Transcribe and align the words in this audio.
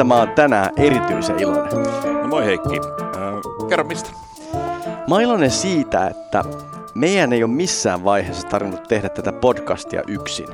Mistä 0.00 0.14
mä 0.14 0.18
oon 0.18 0.34
tänään 0.34 0.70
erityisen 0.76 1.40
iloinen? 1.40 1.72
No 2.22 2.28
moi 2.28 2.44
Heikki. 2.44 2.80
Äh, 3.00 3.68
kerro 3.68 3.84
mistä? 3.84 4.10
Mä 5.08 5.14
oon 5.14 5.20
iloinen 5.22 5.50
siitä, 5.50 6.06
että 6.06 6.44
meidän 6.94 7.32
ei 7.32 7.44
ole 7.44 7.52
missään 7.52 8.04
vaiheessa 8.04 8.48
tarvinnut 8.48 8.88
tehdä 8.88 9.08
tätä 9.08 9.32
podcastia 9.32 10.02
yksin. 10.06 10.48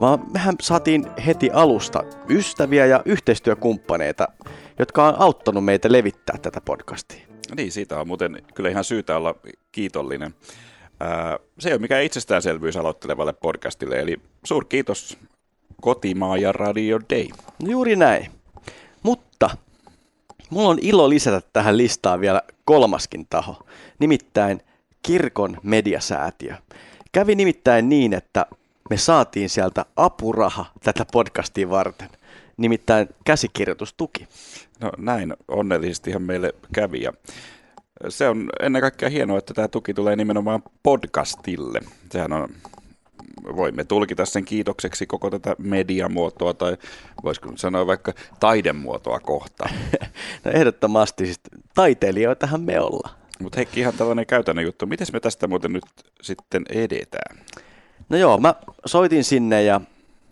Vaan 0.00 0.24
mehän 0.32 0.54
saatiin 0.60 1.06
heti 1.26 1.50
alusta 1.50 2.02
ystäviä 2.28 2.86
ja 2.86 3.02
yhteistyökumppaneita, 3.04 4.28
jotka 4.78 5.08
on 5.08 5.14
auttanut 5.18 5.64
meitä 5.64 5.92
levittää 5.92 6.36
tätä 6.42 6.60
podcastia. 6.60 7.26
Niin, 7.56 7.72
siitä 7.72 8.00
on 8.00 8.06
muuten 8.06 8.42
kyllä 8.54 8.70
ihan 8.70 8.84
syytä 8.84 9.16
olla 9.16 9.34
kiitollinen. 9.72 10.34
Se 11.58 11.68
ei 11.68 11.74
ole 11.74 11.80
mikään 11.80 12.02
itsestäänselvyys 12.02 12.76
aloittelevalle 12.76 13.32
podcastille, 13.32 14.00
eli 14.00 14.16
suurkiitos 14.44 15.18
Kotimaa 15.80 16.36
ja 16.36 16.52
Radio 16.52 17.00
Day. 17.10 17.26
No 17.62 17.70
juuri 17.70 17.96
näin. 17.96 18.37
Mutta 19.02 19.50
mulla 20.50 20.68
on 20.68 20.78
ilo 20.80 21.08
lisätä 21.08 21.42
tähän 21.52 21.76
listaan 21.76 22.20
vielä 22.20 22.42
kolmaskin 22.64 23.26
taho, 23.30 23.66
nimittäin 23.98 24.60
Kirkon 25.02 25.58
mediasäätiö. 25.62 26.54
Kävi 27.12 27.34
nimittäin 27.34 27.88
niin, 27.88 28.14
että 28.14 28.46
me 28.90 28.96
saatiin 28.96 29.48
sieltä 29.48 29.84
apuraha 29.96 30.66
tätä 30.82 31.04
podcastia 31.12 31.70
varten, 31.70 32.08
nimittäin 32.56 33.08
käsikirjoitustuki. 33.24 34.28
No 34.80 34.92
näin 34.98 35.34
onnellisestihan 35.48 36.22
meille 36.22 36.54
kävi 36.74 37.02
ja 37.02 37.12
se 38.08 38.28
on 38.28 38.50
ennen 38.60 38.82
kaikkea 38.82 39.08
hienoa, 39.08 39.38
että 39.38 39.54
tämä 39.54 39.68
tuki 39.68 39.94
tulee 39.94 40.16
nimenomaan 40.16 40.62
podcastille. 40.82 41.80
Sehän 42.12 42.32
on, 42.32 42.48
voimme 43.56 43.84
tulkita 43.84 44.26
sen 44.26 44.44
kiitokseksi 44.44 45.06
koko 45.06 45.30
tätä 45.30 45.54
mediamuotoa 45.58 46.54
tai 46.54 46.76
voisiko 47.24 47.52
sanoa 47.56 47.86
vaikka 47.86 48.12
taidemuotoa 48.40 49.20
kohtaan. 49.20 49.70
No 50.44 50.50
ehdottomasti, 50.50 51.26
siis 51.26 51.40
taiteilijoitahan 51.74 52.60
me 52.60 52.80
ollaan. 52.80 53.18
Mutta 53.42 53.56
Heikki, 53.56 53.80
ihan 53.80 53.94
tällainen 53.94 54.26
käytännön 54.26 54.64
juttu. 54.64 54.86
Miten 54.86 55.06
me 55.12 55.20
tästä 55.20 55.46
muuten 55.46 55.72
nyt 55.72 55.84
sitten 56.22 56.62
edetään? 56.70 57.38
No 58.08 58.16
joo, 58.16 58.38
mä 58.38 58.54
soitin 58.86 59.24
sinne 59.24 59.62
ja 59.62 59.80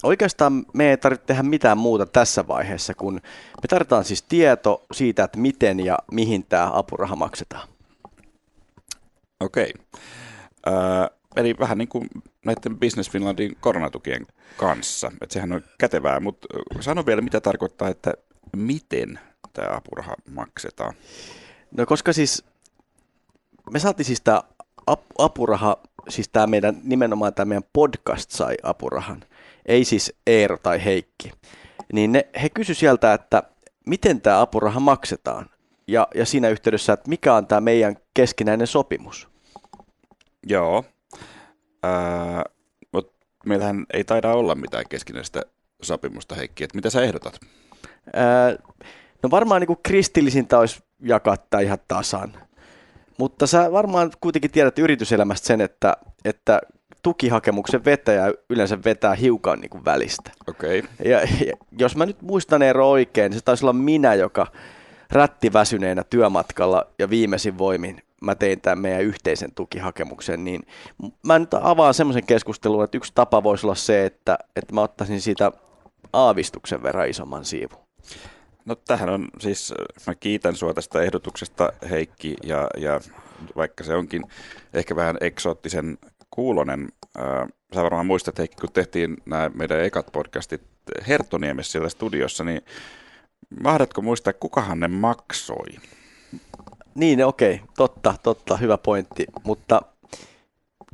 oikeastaan 0.03 0.67
me 0.73 0.91
ei 0.91 0.97
tarvitse 0.97 1.27
tehdä 1.27 1.43
mitään 1.43 1.79
muuta 1.79 2.07
tässä 2.07 2.49
vaiheessa, 2.49 2.95
kun 2.95 3.15
me 3.63 3.69
tarvitaan 3.69 4.05
siis 4.05 4.23
tieto 4.23 4.87
siitä, 4.93 5.25
että 5.25 5.39
miten 5.39 5.85
ja 5.85 5.99
mihin 6.13 6.47
tämä 6.49 6.71
apuraha 6.73 7.17
maksetaan. 7.17 7.69
Okei. 9.41 9.73
Äh, 10.69 11.11
eli 11.37 11.55
vähän 11.59 11.79
niin 11.79 11.89
kuin 11.89 12.09
näiden 12.47 12.79
Business 12.79 13.11
Finlandin 13.11 13.57
koronatukien 13.61 14.27
kanssa. 14.57 15.13
Että 15.23 15.33
sehän 15.33 15.53
on 15.53 15.63
kätevää, 15.79 16.21
mutta 16.21 16.49
sano 16.81 17.07
vielä, 17.07 17.23
mitä 17.23 17.41
tarkoittaa, 17.41 17.89
että 17.89 18.15
miten 18.57 19.19
tämä 19.53 19.77
apuraha 19.77 20.15
maksetaan. 20.31 20.95
No 21.77 21.87
koska 21.87 22.13
siis 22.13 22.45
me 23.71 23.79
saatiin 23.79 24.07
siis 24.07 24.21
tämä 24.21 24.43
apuraha, 25.19 25.77
siis 26.09 26.29
tämä 26.29 26.47
meidän, 26.47 26.81
nimenomaan 26.85 27.35
tämä 27.35 27.49
meidän 27.49 27.71
podcast 27.73 28.31
sai 28.31 28.55
apurahan, 28.63 29.25
ei 29.67 29.85
siis 29.85 30.13
Eero 30.27 30.59
tai 30.59 30.85
Heikki, 30.85 31.33
niin 31.93 32.13
ne, 32.13 32.29
he 32.43 32.49
kysy 32.49 32.75
sieltä, 32.75 33.15
että 33.15 33.43
miten 33.87 34.21
tämä 34.21 34.41
apuraha 34.41 34.81
maksetaan 34.81 35.51
ja, 35.87 36.09
ja 36.15 36.27
siinä 36.27 36.49
yhteydessä, 36.49 36.93
että 36.93 37.09
mikä 37.09 37.35
on 37.35 37.47
tämä 37.47 37.61
meidän 37.61 37.97
keskinäinen 38.15 38.67
sopimus. 38.67 39.29
Joo, 40.47 40.85
mutta 42.93 43.27
meillähän 43.47 43.87
ei 43.93 44.05
taida 44.05 44.33
olla 44.33 44.55
mitään 44.55 44.85
keskinäistä 44.89 45.43
sopimusta, 45.83 46.35
Heikki. 46.35 46.65
että 46.65 46.77
mitä 46.77 46.91
sä 46.91 47.03
ehdotat? 47.03 47.41
Ää, 48.15 48.57
no 49.23 49.31
varmaan 49.31 49.63
niin 49.63 49.79
kristillisintä 49.83 50.59
olisi 50.59 50.81
jakaa 51.03 51.37
tämä 51.37 51.61
ihan 51.61 51.79
tasan. 51.89 52.33
Mutta 53.19 53.47
sä 53.47 53.73
varmaan 53.73 54.11
kuitenkin 54.21 54.51
tiedät 54.51 54.79
yrityselämästä 54.79 55.47
sen, 55.47 55.61
että, 55.61 55.97
että 56.25 56.61
tukihakemuksen 57.03 57.85
vetäjä 57.85 58.33
yleensä 58.51 58.79
vetää 58.85 59.15
hiukan 59.15 59.61
niin 59.61 59.71
kuin 59.71 59.85
välistä. 59.85 60.31
Okei. 60.49 60.79
Okay. 60.79 60.91
Ja, 61.11 61.21
ja 61.21 61.53
jos 61.79 61.97
mä 61.97 62.07
nyt 62.07 62.23
muistan 62.23 62.63
Eero 62.63 62.91
oikein, 62.91 63.31
niin 63.31 63.39
se 63.39 63.45
taisi 63.45 63.65
olla 63.65 63.73
minä, 63.73 64.15
joka 64.15 64.47
rättiväsyneenä 65.11 66.05
työmatkalla 66.05 66.87
ja 66.99 67.11
viimeisin 67.11 67.59
voimin 67.59 68.03
mä 68.27 68.35
tein 68.35 68.61
tämän 68.61 68.79
meidän 68.79 69.03
yhteisen 69.03 69.53
tukihakemuksen, 69.55 70.45
niin 70.45 70.67
mä 71.27 71.39
nyt 71.39 71.55
avaan 71.55 71.95
semmoisen 71.95 72.27
keskustelun, 72.27 72.85
että 72.85 72.97
yksi 72.97 73.13
tapa 73.15 73.43
voisi 73.43 73.67
olla 73.67 73.75
se, 73.75 74.07
että, 74.07 74.39
että 74.57 74.75
mä 74.75 74.83
ottaisin 74.83 75.21
siitä 75.21 75.53
aavistuksen 76.13 76.83
verran 76.83 77.09
isomman 77.09 77.45
siivun. 77.45 77.87
No 78.65 78.75
tähän 78.75 79.09
on 79.09 79.29
siis, 79.41 79.75
mä 80.07 80.15
kiitän 80.15 80.57
sua 80.57 80.75
tästä 80.75 81.03
ehdotuksesta 81.03 81.73
Heikki, 81.91 82.37
ja, 82.43 82.67
ja 82.77 83.01
vaikka 83.57 83.85
se 83.85 83.95
onkin 83.95 84.23
ehkä 84.75 84.97
vähän 84.97 85.17
eksoottisen 85.21 85.99
kuulonen, 86.31 86.89
ää, 87.19 87.47
sä 87.75 87.83
varmaan 87.83 88.07
muistat 88.07 88.39
Heikki, 88.39 88.57
kun 88.61 88.73
tehtiin 88.73 89.17
nämä 89.27 89.51
meidän 89.55 89.85
ekat 89.85 90.07
podcastit 90.13 90.63
Herttoniemessä 91.09 91.73
siellä 91.73 91.89
studiossa, 91.89 92.45
niin 92.45 92.63
mahdatko 93.63 94.03
muistaa, 94.03 94.33
kukahan 94.33 94.81
ne 94.81 94.89
maksoi? 94.89 95.67
Niin, 96.97 97.25
okei, 97.25 97.55
okay. 97.55 97.67
totta, 97.77 98.15
totta, 98.23 98.57
hyvä 98.57 98.79
pointti, 98.79 99.27
mutta 99.45 99.83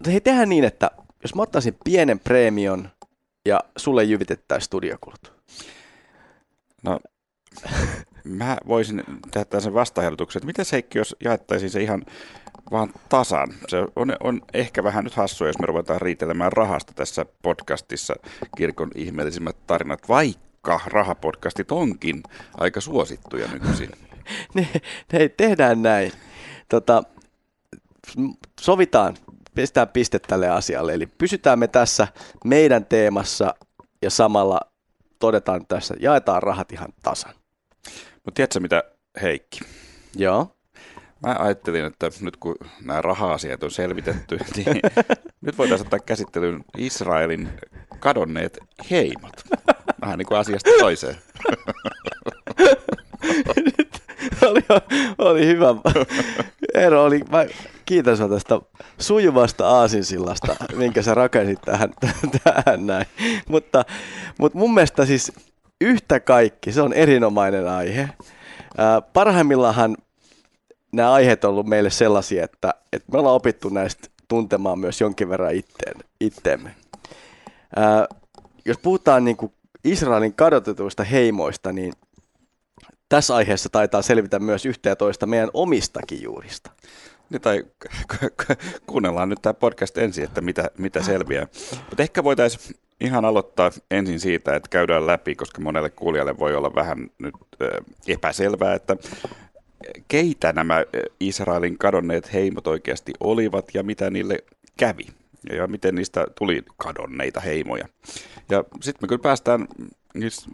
hei, 0.06 0.20
tehdään 0.20 0.48
niin, 0.48 0.64
että 0.64 0.90
jos 1.22 1.34
mä 1.34 1.42
ottaisin 1.42 1.76
pienen 1.84 2.18
preemion 2.18 2.88
ja 3.46 3.60
sulle 3.76 4.04
jyvitettäisiin 4.04 4.66
studiokulut. 4.66 5.32
No 6.82 7.00
mä 8.24 8.56
voisin 8.68 9.04
tehdä 9.30 9.60
sen 9.60 9.74
vastaehdotuksen, 9.74 10.40
että 10.40 10.46
miten 10.46 10.64
Heikki, 10.72 10.98
jos 10.98 11.16
jaettaisiin 11.24 11.70
se 11.70 11.82
ihan 11.82 12.04
vaan 12.70 12.92
tasan. 13.08 13.54
Se 13.68 13.76
on, 13.96 14.16
on 14.20 14.40
ehkä 14.54 14.84
vähän 14.84 15.04
nyt 15.04 15.14
hassua, 15.14 15.46
jos 15.46 15.58
me 15.58 15.66
ruvetaan 15.66 16.00
riitelemään 16.00 16.52
rahasta 16.52 16.92
tässä 16.94 17.26
podcastissa 17.42 18.14
kirkon 18.56 18.90
ihmeellisimmät 18.94 19.56
tarinat, 19.66 20.08
vaikka 20.08 20.80
rahapodcastit 20.86 21.72
onkin 21.72 22.22
aika 22.54 22.80
suosittuja 22.80 23.48
nykyisin. 23.48 23.90
ne, 24.54 24.68
ne, 25.12 25.28
tehdään 25.28 25.82
näin. 25.82 26.12
Tota, 26.68 27.02
sovitaan, 28.60 29.16
pistää 29.54 29.86
piste 29.86 30.18
tälle 30.18 30.48
asialle. 30.48 30.94
Eli 30.94 31.06
pysytään 31.06 31.58
me 31.58 31.68
tässä 31.68 32.08
meidän 32.44 32.86
teemassa 32.86 33.54
ja 34.02 34.10
samalla 34.10 34.60
todetaan 35.18 35.66
tässä, 35.66 35.94
jaetaan 36.00 36.42
rahat 36.42 36.72
ihan 36.72 36.92
tasan. 37.02 37.34
Mutta 38.14 38.34
tiedätkö 38.34 38.60
mitä, 38.60 38.82
Heikki? 39.22 39.60
Joo. 40.16 40.56
Mä 41.26 41.36
ajattelin, 41.38 41.84
että 41.84 42.10
nyt 42.20 42.36
kun 42.36 42.56
nämä 42.80 43.02
raha-asiat 43.02 43.62
on 43.62 43.70
selvitetty, 43.70 44.38
niin 44.56 44.80
nyt 45.40 45.58
voitaisiin 45.58 45.86
ottaa 45.86 45.98
käsittelyyn 45.98 46.64
Israelin 46.78 47.48
kadonneet 47.98 48.58
heimot. 48.90 49.32
Vähän 50.00 50.18
niin 50.18 50.26
kuin 50.26 50.38
asiasta 50.38 50.70
toiseen. 50.80 51.16
oli, 54.50 54.60
oli 55.18 55.46
hyvä. 55.46 55.74
Eero, 56.74 57.04
oli, 57.04 57.20
mä 57.30 57.46
kiitän 57.84 58.16
sinua 58.16 58.30
tästä 58.30 58.60
sujuvasta 58.98 59.68
aasinsillasta, 59.68 60.56
minkä 60.76 61.02
sä 61.02 61.14
rakensit 61.14 61.60
tähän, 61.64 61.90
tähän 62.44 62.86
näin. 62.86 63.06
Mutta, 63.48 63.84
mutta 64.38 64.58
mun 64.58 64.74
mielestä 64.74 65.06
siis 65.06 65.32
yhtä 65.80 66.20
kaikki, 66.20 66.72
se 66.72 66.82
on 66.82 66.92
erinomainen 66.92 67.68
aihe. 67.68 68.08
Parhaimmillaan 69.12 69.96
nämä 70.92 71.12
aiheet 71.12 71.44
on 71.44 71.50
ollut 71.50 71.66
meille 71.66 71.90
sellaisia, 71.90 72.44
että, 72.44 72.74
että 72.92 73.12
me 73.12 73.18
ollaan 73.18 73.36
opittu 73.36 73.68
näistä 73.68 74.08
tuntemaan 74.28 74.78
myös 74.78 75.00
jonkin 75.00 75.28
verran 75.28 75.54
itteen, 75.54 75.94
itteemme. 76.20 76.74
Jos 78.64 78.78
puhutaan 78.78 79.24
niin 79.24 79.36
kuin 79.36 79.52
Israelin 79.84 80.34
kadotetuista 80.34 81.04
heimoista, 81.04 81.72
niin 81.72 81.92
tässä 83.12 83.34
aiheessa 83.34 83.68
taitaa 83.68 84.02
selvitä 84.02 84.38
myös 84.38 84.66
yhtä 84.66 84.88
ja 84.88 84.96
toista 84.96 85.26
meidän 85.26 85.50
omistakin 85.54 86.22
juurista. 86.22 86.70
Niin, 87.30 87.40
tai 87.40 87.64
kuunnellaan 88.86 89.28
nyt 89.28 89.42
tämä 89.42 89.54
podcast 89.54 89.98
ensin, 89.98 90.24
että 90.24 90.40
mitä, 90.40 90.70
mitä 90.78 91.02
selviää. 91.02 91.46
Mutta 91.88 92.02
ehkä 92.02 92.24
voitaisiin 92.24 92.76
ihan 93.00 93.24
aloittaa 93.24 93.70
ensin 93.90 94.20
siitä, 94.20 94.56
että 94.56 94.68
käydään 94.68 95.06
läpi, 95.06 95.34
koska 95.34 95.60
monelle 95.60 95.90
kuulijalle 95.90 96.38
voi 96.38 96.56
olla 96.56 96.74
vähän 96.74 97.10
nyt 97.18 97.34
epäselvää, 98.08 98.74
että 98.74 98.96
keitä 100.08 100.52
nämä 100.52 100.84
Israelin 101.20 101.78
kadonneet 101.78 102.32
heimot 102.32 102.66
oikeasti 102.66 103.12
olivat 103.20 103.74
ja 103.74 103.82
mitä 103.82 104.10
niille 104.10 104.38
kävi 104.76 105.06
ja 105.52 105.66
miten 105.66 105.94
niistä 105.94 106.26
tuli 106.38 106.62
kadonneita 106.76 107.40
heimoja. 107.40 107.88
Ja 108.50 108.64
sitten 108.80 108.98
me 109.04 109.08
kyllä 109.08 109.22
päästään 109.22 109.68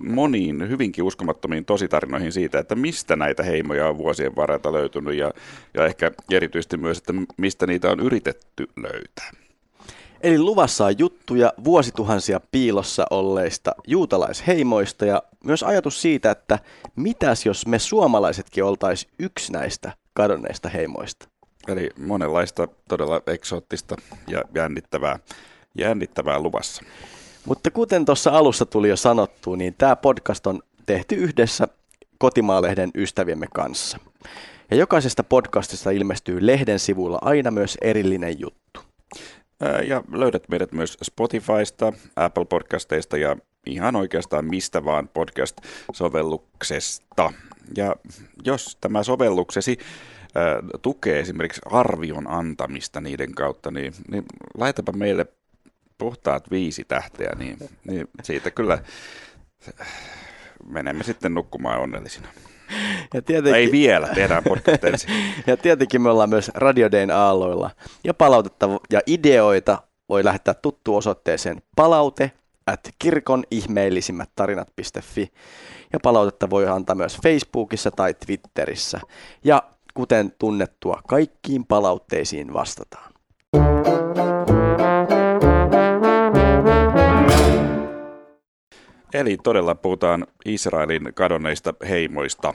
moniin 0.00 0.68
hyvinkin 0.68 1.04
uskomattomiin 1.04 1.64
tositarinoihin 1.64 2.32
siitä, 2.32 2.58
että 2.58 2.74
mistä 2.74 3.16
näitä 3.16 3.42
heimoja 3.42 3.88
on 3.88 3.98
vuosien 3.98 4.36
varrelta 4.36 4.72
löytynyt 4.72 5.14
ja, 5.14 5.32
ja 5.74 5.86
ehkä 5.86 6.10
erityisesti 6.30 6.76
myös, 6.76 6.98
että 6.98 7.12
mistä 7.36 7.66
niitä 7.66 7.90
on 7.90 8.00
yritetty 8.00 8.68
löytää. 8.76 9.30
Eli 10.20 10.38
luvassa 10.38 10.86
on 10.86 10.98
juttuja 10.98 11.52
vuosituhansia 11.64 12.40
piilossa 12.52 13.06
olleista 13.10 13.74
juutalaisheimoista 13.86 15.06
ja 15.06 15.22
myös 15.44 15.62
ajatus 15.62 16.02
siitä, 16.02 16.30
että 16.30 16.58
mitäs 16.96 17.46
jos 17.46 17.66
me 17.66 17.78
suomalaisetkin 17.78 18.64
oltaisiin 18.64 19.12
yksi 19.18 19.52
näistä 19.52 19.92
kadonneista 20.14 20.68
heimoista. 20.68 21.28
Eli 21.68 21.90
monenlaista 21.98 22.68
todella 22.88 23.22
eksoottista 23.26 23.96
ja 24.28 24.42
jännittävää, 24.54 25.18
jännittävää 25.74 26.40
luvassa. 26.40 26.82
Mutta 27.48 27.70
kuten 27.70 28.04
tuossa 28.04 28.30
alussa 28.30 28.66
tuli 28.66 28.88
jo 28.88 28.96
sanottu, 28.96 29.54
niin 29.54 29.74
tämä 29.78 29.96
podcast 29.96 30.46
on 30.46 30.62
tehty 30.86 31.14
yhdessä 31.14 31.68
Kotimaalehden 32.18 32.90
ystäviemme 32.94 33.46
kanssa. 33.54 33.98
Ja 34.70 34.76
jokaisesta 34.76 35.24
podcastista 35.24 35.90
ilmestyy 35.90 36.46
lehden 36.46 36.78
sivuilla 36.78 37.18
aina 37.22 37.50
myös 37.50 37.78
erillinen 37.80 38.40
juttu. 38.40 38.80
Ja 39.88 40.02
löydät 40.12 40.42
meidät 40.48 40.72
myös 40.72 40.96
Spotifysta, 41.02 41.92
Apple 42.16 42.44
Podcasteista 42.44 43.16
ja 43.16 43.36
ihan 43.66 43.96
oikeastaan 43.96 44.44
mistä 44.44 44.84
vaan 44.84 45.08
podcast-sovelluksesta. 45.08 47.32
Ja 47.76 47.96
jos 48.44 48.78
tämä 48.80 49.02
sovelluksesi 49.02 49.78
tukee 50.82 51.20
esimerkiksi 51.20 51.60
arvion 51.70 52.30
antamista 52.30 53.00
niiden 53.00 53.34
kautta, 53.34 53.70
niin, 53.70 53.92
niin 54.10 54.24
laitapa 54.58 54.92
meille 54.92 55.26
puhtaat 55.98 56.50
viisi 56.50 56.84
tähteä, 56.84 57.32
niin, 57.38 57.58
niin 57.84 58.08
siitä 58.22 58.50
kyllä 58.50 58.78
menemme 60.66 61.04
sitten 61.04 61.34
nukkumaan 61.34 61.80
onnellisina. 61.80 62.28
Ja 63.14 63.22
tietenkin, 63.22 63.54
Ei 63.54 63.72
vielä, 63.72 64.08
tehdään 64.14 64.44
podcast 64.44 64.84
ensin. 64.84 65.10
ja 65.46 65.56
tietenkin 65.56 66.02
me 66.02 66.10
ollaan 66.10 66.30
myös 66.30 66.50
Radio 66.54 66.90
Dayn 66.90 67.10
aalloilla. 67.10 67.70
Ja 68.04 68.14
palautetta 68.14 68.68
ja 68.90 69.00
ideoita 69.06 69.82
voi 70.08 70.24
lähettää 70.24 70.54
tuttu 70.54 70.96
osoitteeseen 70.96 71.62
palaute 71.76 72.32
at 72.66 72.80
kirkon 72.98 73.44
ihmeellisimmät 73.50 74.30
tarinat.fi. 74.36 75.32
Ja 75.92 75.98
palautetta 76.02 76.50
voi 76.50 76.68
antaa 76.68 76.94
myös 76.94 77.18
Facebookissa 77.22 77.90
tai 77.90 78.14
Twitterissä. 78.14 79.00
Ja 79.44 79.62
kuten 79.94 80.32
tunnettua, 80.38 81.00
kaikkiin 81.08 81.64
palautteisiin 81.66 82.52
vastataan. 82.52 83.12
Eli 89.14 89.36
todella 89.42 89.74
puhutaan 89.74 90.26
Israelin 90.44 91.12
kadonneista 91.14 91.74
heimoista. 91.88 92.54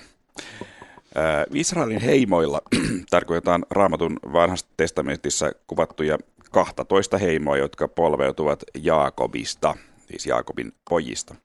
Israelin 1.54 2.02
heimoilla 2.02 2.62
tarkoitetaan 3.10 3.66
raamatun 3.70 4.20
vanhassa 4.34 4.66
testamentissa 4.78 5.52
kuvattuja 5.68 6.18
12 6.52 7.18
heimoa, 7.18 7.58
jotka 7.58 7.88
polveutuvat 7.88 8.64
Jaakobista, 8.76 9.76
siis 10.08 10.26
Jaakobin 10.26 10.74
pojista. 10.90 11.36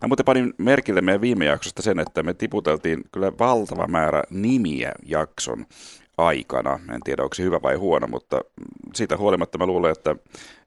Mä 0.00 0.08
muuten 0.08 0.24
panin 0.24 0.54
merkille 0.58 1.00
meidän 1.00 1.20
viime 1.20 1.44
jaksosta 1.44 1.82
sen, 1.82 1.98
että 1.98 2.22
me 2.22 2.34
tiputeltiin 2.34 3.04
kyllä 3.12 3.32
valtava 3.38 3.86
määrä 3.86 4.22
nimiä 4.30 4.92
jakson 5.06 5.66
aikana. 6.26 6.80
En 6.94 7.00
tiedä, 7.04 7.22
onko 7.22 7.34
se 7.34 7.42
hyvä 7.42 7.62
vai 7.62 7.74
huono, 7.74 8.06
mutta 8.06 8.40
siitä 8.94 9.16
huolimatta 9.16 9.58
mä 9.58 9.66
luulen, 9.66 9.92
että, 9.92 10.16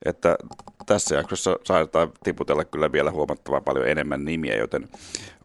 että 0.06 0.38
tässä 0.86 1.16
jaksossa 1.16 1.60
saadaan 1.64 2.12
tiputella 2.24 2.66
kyllä 2.66 2.92
vielä 2.92 3.12
huomattavan 3.12 3.64
paljon 3.64 3.88
enemmän 3.88 4.26
nimiä, 4.26 4.56
joten 4.56 4.90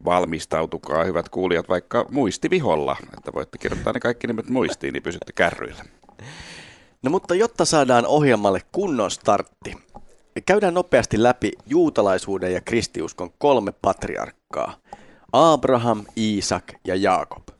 valmistautukaa 0.05 1.05
hyvät 1.05 1.28
kuulijat 1.28 1.69
vaikka 1.69 2.06
muistiviholla, 2.10 2.96
että 3.19 3.32
voitte 3.32 3.58
kirjoittaa 3.58 3.93
ne 3.93 4.00
kaikki 4.00 4.26
nimet 4.26 4.49
muistiin, 4.49 4.93
niin 4.93 5.02
pysytte 5.02 5.32
kärryillä. 5.32 5.84
No 7.02 7.10
mutta 7.10 7.34
jotta 7.34 7.64
saadaan 7.64 8.06
ohjelmalle 8.06 8.60
kunnon 8.72 9.10
startti, 9.10 9.76
käydään 10.46 10.75
nopeasti 10.75 11.22
läpi 11.22 11.52
juutalaisuuden 11.66 12.52
ja 12.52 12.60
kristiuskon 12.60 13.31
kolme 13.38 13.72
patriarkkaa. 13.82 14.76
Abraham, 15.32 16.05
Iisak 16.16 16.64
ja 16.84 16.94
Jaakob. 16.94 17.57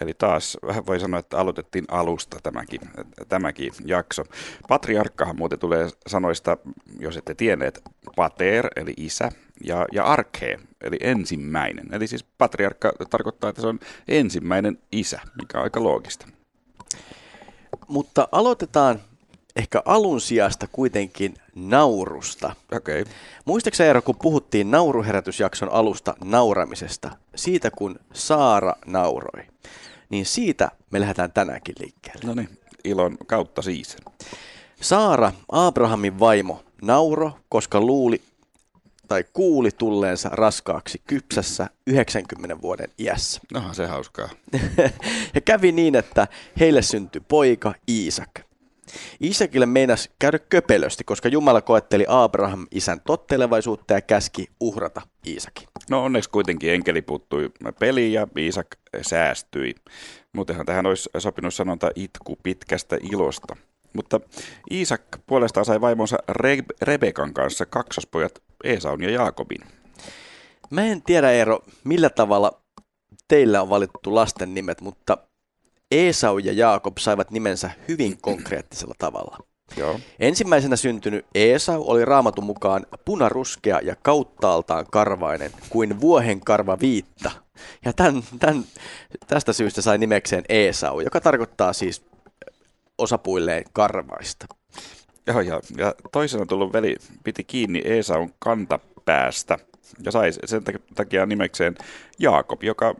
Eli 0.00 0.14
taas 0.14 0.58
voi 0.86 1.00
sanoa, 1.00 1.20
että 1.20 1.38
aloitettiin 1.38 1.84
alusta 1.88 2.36
tämäkin, 2.42 2.80
tämäkin 3.28 3.72
jakso. 3.84 4.24
Patriarkkahan 4.68 5.36
muuten 5.36 5.58
tulee 5.58 5.88
sanoista, 6.06 6.56
jos 6.98 7.16
ette 7.16 7.34
tienneet, 7.34 7.82
pater 8.16 8.68
eli 8.76 8.94
isä 8.96 9.28
ja, 9.64 9.86
ja 9.92 10.04
arke 10.04 10.58
eli 10.80 10.96
ensimmäinen. 11.00 11.86
Eli 11.92 12.06
siis 12.06 12.24
patriarkka 12.24 12.92
tarkoittaa, 13.10 13.50
että 13.50 13.62
se 13.62 13.68
on 13.68 13.80
ensimmäinen 14.08 14.78
isä, 14.92 15.20
mikä 15.40 15.58
on 15.58 15.64
aika 15.64 15.82
loogista. 15.82 16.26
Mutta 17.88 18.28
aloitetaan 18.32 19.00
ehkä 19.56 19.82
alun 19.84 20.20
sijasta 20.20 20.66
kuitenkin 20.72 21.34
naurusta. 21.54 22.54
Okay. 22.72 23.04
Muistaaksä 23.44 23.84
Eero, 23.84 24.02
kun 24.02 24.16
puhuttiin 24.22 24.70
nauruherätysjakson 24.70 25.68
alusta 25.68 26.14
nauramisesta, 26.24 27.10
siitä 27.34 27.70
kun 27.70 27.98
Saara 28.12 28.74
nauroi, 28.86 29.44
niin 30.10 30.26
siitä 30.26 30.70
me 30.90 31.00
lähdetään 31.00 31.32
tänäänkin 31.32 31.74
liikkeelle. 31.80 32.20
No 32.24 32.34
niin, 32.34 32.58
ilon 32.84 33.18
kautta 33.26 33.62
siis. 33.62 33.96
Saara, 34.80 35.32
Abrahamin 35.52 36.18
vaimo, 36.18 36.64
nauro, 36.82 37.32
koska 37.48 37.80
luuli 37.80 38.22
tai 39.08 39.24
kuuli 39.32 39.70
tulleensa 39.70 40.28
raskaaksi 40.28 41.02
kypsässä 41.06 41.70
90 41.86 42.62
vuoden 42.62 42.88
iässä. 42.98 43.40
No, 43.52 43.62
se 43.74 43.86
hauskaa. 43.86 44.28
ja 45.34 45.40
kävi 45.40 45.72
niin, 45.72 45.96
että 45.96 46.28
heille 46.60 46.82
syntyi 46.82 47.22
poika 47.28 47.74
Iisak. 47.88 48.45
Iisakille 49.22 49.66
meinas 49.66 50.10
käydä 50.18 50.38
köpelösti, 50.38 51.04
koska 51.04 51.28
Jumala 51.28 51.60
koetteli 51.60 52.04
Abraham 52.08 52.66
isän 52.70 53.00
tottelevaisuutta 53.06 53.94
ja 53.94 54.00
käski 54.00 54.46
uhrata 54.60 55.02
Iisakin. 55.26 55.68
No 55.90 56.04
onneksi 56.04 56.30
kuitenkin 56.30 56.72
enkeli 56.72 57.02
puuttui 57.02 57.50
peliin 57.80 58.12
ja 58.12 58.28
Iisak 58.38 58.66
säästyi. 59.02 59.74
Muutenhan 60.32 60.66
tähän 60.66 60.86
olisi 60.86 61.10
sopinut 61.18 61.54
sanonta 61.54 61.90
itku 61.94 62.36
pitkästä 62.42 62.98
ilosta. 63.12 63.56
Mutta 63.92 64.20
Iisak 64.70 65.02
puolestaan 65.26 65.66
sai 65.66 65.80
vaimonsa 65.80 66.16
Re- 66.30 66.76
Rebekan 66.82 67.34
kanssa 67.34 67.66
kaksospojat 67.66 68.42
Esaun 68.64 69.02
ja 69.02 69.10
Jaakobin. 69.10 69.60
Mä 70.70 70.84
en 70.84 71.02
tiedä 71.02 71.30
Eero, 71.30 71.60
millä 71.84 72.10
tavalla 72.10 72.62
teillä 73.28 73.62
on 73.62 73.70
valittu 73.70 74.14
lasten 74.14 74.54
nimet, 74.54 74.80
mutta 74.80 75.18
Esau 75.90 76.38
ja 76.38 76.52
Jaakob 76.52 76.98
saivat 76.98 77.30
nimensä 77.30 77.70
hyvin 77.88 78.18
konkreettisella 78.20 78.94
tavalla. 78.98 79.38
Joo. 79.76 80.00
Ensimmäisenä 80.18 80.76
syntynyt 80.76 81.26
Esau 81.34 81.82
oli 81.86 82.04
raamatun 82.04 82.44
mukaan 82.44 82.86
punaruskea 83.04 83.80
ja 83.82 83.96
kauttaaltaan 84.02 84.86
karvainen 84.92 85.50
kuin 85.68 86.00
vuohen 86.00 86.40
karva 86.40 86.78
viitta. 86.80 87.30
Ja 87.84 87.92
tämän, 87.92 88.22
tämän, 88.38 88.64
tästä 89.26 89.52
syystä 89.52 89.82
sai 89.82 89.98
nimekseen 89.98 90.44
Esau, 90.48 91.00
joka 91.00 91.20
tarkoittaa 91.20 91.72
siis 91.72 92.04
osapuilleen 92.98 93.64
karvaista. 93.72 94.46
Joo, 95.26 95.40
ja, 95.40 95.60
ja 95.76 95.94
toisena 96.12 96.46
tullut 96.46 96.72
veli 96.72 96.96
piti 97.24 97.44
kiinni 97.44 97.82
Esaun 97.84 98.34
kantapäästä 98.38 99.58
ja 100.04 100.12
sai 100.12 100.32
sen 100.44 100.62
takia 100.94 101.26
nimekseen 101.26 101.74
Jaakob, 102.18 102.62
joka 102.62 102.94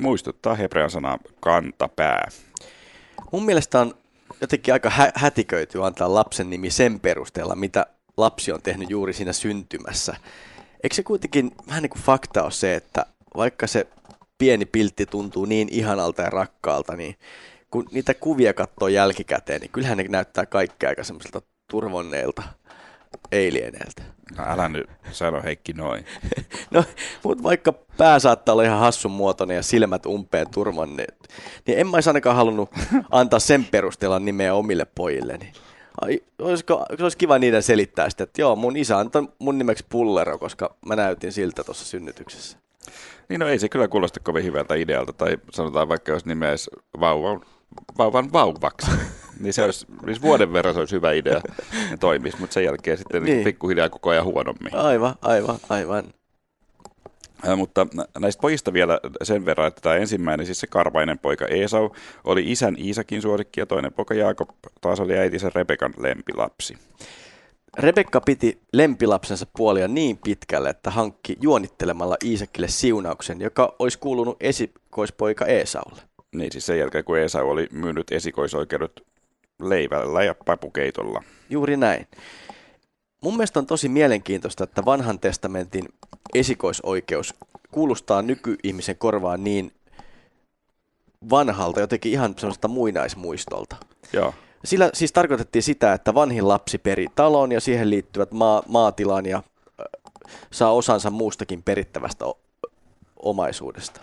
muistuttaa 0.00 0.54
hebrean 0.54 0.90
sanaa 0.90 1.18
kantapää. 1.40 2.28
Mun 3.32 3.44
mielestä 3.44 3.80
on 3.80 3.94
jotenkin 4.40 4.74
aika 4.74 4.90
hä- 4.90 5.12
hätiköity 5.14 5.84
antaa 5.84 6.14
lapsen 6.14 6.50
nimi 6.50 6.70
sen 6.70 7.00
perusteella, 7.00 7.54
mitä 7.54 7.86
lapsi 8.16 8.52
on 8.52 8.62
tehnyt 8.62 8.90
juuri 8.90 9.12
siinä 9.12 9.32
syntymässä. 9.32 10.16
Eikö 10.82 10.94
se 10.94 11.02
kuitenkin 11.02 11.52
vähän 11.68 11.82
niin 11.82 11.90
kuin 11.90 12.02
fakta 12.02 12.42
ole 12.42 12.50
se, 12.50 12.74
että 12.74 13.06
vaikka 13.36 13.66
se 13.66 13.86
pieni 14.38 14.66
piltti 14.66 15.06
tuntuu 15.06 15.44
niin 15.44 15.68
ihanalta 15.70 16.22
ja 16.22 16.30
rakkaalta, 16.30 16.96
niin 16.96 17.16
kun 17.70 17.86
niitä 17.92 18.14
kuvia 18.14 18.54
katsoo 18.54 18.88
jälkikäteen, 18.88 19.60
niin 19.60 19.70
kyllähän 19.70 19.98
ne 19.98 20.04
näyttää 20.08 20.46
kaikki 20.46 20.86
aika 20.86 21.04
semmoiselta 21.04 21.42
turvonneilta 21.70 22.42
alieneiltä. 23.32 24.02
No 24.36 24.44
älä 24.46 24.68
nyt 24.68 24.90
sano 25.12 25.42
Heikki 25.42 25.72
noin. 25.72 26.04
no, 26.70 26.84
mutta 27.24 27.42
vaikka 27.42 27.72
pää 27.72 28.18
saattaa 28.18 28.52
olla 28.52 28.62
ihan 28.62 28.78
hassun 28.78 29.10
muotoinen 29.10 29.54
ja 29.54 29.62
silmät 29.62 30.06
umpeen 30.06 30.50
turmanneet, 30.50 31.28
niin 31.66 31.78
en 31.78 31.86
mä 31.86 31.96
olisi 31.96 32.08
ainakaan 32.08 32.36
halunnut 32.36 32.70
antaa 33.10 33.38
sen 33.38 33.64
perusteella 33.64 34.18
nimeä 34.18 34.54
omille 34.54 34.86
pojilleni. 34.94 35.52
Ai, 36.00 36.20
olisiko, 36.38 36.84
olisi 37.00 37.18
kiva 37.18 37.38
niiden 37.38 37.62
selittää 37.62 38.10
sitä, 38.10 38.24
että 38.24 38.40
joo, 38.40 38.56
mun 38.56 38.76
isä 38.76 38.98
antoi 38.98 39.28
mun 39.38 39.58
nimeksi 39.58 39.84
Pullero, 39.88 40.38
koska 40.38 40.74
mä 40.86 40.96
näytin 40.96 41.32
siltä 41.32 41.64
tuossa 41.64 41.84
synnytyksessä. 41.84 42.58
Niin 43.28 43.40
no 43.40 43.48
ei 43.48 43.58
se 43.58 43.68
kyllä 43.68 43.88
kuulosta 43.88 44.20
kovin 44.20 44.44
hyvältä 44.44 44.74
idealta, 44.74 45.12
tai 45.12 45.38
sanotaan 45.52 45.88
vaikka 45.88 46.12
jos 46.12 46.24
nimeäisi 46.24 46.70
vauvan, 47.00 47.40
vauvan 47.98 48.32
vauvaksi. 48.32 48.90
Niin 49.40 49.52
se 49.52 49.62
olisi, 49.62 49.86
siis 50.04 50.22
vuoden 50.22 50.52
verran 50.52 50.74
se 50.74 50.80
olisi 50.80 50.96
hyvä 50.96 51.12
idea 51.12 51.40
ja 51.90 51.98
toimisi, 52.00 52.36
mutta 52.40 52.54
sen 52.54 52.64
jälkeen 52.64 52.98
sitten 52.98 53.24
niin. 53.24 53.44
pikkuhiljaa 53.44 53.88
koko 53.88 54.10
ajan 54.10 54.24
huonommin. 54.24 54.74
Aivan, 54.74 55.14
aivan, 55.22 55.58
aivan. 55.68 56.04
Äh, 57.48 57.56
mutta 57.56 57.86
näistä 58.18 58.40
pojista 58.40 58.72
vielä 58.72 59.00
sen 59.22 59.44
verran, 59.44 59.66
että 59.66 59.80
tämä 59.80 59.96
ensimmäinen, 59.96 60.46
siis 60.46 60.60
se 60.60 60.66
karvainen 60.66 61.18
poika 61.18 61.46
Esau, 61.46 61.90
oli 62.24 62.52
isän 62.52 62.76
Iisakin 62.78 63.22
suosikki 63.22 63.60
ja 63.60 63.66
toinen 63.66 63.92
poika 63.92 64.14
Jaakob 64.14 64.48
taas 64.80 65.00
oli 65.00 65.18
äitinsä 65.18 65.50
Rebekan 65.54 65.94
lempilapsi. 65.98 66.78
Rebekka 67.78 68.20
piti 68.20 68.60
lempilapsensa 68.72 69.46
puolia 69.56 69.88
niin 69.88 70.18
pitkälle, 70.24 70.70
että 70.70 70.90
hankki 70.90 71.36
juonittelemalla 71.40 72.16
Iisakille 72.24 72.68
siunauksen, 72.68 73.40
joka 73.40 73.76
olisi 73.78 73.98
kuulunut 73.98 74.36
esikoispoika 74.40 75.46
Eesaulle. 75.46 76.02
Niin 76.34 76.52
siis 76.52 76.66
sen 76.66 76.78
jälkeen, 76.78 77.04
kun 77.04 77.18
Esau 77.18 77.50
oli 77.50 77.68
myynyt 77.72 78.12
esikoisoikeudet 78.12 79.02
leivällä 79.62 80.24
ja 80.24 80.34
papukeitolla. 80.46 81.22
Juuri 81.50 81.76
näin. 81.76 82.06
Mun 83.22 83.36
mielestä 83.36 83.58
on 83.58 83.66
tosi 83.66 83.88
mielenkiintoista, 83.88 84.64
että 84.64 84.84
vanhan 84.84 85.20
testamentin 85.20 85.84
esikoisoikeus 86.34 87.34
kuulostaa 87.70 88.22
nykyihmisen 88.22 88.98
korvaan 88.98 89.44
niin 89.44 89.72
vanhalta, 91.30 91.80
jotenkin 91.80 92.12
ihan 92.12 92.34
semmoista 92.38 92.68
muinaismuistolta. 92.68 93.76
Joo. 94.12 94.34
Sillä 94.64 94.90
siis 94.94 95.12
tarkoitettiin 95.12 95.62
sitä, 95.62 95.92
että 95.92 96.14
vanhin 96.14 96.48
lapsi 96.48 96.78
peri 96.78 97.06
talon 97.14 97.52
ja 97.52 97.60
siihen 97.60 97.90
liittyvät 97.90 98.32
maa, 98.32 98.62
maatilan 98.68 99.26
ja 99.26 99.42
saa 100.52 100.72
osansa 100.72 101.10
muustakin 101.10 101.62
perittävästä 101.62 102.24
omaisuudesta. 103.16 104.00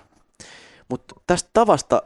Mutta 0.90 1.16
tästä 1.28 1.50
tavasta 1.54 2.04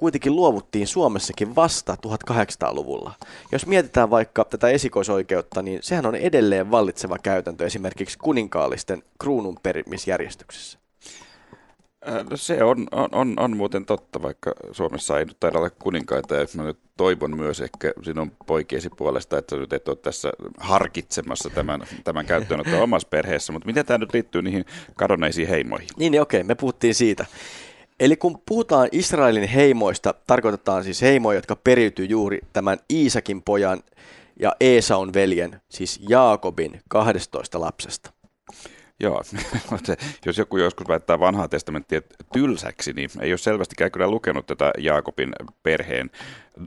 kuitenkin 0.00 0.36
luovuttiin 0.36 0.86
Suomessakin 0.86 1.56
vasta 1.56 1.96
1800-luvulla. 2.06 3.12
Jos 3.52 3.66
mietitään 3.66 4.10
vaikka 4.10 4.44
tätä 4.44 4.68
esikoisoikeutta, 4.68 5.62
niin 5.62 5.78
sehän 5.82 6.06
on 6.06 6.14
edelleen 6.14 6.70
vallitseva 6.70 7.18
käytäntö 7.18 7.66
esimerkiksi 7.66 8.18
kuninkaallisten 8.18 9.02
kruunun 9.18 9.56
perimisjärjestyksessä. 9.62 10.78
No 12.30 12.36
se 12.36 12.64
on, 12.64 12.86
on, 12.92 13.08
on, 13.12 13.34
on 13.38 13.56
muuten 13.56 13.86
totta, 13.86 14.22
vaikka 14.22 14.52
Suomessa 14.72 15.18
ei 15.18 15.24
nyt 15.24 15.36
taida 15.40 15.58
olla 15.58 15.70
kuninkaita, 15.70 16.34
ja 16.34 16.46
mä 16.54 16.62
nyt 16.62 16.78
toivon 16.96 17.36
myös 17.36 17.60
ehkä 17.60 17.92
sinun 18.02 18.32
poikiesi 18.46 18.88
puolesta, 18.96 19.38
että 19.38 19.56
nyt 19.56 19.72
et 19.72 19.88
ole 19.88 19.96
tässä 19.96 20.32
harkitsemassa 20.58 21.50
tämän, 21.50 21.80
tämän 22.04 22.26
käyttöönottoa 22.26 22.82
omassa 22.82 23.08
perheessä, 23.08 23.52
mutta 23.52 23.66
miten 23.66 23.86
tämä 23.86 23.98
nyt 23.98 24.12
liittyy 24.12 24.42
niihin 24.42 24.64
kadonneisiin 24.96 25.48
heimoihin? 25.48 25.88
Niin, 25.96 26.10
niin 26.10 26.22
okei, 26.22 26.42
me 26.42 26.54
puhuttiin 26.54 26.94
siitä. 26.94 27.26
Eli 28.00 28.16
kun 28.16 28.42
puhutaan 28.46 28.88
Israelin 28.92 29.48
heimoista, 29.48 30.14
tarkoitetaan 30.26 30.84
siis 30.84 31.02
heimoja, 31.02 31.38
jotka 31.38 31.56
periytyy 31.56 32.04
juuri 32.04 32.40
tämän 32.52 32.78
Iisakin 32.92 33.42
pojan 33.42 33.80
ja 34.40 34.56
Eesaun 34.60 35.14
veljen, 35.14 35.60
siis 35.68 36.00
Jaakobin 36.08 36.80
12 36.88 37.60
lapsesta. 37.60 38.12
Joo, 39.00 39.22
jos 40.26 40.38
joku 40.38 40.56
joskus 40.56 40.88
väittää 40.88 41.20
vanhaa 41.20 41.48
testamenttia 41.48 42.00
tylsäksi, 42.32 42.92
niin 42.92 43.10
ei 43.20 43.32
ole 43.32 43.38
selvästikään 43.38 43.90
kyllä 43.90 44.10
lukenut 44.10 44.46
tätä 44.46 44.72
Jaakobin 44.78 45.32
perheen 45.62 46.10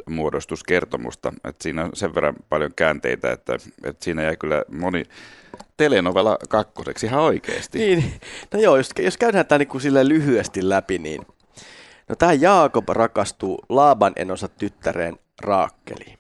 muodostuskertomusta. 0.10 1.34
Että 1.44 1.64
siinä 1.64 1.84
on 1.84 1.90
sen 1.94 2.16
verran 2.16 2.36
paljon 2.50 2.72
käänteitä, 2.76 3.32
että, 3.32 3.54
että 3.84 4.06
siinä 4.06 4.24
jäi 4.24 4.38
kyllä 4.38 4.64
moni 4.72 5.04
telenovela 5.78 6.38
kakkoseksi 6.50 7.06
ihan 7.06 7.22
oikeasti. 7.22 7.78
Niin, 7.78 8.14
no 8.54 8.60
joo, 8.60 8.78
jos, 8.78 8.90
jos 9.00 9.18
käydään 9.18 9.46
tämä 9.46 9.60
niin 9.60 10.08
lyhyesti 10.08 10.70
läpi, 10.70 10.98
niin 10.98 11.22
no 12.10 12.16
tämä 12.16 12.34
Jaakob 12.34 12.90
rakastuu 12.90 13.60
Laaban 13.70 14.14
enosa 14.16 14.48
tyttäreen 14.48 15.20
Raakkeliin. 15.42 16.18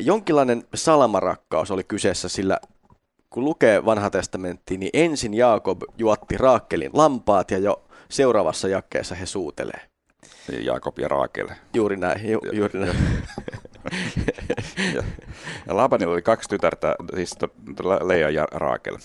Jonkinlainen 0.00 0.64
salamarakkaus 0.74 1.70
oli 1.70 1.84
kyseessä, 1.84 2.28
sillä 2.28 2.58
kun 3.34 3.44
lukee 3.44 3.84
vanha 3.84 4.10
testamentti, 4.10 4.76
niin 4.76 4.90
ensin 4.92 5.34
Jaakob 5.34 5.82
juotti 5.98 6.36
Raakkelin 6.36 6.90
lampaat 6.92 7.50
ja 7.50 7.58
jo 7.58 7.84
seuraavassa 8.08 8.68
jakkeessa 8.68 9.14
he 9.14 9.26
suutelee. 9.26 9.80
Jaakob 10.60 10.98
ja 10.98 11.08
Raakel. 11.08 11.48
Juuri 11.74 11.96
näin, 11.96 12.30
ju, 12.30 12.40
juuri 12.52 12.80
näin. 12.80 12.96
ja, 14.94 15.02
ja 15.66 15.76
Labanilla 15.76 16.12
oli 16.12 16.22
kaksi 16.22 16.48
tytärtä, 16.48 16.94
siis 17.14 17.36
Lea 18.04 18.30
ja 18.30 18.48
Raakel. 18.52 18.96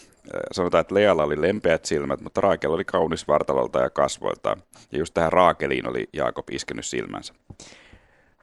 Sanotaan, 0.51 0.81
että 0.81 0.95
Lealla 0.95 1.23
oli 1.23 1.41
lempeät 1.41 1.85
silmät, 1.85 2.21
mutta 2.21 2.41
Raakel 2.41 2.71
oli 2.71 2.85
kaunis 2.85 3.27
vartalolta 3.27 3.79
ja 3.79 3.89
kasvoiltaan. 3.89 4.63
Ja 4.91 4.97
just 4.97 5.13
tähän 5.13 5.33
Raakeliin 5.33 5.89
oli 5.89 6.09
Jaakob 6.13 6.49
iskenyt 6.51 6.85
silmänsä. 6.85 7.33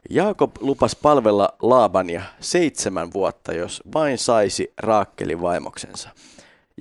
Jaakob 0.09 0.51
lupas 0.59 0.95
palvella 0.95 1.49
Laabania 1.61 2.23
seitsemän 2.39 3.13
vuotta, 3.13 3.53
jos 3.53 3.81
vain 3.93 4.17
saisi 4.17 4.73
Raakkelin 4.77 5.41
vaimoksensa. 5.41 6.09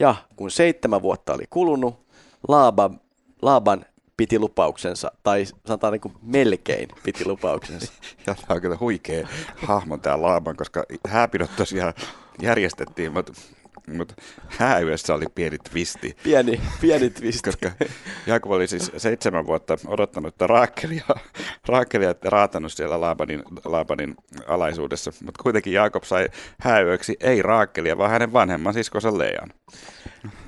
Ja 0.01 0.15
kun 0.37 0.51
seitsemän 0.51 1.03
vuotta 1.03 1.35
oli 1.35 1.45
kulunut, 1.51 2.07
Laaban, 2.49 3.01
Laaban 3.43 3.85
piti 4.17 4.39
lupauksensa, 4.39 5.13
tai 5.23 5.45
sanotaan 5.67 5.93
niin 5.93 6.01
kuin 6.01 6.15
melkein 6.23 6.89
piti 7.03 7.25
lupauksensa. 7.25 7.93
Ja 8.27 8.35
tämä 8.35 8.55
on 8.55 8.61
kyllä 8.61 8.77
huikea 8.81 9.29
hahmo 9.57 9.99
tämä 9.99 10.23
Laaban, 10.23 10.57
koska 10.57 10.85
hääpidot 11.09 11.51
tosiaan 11.57 11.95
järjestettiin, 12.43 13.13
mutta 13.13 13.33
mutta 13.93 14.15
hääyössä 14.49 15.15
oli 15.15 15.25
pieni 15.35 15.59
twisti. 15.59 16.17
Pieni, 16.23 16.61
pieni 16.81 17.11
twisti. 17.11 17.43
Koska 17.43 17.71
Jaakob 18.27 18.53
oli 18.53 18.67
siis 18.67 18.93
seitsemän 18.97 19.47
vuotta 19.47 19.77
odottanut, 19.87 20.35
että 20.35 20.47
Raakelia, 20.47 21.05
Raakelia 21.69 22.15
raatannut 22.25 22.73
siellä 22.73 23.01
Laabanin, 23.01 23.43
Laabanin 23.65 24.17
alaisuudessa. 24.47 25.13
Mutta 25.25 25.43
kuitenkin 25.43 25.73
Jaakob 25.73 26.03
sai 26.03 26.29
hääyöksi 26.61 27.17
ei 27.21 27.43
Raakelia, 27.43 27.99
vaan 27.99 28.11
hänen 28.11 28.33
vanhemman 28.33 28.75
siskonsa 28.75 29.19
Lean. 29.19 29.53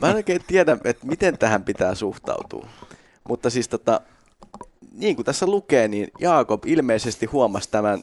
Mä 0.02 0.11
en 0.11 0.16
oikein 0.16 0.40
tiedä, 0.47 0.78
että 0.85 1.07
miten 1.07 1.38
tähän 1.38 1.64
pitää 1.64 1.95
suhtautua. 1.95 2.68
Mutta 3.28 3.50
siis 3.50 3.68
tota, 3.68 4.00
niin 4.92 5.16
kuin 5.16 5.26
tässä 5.26 5.47
lukee, 5.47 5.88
niin 5.88 6.09
Jaakob 6.18 6.66
ilmeisesti 6.66 7.26
huomasi 7.26 7.71
tämän 7.71 8.02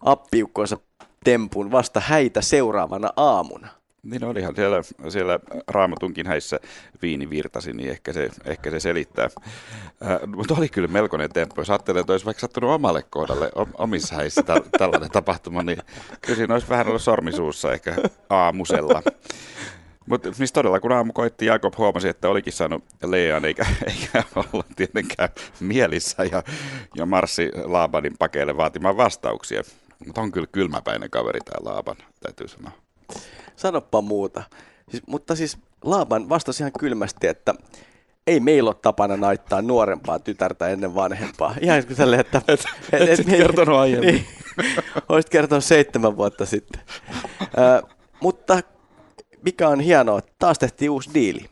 appiukkonsa 0.00 0.76
tempun 1.24 1.70
vasta 1.70 2.00
häitä 2.00 2.40
seuraavana 2.40 3.10
aamuna. 3.16 3.68
Niin 4.04 4.24
olihan 4.24 4.56
siellä, 4.56 4.82
siellä 5.08 5.38
Raamatunkin 5.68 6.26
häissä 6.26 6.60
viini 7.02 7.30
virtasi, 7.30 7.72
niin 7.72 7.90
ehkä 7.90 8.12
se, 8.12 8.30
ehkä 8.44 8.70
se 8.70 8.80
selittää. 8.80 9.24
Äh, 9.24 10.18
mutta 10.26 10.54
oli 10.54 10.68
kyllä 10.68 10.88
melkoinen 10.88 11.30
temppu. 11.32 11.60
Jos 11.60 11.70
ajattelee, 11.70 12.00
että 12.00 12.12
olisi 12.12 12.26
vaikka 12.26 12.40
sattunut 12.40 12.70
omalle 12.70 13.02
kohdalle 13.10 13.50
omissa 13.78 14.14
häissä 14.14 14.42
täl, 14.42 14.60
tällainen 14.78 15.10
tapahtuma, 15.10 15.62
niin 15.62 15.78
kyllä 16.20 16.36
siinä 16.36 16.54
olisi 16.54 16.68
vähän 16.68 16.88
ollut 16.88 17.02
sormisuussa 17.02 17.72
ehkä 17.72 17.94
aamusella. 18.30 19.02
Mutta 20.06 20.32
siis 20.32 20.52
todella, 20.52 20.80
kun 20.80 20.92
aamu 20.92 21.12
koitti, 21.12 21.46
Jakob 21.46 21.74
huomasi, 21.78 22.08
että 22.08 22.28
olikin 22.28 22.52
saanut 22.52 22.84
Lean, 23.02 23.44
eikä, 23.44 23.66
eikä 23.86 24.22
olla 24.36 24.64
tietenkään 24.76 25.28
mielissä 25.60 26.24
ja, 26.24 26.42
ja 26.96 27.06
marssi 27.06 27.50
Laabanin 27.64 28.14
pakeille 28.18 28.56
vaatimaan 28.56 28.96
vastauksia. 28.96 29.62
Mutta 30.06 30.20
on 30.20 30.32
kyllä 30.32 30.46
kylmäpäinen 30.52 31.10
kaveri 31.10 31.40
tämä 31.40 31.72
Laaban, 31.72 31.96
täytyy 32.20 32.48
sanoa. 32.48 32.70
Sanoppa 33.56 34.00
muuta. 34.02 34.42
Siis, 34.90 35.02
mutta 35.06 35.36
siis 35.36 35.58
Laaban 35.84 36.28
vastasi 36.28 36.62
ihan 36.62 36.72
kylmästi, 36.78 37.26
että 37.26 37.54
ei 38.26 38.40
meillä 38.40 38.68
ole 38.68 38.76
tapana 38.82 39.16
naittaa 39.16 39.62
nuorempaa 39.62 40.18
tytärtä 40.18 40.68
ennen 40.68 40.94
vanhempaa. 40.94 41.54
Ihan 41.60 41.86
kuin 41.86 41.96
tälleen, 41.96 42.20
että... 42.20 42.42
Et, 42.48 42.64
et, 42.92 43.02
et, 43.02 43.20
et 43.20 43.26
kertonut 43.26 43.76
aiemmin. 43.78 44.14
Niin, 44.14 44.26
olisit 45.08 45.30
kertonut 45.30 45.64
seitsemän 45.64 46.16
vuotta 46.16 46.46
sitten. 46.46 46.82
Ö, 47.42 47.82
mutta 48.20 48.60
mikä 49.44 49.68
on 49.68 49.80
hienoa, 49.80 50.18
että 50.18 50.32
taas 50.38 50.58
tehtiin 50.58 50.90
uusi 50.90 51.10
diili. 51.14 51.50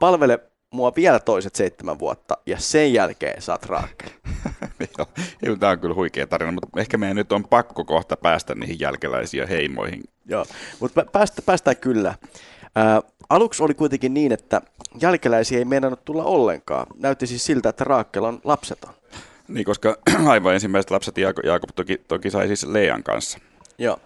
Palvele 0.00 0.38
mua 0.70 0.92
vielä 0.96 1.20
toiset 1.20 1.54
seitsemän 1.54 1.98
vuotta 1.98 2.38
ja 2.46 2.60
sen 2.60 2.92
jälkeen 2.92 3.42
saat 3.42 3.64
raakkeen. 3.66 4.12
Tämä 5.60 5.72
on 5.72 5.78
kyllä 5.78 5.94
huikea 5.94 6.26
tarina, 6.26 6.52
mutta 6.52 6.80
ehkä 6.80 6.98
meidän 6.98 7.16
nyt 7.16 7.32
on 7.32 7.44
pakko 7.44 7.84
kohta 7.84 8.16
päästä 8.16 8.54
niihin 8.54 8.80
jälkeläisiin 8.80 9.48
heimoihin. 9.48 10.04
Joo, 10.26 10.46
mutta 10.80 11.06
päästä, 11.12 11.42
päästään 11.42 11.76
kyllä. 11.76 12.14
Ää, 12.74 13.02
aluksi 13.28 13.62
oli 13.62 13.74
kuitenkin 13.74 14.14
niin, 14.14 14.32
että 14.32 14.60
jälkeläisiä 15.00 15.58
ei 15.58 15.64
meinannut 15.64 16.04
tulla 16.04 16.24
ollenkaan. 16.24 16.86
Näytti 16.98 17.26
siis 17.26 17.46
siltä, 17.46 17.68
että 17.68 17.84
Raakkel 17.84 18.24
on 18.24 18.40
lapseton. 18.44 18.94
Niin, 19.48 19.64
koska 19.64 19.96
aivan 20.26 20.54
ensimmäiset 20.54 20.90
lapset 20.90 21.18
Jaakob, 21.18 21.44
Jaakob 21.44 21.70
toki, 21.74 22.00
toki 22.08 22.30
sai 22.30 22.46
siis 22.46 22.64
Lean 22.64 23.02
kanssa. 23.02 23.38
Joo. 23.78 23.98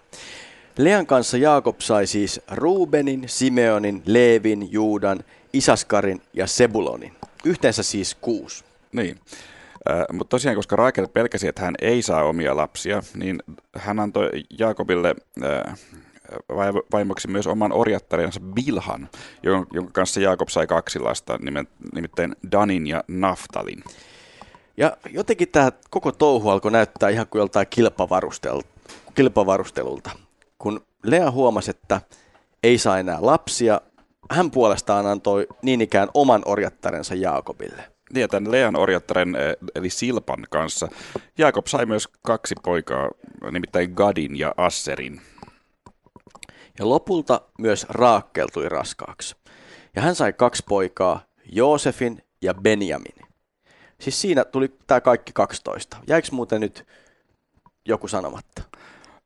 Lean 0.77 1.05
kanssa 1.05 1.37
Jaakob 1.37 1.79
sai 1.79 2.07
siis 2.07 2.41
Ruubenin, 2.51 3.23
Simeonin, 3.25 4.03
Leevin, 4.05 4.71
Juudan, 4.71 5.19
Isaskarin 5.53 6.21
ja 6.33 6.47
Sebulonin. 6.47 7.13
Yhteensä 7.45 7.83
siis 7.83 8.17
kuusi. 8.21 8.63
Niin. 8.91 9.19
Mutta 10.13 10.29
tosiaan, 10.29 10.55
koska 10.55 10.75
Raakel 10.75 11.07
pelkäsi, 11.07 11.47
että 11.47 11.61
hän 11.61 11.75
ei 11.81 12.01
saa 12.01 12.23
omia 12.23 12.57
lapsia, 12.57 13.03
niin 13.15 13.39
hän 13.77 13.99
antoi 13.99 14.29
Jaakobille 14.59 15.15
vaimoksi 16.91 17.27
myös 17.27 17.47
oman 17.47 17.71
orjattarensa 17.71 18.39
Bilhan, 18.39 19.09
jonka 19.43 19.91
kanssa 19.91 20.19
Jaakob 20.19 20.47
sai 20.49 20.67
kaksi 20.67 20.99
lasta, 20.99 21.39
nimittäin 21.93 22.35
Danin 22.51 22.87
ja 22.87 23.03
Naftalin. 23.07 23.83
Ja 24.77 24.97
jotenkin 25.09 25.49
tämä 25.49 25.71
koko 25.89 26.11
touhu 26.11 26.49
alkoi 26.49 26.71
näyttää 26.71 27.09
ihan 27.09 27.27
kuin 27.27 27.39
joltain 27.39 27.67
kilpavarustelulta. 29.15 30.11
Kun 30.57 30.85
Lea 31.03 31.31
huomasi, 31.31 31.71
että 31.71 32.01
ei 32.63 32.77
saa 32.77 32.99
enää 32.99 33.17
lapsia, 33.21 33.81
hän 34.31 34.51
puolestaan 34.51 35.05
antoi 35.07 35.47
niin 35.61 35.81
ikään 35.81 36.09
oman 36.13 36.41
orjattarensa 36.45 37.15
Jaakobille. 37.15 37.83
Tämän 38.29 38.51
Lean 38.51 38.75
orjattaren 38.75 39.35
eli 39.75 39.89
Silpan 39.89 40.45
kanssa 40.49 40.87
Jaakob 41.37 41.67
sai 41.67 41.85
myös 41.85 42.07
kaksi 42.07 42.55
poikaa, 42.63 43.09
nimittäin 43.51 43.91
Gadin 43.95 44.39
ja 44.39 44.53
Asserin. 44.57 45.21
Ja 46.79 46.89
lopulta 46.89 47.41
myös 47.57 47.85
raakkeltui 47.89 48.69
raskaaksi. 48.69 49.35
Ja 49.95 50.01
hän 50.01 50.15
sai 50.15 50.33
kaksi 50.33 50.63
poikaa, 50.69 51.21
Joosefin 51.51 52.23
ja 52.41 52.53
Benjamin. 52.53 53.27
Siis 53.99 54.21
siinä 54.21 54.45
tuli 54.45 54.77
tämä 54.87 55.01
kaikki 55.01 55.31
12. 55.33 55.97
Jäikö 56.07 56.27
muuten 56.31 56.61
nyt 56.61 56.87
joku 57.85 58.07
sanomatta? 58.07 58.68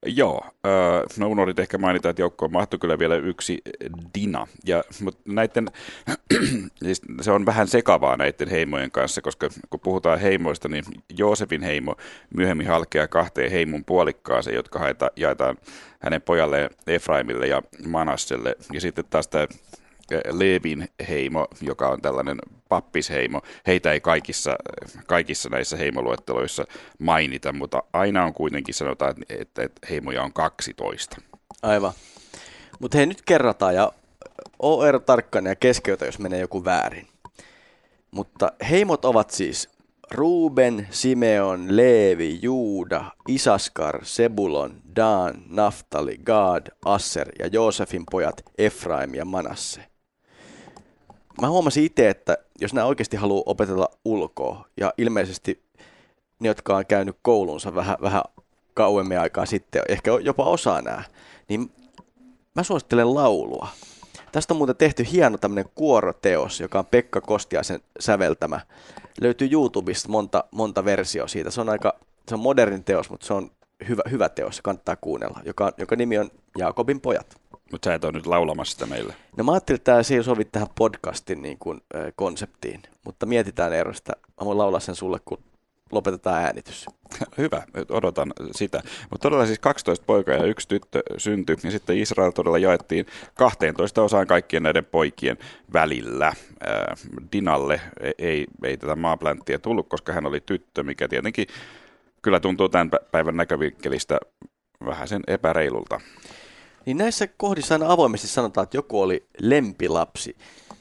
Joo, 0.05 0.45
öö, 0.65 1.05
no 1.17 1.27
unohdit 1.27 1.59
ehkä 1.59 1.77
mainita, 1.77 2.09
että 2.09 2.21
joukkoon 2.21 2.51
mahtui 2.51 2.79
kyllä 2.79 2.99
vielä 2.99 3.15
yksi 3.15 3.61
Dina. 4.15 4.47
Ja, 4.65 4.83
mutta 5.01 5.21
näiden, 5.25 5.67
siis 6.83 7.01
se 7.21 7.31
on 7.31 7.45
vähän 7.45 7.67
sekavaa 7.67 8.17
näiden 8.17 8.49
heimojen 8.49 8.91
kanssa, 8.91 9.21
koska 9.21 9.49
kun 9.69 9.79
puhutaan 9.79 10.19
heimoista, 10.19 10.69
niin 10.69 10.83
Joosefin 11.17 11.61
heimo 11.61 11.95
myöhemmin 12.35 12.67
halkeaa 12.67 13.07
kahteen 13.07 13.51
heimon 13.51 13.85
puolikkaaseen, 13.85 14.55
jotka 14.55 14.79
haeta, 14.79 15.11
jaetaan 15.15 15.57
hänen 15.99 16.21
pojalle 16.21 16.69
Efraimille 16.87 17.47
ja 17.47 17.61
Manasselle. 17.87 18.55
Ja 18.73 18.81
sitten 18.81 19.05
taas 19.09 19.27
tämä 19.27 19.47
Leevin 20.31 20.87
heimo, 21.09 21.47
joka 21.61 21.89
on 21.89 22.01
tällainen 22.01 22.37
pappisheimo. 22.69 23.41
Heitä 23.67 23.91
ei 23.91 24.01
kaikissa, 24.01 24.55
kaikissa 25.07 25.49
näissä 25.49 25.77
heimoluetteloissa 25.77 26.65
mainita, 26.99 27.53
mutta 27.53 27.83
aina 27.93 28.25
on 28.25 28.33
kuitenkin 28.33 28.75
sanotaan, 28.75 29.15
että, 29.29 29.63
että 29.63 29.87
heimoja 29.89 30.23
on 30.23 30.33
12. 30.33 31.21
Aivan. 31.61 31.93
Mutta 32.79 32.97
hei, 32.97 33.05
nyt 33.05 33.21
kerrataan 33.21 33.75
ja 33.75 33.91
OR 34.59 34.99
tarkkana 34.99 35.49
ja 35.49 35.55
keskeytä, 35.55 36.05
jos 36.05 36.19
menee 36.19 36.39
joku 36.39 36.65
väärin. 36.65 37.07
Mutta 38.11 38.51
heimot 38.69 39.05
ovat 39.05 39.29
siis 39.29 39.69
Ruben, 40.11 40.87
Simeon, 40.89 41.77
Leevi, 41.77 42.39
Juuda, 42.41 43.05
Isaskar, 43.27 44.05
Sebulon, 44.05 44.81
Dan, 44.95 45.43
Naftali, 45.49 46.17
Gad, 46.17 46.67
Asser 46.85 47.29
ja 47.39 47.47
Joosefin 47.47 48.03
pojat 48.11 48.43
Efraim 48.57 49.13
ja 49.13 49.25
Manasse 49.25 49.92
mä 51.41 51.49
huomasin 51.49 51.83
itse, 51.83 52.09
että 52.09 52.37
jos 52.61 52.73
nämä 52.73 52.87
oikeasti 52.87 53.17
haluaa 53.17 53.43
opetella 53.45 53.89
ulkoa, 54.05 54.65
ja 54.77 54.93
ilmeisesti 54.97 55.63
ne, 56.39 56.47
jotka 56.47 56.77
on 56.77 56.85
käynyt 56.85 57.17
koulunsa 57.21 57.75
vähän, 57.75 57.97
vähän 58.01 58.23
kauemmin 58.73 59.19
aikaa 59.19 59.45
sitten, 59.45 59.81
ehkä 59.89 60.11
jopa 60.21 60.43
osaa 60.43 60.81
nämä, 60.81 61.03
niin 61.49 61.71
mä 62.55 62.63
suosittelen 62.63 63.15
laulua. 63.15 63.67
Tästä 64.31 64.53
on 64.53 64.57
muuten 64.57 64.75
tehty 64.75 65.05
hieno 65.11 65.37
tämmöinen 65.37 65.71
kuoroteos, 65.75 66.59
joka 66.59 66.79
on 66.79 66.85
Pekka 66.85 67.21
Kostiaisen 67.21 67.79
säveltämä. 67.99 68.59
Löytyy 69.21 69.47
YouTubesta 69.51 70.09
monta, 70.09 70.43
monta 70.51 70.85
versiota 70.85 71.27
siitä. 71.27 71.51
Se 71.51 71.61
on 71.61 71.69
aika 71.69 71.93
se 72.27 72.35
on 72.35 72.39
modernin 72.39 72.83
teos, 72.83 73.09
mutta 73.09 73.25
se 73.25 73.33
on 73.33 73.51
hyvä, 73.87 74.01
hyvä 74.11 74.29
teos, 74.29 74.61
kannattaa 74.61 74.95
kuunnella, 74.95 75.39
joka, 75.45 75.71
joka 75.77 75.95
nimi 75.95 76.17
on 76.17 76.31
Jaakobin 76.57 77.01
pojat. 77.01 77.35
Mutta 77.73 77.89
sä 77.89 77.93
et 77.93 78.03
ole 78.03 78.11
nyt 78.11 78.25
laulamassa 78.25 78.71
sitä 78.71 78.85
meille. 78.85 79.15
No 79.37 79.43
mä 79.43 79.51
ajattelin, 79.51 79.75
että 79.75 79.91
tämä 79.91 80.17
ei 80.17 80.23
sovi 80.23 80.45
tähän 80.45 80.67
podcastin 80.77 81.41
niin 81.41 81.57
kuin, 81.59 81.81
äh, 81.95 82.13
konseptiin, 82.15 82.81
mutta 83.05 83.25
mietitään 83.25 83.73
erosta. 83.73 84.13
Mä 84.41 84.45
voin 84.45 84.57
laulaa 84.57 84.79
sen 84.79 84.95
sulle, 84.95 85.19
kun 85.25 85.37
lopetetaan 85.91 86.43
äänitys. 86.43 86.85
Hyvä, 87.37 87.63
odotan 87.89 88.33
sitä. 88.51 88.81
Mutta 89.09 89.23
todella 89.23 89.45
siis 89.45 89.59
12 89.59 90.05
poikaa 90.05 90.35
ja 90.35 90.45
yksi 90.45 90.67
tyttö 90.67 91.03
syntyi, 91.17 91.57
ja 91.63 91.71
sitten 91.71 91.97
Israel 91.97 92.31
todella 92.31 92.57
jaettiin 92.57 93.05
12 93.33 94.01
osaan 94.01 94.27
kaikkien 94.27 94.63
näiden 94.63 94.85
poikien 94.85 95.37
välillä. 95.73 96.33
Dinalle 97.31 97.81
ei, 98.17 98.47
ei 98.63 98.77
tätä 98.77 98.95
maaplänttiä 98.95 99.59
tullut, 99.59 99.89
koska 99.89 100.13
hän 100.13 100.25
oli 100.25 100.41
tyttö, 100.45 100.83
mikä 100.83 101.07
tietenkin 101.07 101.47
kyllä 102.21 102.39
tuntuu 102.39 102.69
tämän 102.69 102.91
päivän 103.11 103.37
näkövinkkelistä 103.37 104.17
vähän 104.85 105.07
sen 105.07 105.21
epäreilulta. 105.27 106.01
Niin 106.85 106.97
näissä 106.97 107.27
kohdissa 107.27 107.75
aina 107.75 107.91
avoimesti 107.91 108.27
sanotaan, 108.27 108.63
että 108.63 108.77
joku 108.77 109.01
oli 109.01 109.27
lempilapsi. 109.39 110.35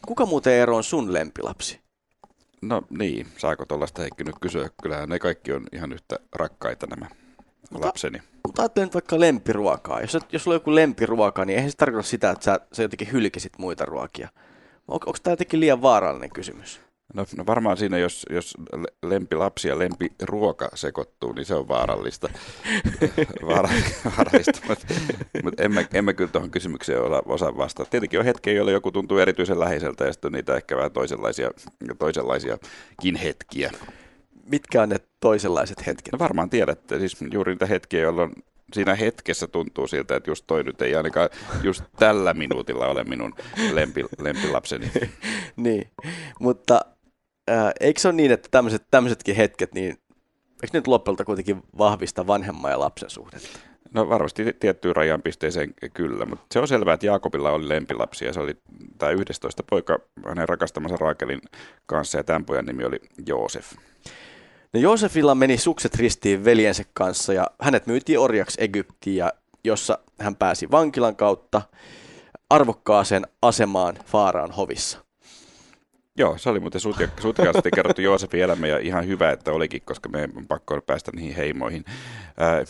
Kuka 0.07 0.27
muuten 0.27 0.53
Eero 0.53 0.77
on 0.77 0.85
sun 0.85 1.13
lempilapsi? 1.13 1.81
No 2.63 2.83
niin, 2.91 3.27
saako 3.39 3.67
tuollaista 3.67 4.03
Heikki 4.03 4.25
nyt 4.25 4.39
kysyä? 4.41 4.71
Kyllähän 4.83 5.09
ne 5.09 5.19
kaikki 5.19 5.53
on 5.53 5.67
ihan 5.73 5.93
yhtä 5.93 6.19
rakkaita 6.33 6.87
nämä 6.87 7.07
mutta, 7.71 7.87
lapseni. 7.87 8.23
Mutta 8.47 8.63
ajattelen 8.63 8.87
nyt 8.87 8.95
vaikka 8.95 9.21
lempiruokaa. 9.21 10.01
Jos, 10.01 10.19
jos 10.33 10.45
sulla 10.45 10.55
on 10.55 10.61
joku 10.61 10.75
lempiruoka, 10.75 11.45
niin 11.45 11.57
eihän 11.57 11.71
se 11.71 11.77
tarkoita 11.77 12.09
sitä, 12.09 12.31
että 12.31 12.45
sä, 12.45 12.61
sä 12.73 12.83
jotenkin 12.83 13.13
hylkisit 13.13 13.59
muita 13.59 13.85
ruokia. 13.85 14.29
On, 14.89 14.95
onko 14.95 15.19
tämä 15.23 15.33
jotenkin 15.33 15.61
liian 15.61 15.83
vaarallinen 15.83 16.31
kysymys? 16.31 16.81
No, 17.15 17.27
no 17.37 17.47
varmaan 17.47 17.77
siinä, 17.77 17.99
jos, 17.99 18.27
jos 18.31 18.55
lempilapsi 19.03 19.69
ja 19.69 19.79
lempiruoka 19.79 20.69
sekoittuu, 20.75 21.33
niin 21.33 21.45
se 21.45 21.55
on 21.55 21.69
vaarallista. 21.69 22.29
vaarallista, 23.47 24.61
mutta, 24.69 24.87
mutta 25.43 25.63
en, 25.63 25.73
mä, 25.73 25.85
en 25.95 26.05
mä 26.05 26.13
kyllä 26.13 26.31
tuohon 26.31 26.51
kysymykseen 26.51 27.03
osa, 27.03 27.23
osaa 27.27 27.57
vastata. 27.57 27.91
Tietenkin 27.91 28.19
on 28.19 28.25
hetkiä, 28.25 28.53
joilla 28.53 28.71
joku 28.71 28.93
tuntuu 28.93 29.19
erityisen 29.19 29.61
läheiseltä 29.61 30.05
ja 30.05 30.13
sitten 30.13 30.33
niitä 30.33 30.57
ehkä 30.57 30.77
vähän 30.77 30.93
toisenlaisia, 30.93 31.51
toisenlaisiakin 31.99 33.17
hetkiä. 33.23 33.73
Mitkä 34.47 34.83
on 34.83 34.89
ne 34.89 34.97
toisenlaiset 35.21 35.87
hetket? 35.87 36.13
No 36.13 36.19
varmaan 36.19 36.51
tiedätte, 36.51 36.99
siis 36.99 37.17
juuri 37.33 37.53
niitä 37.53 37.67
hetkiä, 37.67 38.01
jolloin 38.01 38.33
siinä 38.73 38.95
hetkessä 38.95 39.47
tuntuu 39.47 39.87
siltä, 39.87 40.17
että 40.17 40.31
just 40.31 40.45
toi 40.47 40.65
nyt 40.65 40.83
ei 40.83 40.95
ainakaan 40.95 41.29
just 41.63 41.85
tällä 41.99 42.35
minuutilla 42.35 42.87
ole 42.87 43.05
minun 43.05 43.35
lempi, 43.73 44.05
lempilapseni. 44.19 44.91
niin, 45.57 45.91
mutta 46.41 46.81
äh, 47.51 47.73
eikö 47.81 48.01
se 48.01 48.09
ole 48.09 48.15
niin, 48.15 48.33
että 48.33 48.49
tämmöiset, 48.51 48.83
tämmöisetkin 48.91 49.37
hetket, 49.37 49.75
niin 49.75 49.99
eikö 50.63 50.79
nyt 50.79 50.87
lopulta 50.87 51.25
kuitenkin 51.25 51.63
vahvista 51.79 52.27
vanhemman 52.27 52.71
ja 52.71 52.81
lapsen 52.81 53.11
suhdetta? 53.11 53.59
No 53.95 54.09
varmasti 54.09 54.57
tiettyyn 54.61 54.97
rajan 54.97 55.23
pisteeseen 55.23 55.75
kyllä, 55.95 56.27
mutta 56.27 56.45
se 56.53 56.59
on 56.59 56.69
selvää, 56.69 56.95
että 56.95 57.07
Jaakobilla 57.07 57.51
oli 57.51 57.69
lempilapsi 57.69 58.25
ja 58.25 58.33
se 58.33 58.41
oli 58.41 58.57
tämä 58.99 59.13
11 59.13 59.63
poika 59.71 59.99
hänen 60.29 60.49
rakastamansa 60.49 60.97
Raakelin 60.97 61.41
kanssa 61.87 62.19
ja 62.19 62.25
tämän 62.25 62.45
pojan 62.45 62.65
nimi 62.65 62.85
oli 62.85 63.01
Joosef. 63.27 63.73
No 64.75 64.81
Joosefilla 64.81 65.35
meni 65.35 65.59
sukset 65.59 65.95
ristiin 65.95 66.45
veljensä 66.45 66.85
kanssa 66.95 67.33
ja 67.33 67.47
hänet 67.61 67.87
myytiin 67.87 68.19
orjaksi 68.19 68.65
Egyptiin, 68.65 69.17
ja 69.17 69.33
jossa 69.65 69.99
hän 70.21 70.37
pääsi 70.37 70.71
vankilan 70.71 71.17
kautta 71.17 71.63
arvokkaaseen 72.51 73.27
asemaan 73.43 73.99
Faaraan 74.07 74.51
hovissa. 74.51 74.99
Joo, 76.19 76.39
se 76.39 76.51
oli 76.51 76.61
muuten 76.61 76.81
sutjakasti 77.21 77.71
kerrottu 77.75 78.03
Joosefin 78.03 78.43
elämä 78.43 78.67
ja 78.67 78.79
ihan 78.79 79.07
hyvä, 79.07 79.31
että 79.31 79.53
olikin, 79.53 79.83
koska 79.85 80.09
me 80.09 80.29
on 80.37 80.47
pakko 80.47 80.81
päästä 80.87 81.13
niihin 81.15 81.37
heimoihin. 81.37 81.85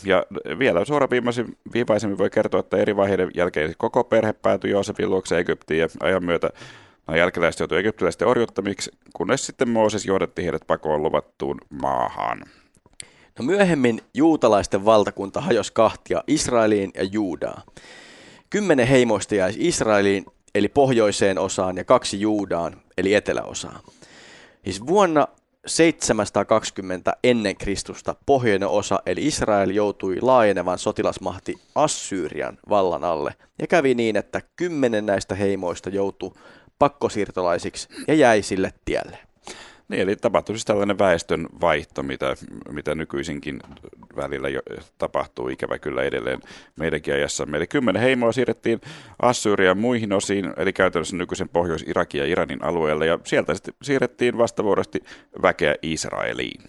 Ja 0.03 0.25
vielä 0.59 0.85
suoraviivaisemmin 0.85 2.17
voi 2.17 2.29
kertoa, 2.29 2.59
että 2.59 2.77
eri 2.77 2.95
vaiheiden 2.95 3.31
jälkeen 3.35 3.73
koko 3.77 4.03
perhe 4.03 4.33
päätyi 4.33 4.71
Joosefin 4.71 5.09
luokse 5.09 5.39
Egyptiin 5.39 5.79
ja 5.79 5.87
ajan 5.99 6.25
myötä 6.25 6.49
nämä 7.07 7.17
jälkeläiset 7.17 7.59
joutui 7.59 7.79
egyptiläisten 7.79 8.27
orjuttamiksi, 8.27 8.91
kunnes 9.13 9.45
sitten 9.45 9.69
Mooses 9.69 10.05
johdatti 10.05 10.43
heidät 10.43 10.67
pakoon 10.67 11.03
luvattuun 11.03 11.57
maahan. 11.69 12.43
No 13.39 13.45
myöhemmin 13.45 14.01
juutalaisten 14.13 14.85
valtakunta 14.85 15.41
hajosi 15.41 15.73
kahtia 15.73 16.23
Israeliin 16.27 16.91
ja 16.95 17.03
Juudaan. 17.03 17.63
Kymmenen 18.49 18.87
heimoista 18.87 19.35
jäi 19.35 19.53
Israeliin 19.57 20.25
eli 20.55 20.69
pohjoiseen 20.69 21.37
osaan, 21.37 21.77
ja 21.77 21.83
kaksi 21.83 22.21
Juudaan, 22.21 22.81
eli 22.97 23.13
eteläosaan. 23.13 23.79
Siis 24.63 24.87
vuonna 24.87 25.27
720 25.67 27.13
ennen 27.23 27.57
Kristusta 27.57 28.15
pohjoinen 28.25 28.69
osa, 28.69 28.99
eli 29.05 29.27
Israel, 29.27 29.69
joutui 29.69 30.17
laajenevan 30.21 30.79
sotilasmahti 30.79 31.55
Assyrian 31.75 32.57
vallan 32.69 33.03
alle, 33.03 33.33
ja 33.59 33.67
kävi 33.67 33.95
niin, 33.95 34.15
että 34.15 34.41
kymmenen 34.55 35.05
näistä 35.05 35.35
heimoista 35.35 35.89
joutui 35.89 36.31
pakkosiirtolaisiksi 36.79 37.87
ja 38.07 38.13
jäi 38.13 38.41
sille 38.41 38.73
tielle. 38.85 39.17
Niin, 39.87 40.01
eli 40.01 40.15
tapahtui 40.15 40.55
siis 40.55 40.65
tällainen 40.65 40.99
väestön 40.99 41.47
vaihto, 41.61 42.03
mitä, 42.03 42.35
mitä 42.69 42.95
nykyisinkin 42.95 43.59
välillä 44.15 44.49
jo 44.49 44.61
tapahtuu 44.97 45.49
ikävä 45.49 45.79
kyllä 45.79 46.03
edelleen 46.03 46.39
meidänkin 46.75 47.13
ajassa. 47.13 47.47
Eli 47.53 47.67
kymmenen 47.67 48.01
heimoa 48.01 48.31
siirrettiin 48.31 48.81
Assyrian 49.21 49.77
muihin 49.77 50.13
osiin, 50.13 50.53
eli 50.57 50.73
käytännössä 50.73 51.15
nykyisen 51.15 51.49
Pohjois-Irakin 51.49 52.19
ja 52.19 52.27
Iranin 52.27 52.63
alueelle, 52.63 53.05
ja 53.05 53.19
sieltä 53.23 53.53
sitten 53.55 53.73
siirrettiin 53.81 54.37
vastavuorosti 54.37 55.03
väkeä 55.41 55.75
Israeliin. 55.81 56.61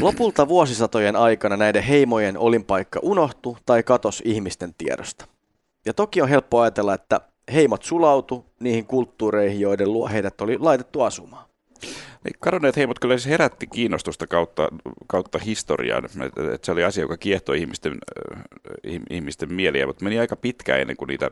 Lopulta 0.00 0.48
vuosisatojen 0.48 1.16
aikana 1.16 1.56
näiden 1.56 1.82
heimojen 1.82 2.38
olinpaikka 2.38 3.00
unohtui 3.02 3.56
tai 3.66 3.82
katosi 3.82 4.22
ihmisten 4.26 4.74
tiedosta. 4.78 5.26
Ja 5.86 5.94
toki 5.94 6.22
on 6.22 6.28
helppo 6.28 6.60
ajatella, 6.60 6.94
että 6.94 7.20
heimot 7.52 7.82
sulautu 7.82 8.46
niihin 8.60 8.86
kulttuureihin, 8.86 9.60
joiden 9.60 9.92
luo 9.92 10.08
heidät 10.08 10.40
oli 10.40 10.58
laitettu 10.58 11.00
asumaan. 11.00 11.50
Niin, 12.24 12.34
kadonneet 12.40 12.76
heimot 12.76 12.98
kyllä 12.98 13.18
siis 13.18 13.30
herätti 13.30 13.66
kiinnostusta 13.66 14.26
kautta, 14.26 14.68
kautta 15.06 15.38
historian. 15.38 16.04
että 16.04 16.66
se 16.66 16.72
oli 16.72 16.84
asia, 16.84 17.04
joka 17.04 17.16
kiehtoi 17.16 17.58
ihmisten, 17.58 17.92
äh, 17.92 18.42
ihmisten 19.10 19.52
mieliä, 19.52 19.86
mutta 19.86 20.04
meni 20.04 20.18
aika 20.18 20.36
pitkään 20.36 20.80
ennen 20.80 20.96
kuin 20.96 21.08
niitä 21.08 21.30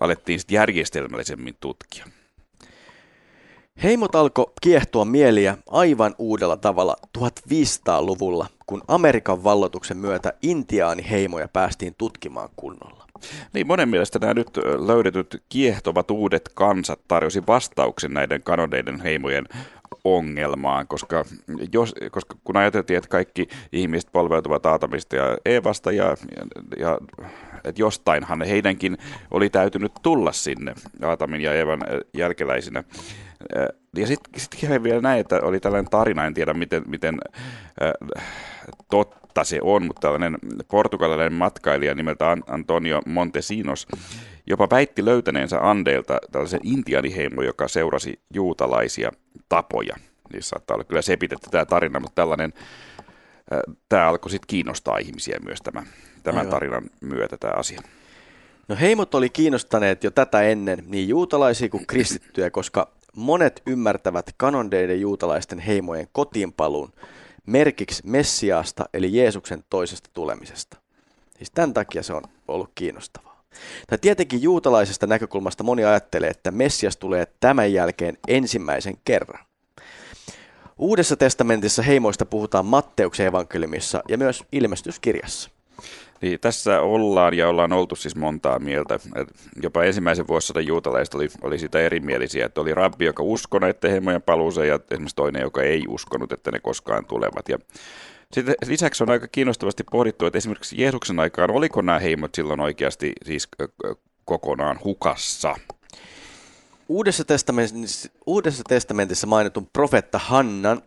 alettiin 0.00 0.40
järjestelmällisemmin 0.50 1.54
tutkia. 1.60 2.06
Heimot 3.82 4.14
alkoi 4.14 4.52
kiehtoa 4.62 5.04
mieliä 5.04 5.58
aivan 5.70 6.14
uudella 6.18 6.56
tavalla 6.56 6.96
1500-luvulla, 7.18 8.46
kun 8.66 8.82
Amerikan 8.88 9.44
vallotuksen 9.44 9.96
myötä 9.96 10.32
intiaaniheimoja 10.42 11.48
päästiin 11.48 11.94
tutkimaan 11.98 12.48
kunnolla. 12.56 13.05
Niin 13.52 13.66
monen 13.66 13.88
mielestä 13.88 14.18
nämä 14.18 14.34
nyt 14.34 14.50
löydetyt 14.86 15.42
kiehtovat 15.48 16.10
uudet 16.10 16.50
kansat 16.54 17.00
tarjosi 17.08 17.42
vastauksen 17.46 18.14
näiden 18.14 18.42
kanodeiden 18.42 19.00
heimojen 19.00 19.44
ongelmaan, 20.04 20.86
koska, 20.86 21.24
jos, 21.72 21.94
koska 22.10 22.36
kun 22.44 22.56
ajateltiin, 22.56 22.96
että 22.98 23.08
kaikki 23.08 23.48
ihmiset 23.72 24.12
polveutuvat 24.12 24.66
Aatamista 24.66 25.16
ja 25.16 25.38
Eevasta 25.44 25.92
ja, 25.92 26.16
ja, 26.78 26.98
että 27.64 27.82
jostainhan 27.82 28.42
heidänkin 28.42 28.98
oli 29.30 29.50
täytynyt 29.50 29.92
tulla 30.02 30.32
sinne 30.32 30.74
Aatamin 31.02 31.40
ja 31.40 31.54
Eevan 31.54 31.80
jälkeläisinä. 32.14 32.84
Ja 33.96 34.06
sitten 34.06 34.40
sit 34.40 34.82
vielä 34.82 35.00
näin, 35.00 35.20
että 35.20 35.40
oli 35.42 35.60
tällainen 35.60 35.90
tarina, 35.90 36.26
en 36.26 36.34
tiedä 36.34 36.54
miten, 36.54 36.82
miten 36.86 37.18
äh, 37.82 37.92
totta 39.36 39.48
se 39.48 39.58
on, 39.62 39.86
mutta 39.86 40.00
tällainen 40.00 40.38
portugalilainen 40.70 41.32
matkailija 41.32 41.94
nimeltä 41.94 42.36
Antonio 42.46 43.00
Montesinos 43.06 43.86
jopa 44.46 44.68
väitti 44.70 45.04
löytäneensä 45.04 45.58
Andeilta 45.70 46.18
tällaisen 46.32 46.60
intianiheimo, 46.62 47.42
joka 47.42 47.68
seurasi 47.68 48.20
juutalaisia 48.34 49.10
tapoja. 49.48 49.96
Niin 50.32 50.42
saattaa 50.42 50.74
olla 50.74 50.84
kyllä 50.84 51.02
sepitetty 51.02 51.50
tämä 51.50 51.64
tarina, 51.64 52.00
mutta 52.00 52.14
tällainen, 52.14 52.52
äh, 53.52 53.76
tämä 53.88 54.08
alkoi 54.08 54.30
sitten 54.30 54.46
kiinnostaa 54.46 54.98
ihmisiä 54.98 55.38
myös 55.44 55.58
tämä, 55.62 55.82
tämän 56.22 56.48
tarinan 56.48 56.84
myötä 57.00 57.36
tämä 57.36 57.52
asia. 57.56 57.80
No 58.68 58.76
heimot 58.80 59.14
oli 59.14 59.30
kiinnostaneet 59.30 60.04
jo 60.04 60.10
tätä 60.10 60.42
ennen 60.42 60.84
niin 60.86 61.08
juutalaisia 61.08 61.68
kuin 61.68 61.86
kristittyjä, 61.86 62.50
koska 62.50 62.90
monet 63.16 63.62
ymmärtävät 63.66 64.34
kanondeiden 64.36 65.00
juutalaisten 65.00 65.58
heimojen 65.58 66.08
kotiinpaluun 66.12 66.92
merkiksi 67.46 68.02
Messiaasta 68.06 68.84
eli 68.94 69.16
Jeesuksen 69.16 69.64
toisesta 69.70 70.10
tulemisesta. 70.12 70.76
Siis 71.36 71.50
tämän 71.50 71.74
takia 71.74 72.02
se 72.02 72.12
on 72.12 72.22
ollut 72.48 72.70
kiinnostavaa. 72.74 73.42
Tai 73.86 73.98
tietenkin 73.98 74.42
juutalaisesta 74.42 75.06
näkökulmasta 75.06 75.64
moni 75.64 75.84
ajattelee, 75.84 76.30
että 76.30 76.50
Messias 76.50 76.96
tulee 76.96 77.26
tämän 77.40 77.72
jälkeen 77.72 78.18
ensimmäisen 78.28 78.94
kerran. 79.04 79.46
Uudessa 80.78 81.16
testamentissa 81.16 81.82
heimoista 81.82 82.26
puhutaan 82.26 82.66
Matteuksen 82.66 83.26
evankeliumissa 83.26 84.02
ja 84.08 84.18
myös 84.18 84.44
ilmestyskirjassa. 84.52 85.50
Niin, 86.22 86.40
tässä 86.40 86.80
ollaan 86.80 87.34
ja 87.34 87.48
ollaan 87.48 87.72
oltu 87.72 87.96
siis 87.96 88.16
montaa 88.16 88.58
mieltä. 88.58 88.94
Et 88.94 89.28
jopa 89.62 89.84
ensimmäisen 89.84 90.28
vuosisadan 90.28 90.66
juutalaiset 90.66 91.14
oli, 91.14 91.28
oli 91.42 91.58
sitä 91.58 91.80
erimielisiä, 91.80 92.46
että 92.46 92.60
oli 92.60 92.74
rabbi, 92.74 93.04
joka 93.04 93.22
uskoi 93.22 93.60
näiden 93.60 93.90
heimojen 93.90 94.22
paluuseen 94.22 94.68
ja 94.68 94.78
esimerkiksi 94.90 95.16
toinen, 95.16 95.42
joka 95.42 95.62
ei 95.62 95.84
uskonut, 95.88 96.32
että 96.32 96.50
ne 96.50 96.60
koskaan 96.60 97.06
tulevat. 97.06 97.48
Ja 97.48 97.58
sitten 98.32 98.54
lisäksi 98.66 99.02
on 99.02 99.10
aika 99.10 99.28
kiinnostavasti 99.28 99.84
pohdittu, 99.90 100.26
että 100.26 100.38
esimerkiksi 100.38 100.82
Jeesuksen 100.82 101.20
aikaan, 101.20 101.50
oliko 101.50 101.82
nämä 101.82 101.98
heimot 101.98 102.34
silloin 102.34 102.60
oikeasti 102.60 103.12
siis 103.24 103.48
kokonaan 104.24 104.78
hukassa? 104.84 105.54
Uudessa 106.88 107.24
testamentissa, 107.24 108.08
Uudessa 108.26 108.62
testamentissa 108.68 109.26
mainitun 109.26 109.68
profetta 109.72 110.18
Hannan, 110.18 110.82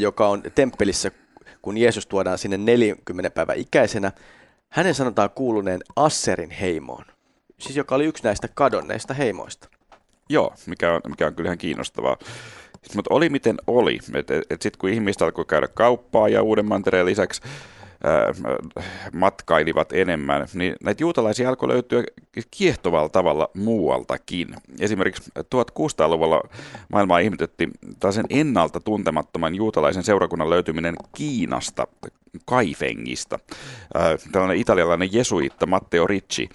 joka 0.00 0.28
on 0.28 0.42
temppelissä, 0.54 1.10
kun 1.62 1.78
Jeesus 1.78 2.06
tuodaan 2.06 2.38
sinne 2.38 2.56
40 2.56 3.30
päivän 3.30 3.56
ikäisenä, 3.56 4.12
hänen 4.74 4.94
sanotaan 4.94 5.30
kuuluneen 5.30 5.80
Asserin 5.96 6.50
heimoon, 6.50 7.04
siis 7.58 7.76
joka 7.76 7.94
oli 7.94 8.04
yksi 8.04 8.24
näistä 8.24 8.48
kadonneista 8.54 9.14
heimoista. 9.14 9.68
Joo, 10.28 10.54
mikä 10.66 10.92
on, 10.92 11.00
mikä 11.08 11.26
on 11.26 11.34
kyllähän 11.34 11.58
kiinnostavaa. 11.58 12.16
Mutta 12.94 13.14
oli 13.14 13.28
miten 13.28 13.56
oli. 13.66 13.98
Et, 14.14 14.30
et, 14.30 14.44
et 14.50 14.62
sitten 14.62 14.78
kun 14.78 14.90
ihmiset 14.90 15.22
alkoi 15.22 15.44
käydä 15.44 15.68
kauppaa 15.68 16.28
ja 16.28 16.42
uuden 16.42 16.66
mantereen 16.66 17.06
lisäksi 17.06 17.42
matkailivat 19.12 19.92
enemmän, 19.92 20.46
niin 20.54 20.76
näitä 20.84 21.02
juutalaisia 21.02 21.48
alkoi 21.48 21.68
löytyä 21.68 22.04
kiehtovalla 22.50 23.08
tavalla 23.08 23.50
muualtakin. 23.54 24.54
Esimerkiksi 24.80 25.30
1600-luvulla 25.38 26.42
maailmaa 26.92 27.18
ihmetytti 27.18 27.70
sen 28.10 28.26
ennalta 28.30 28.80
tuntemattoman 28.80 29.54
juutalaisen 29.54 30.02
seurakunnan 30.02 30.50
löytyminen 30.50 30.96
Kiinasta, 31.16 31.86
Kaifengista. 32.46 33.38
Tällainen 34.32 34.56
italialainen 34.56 35.12
jesuitta 35.12 35.66
Matteo 35.66 36.06
Ricci 36.06 36.48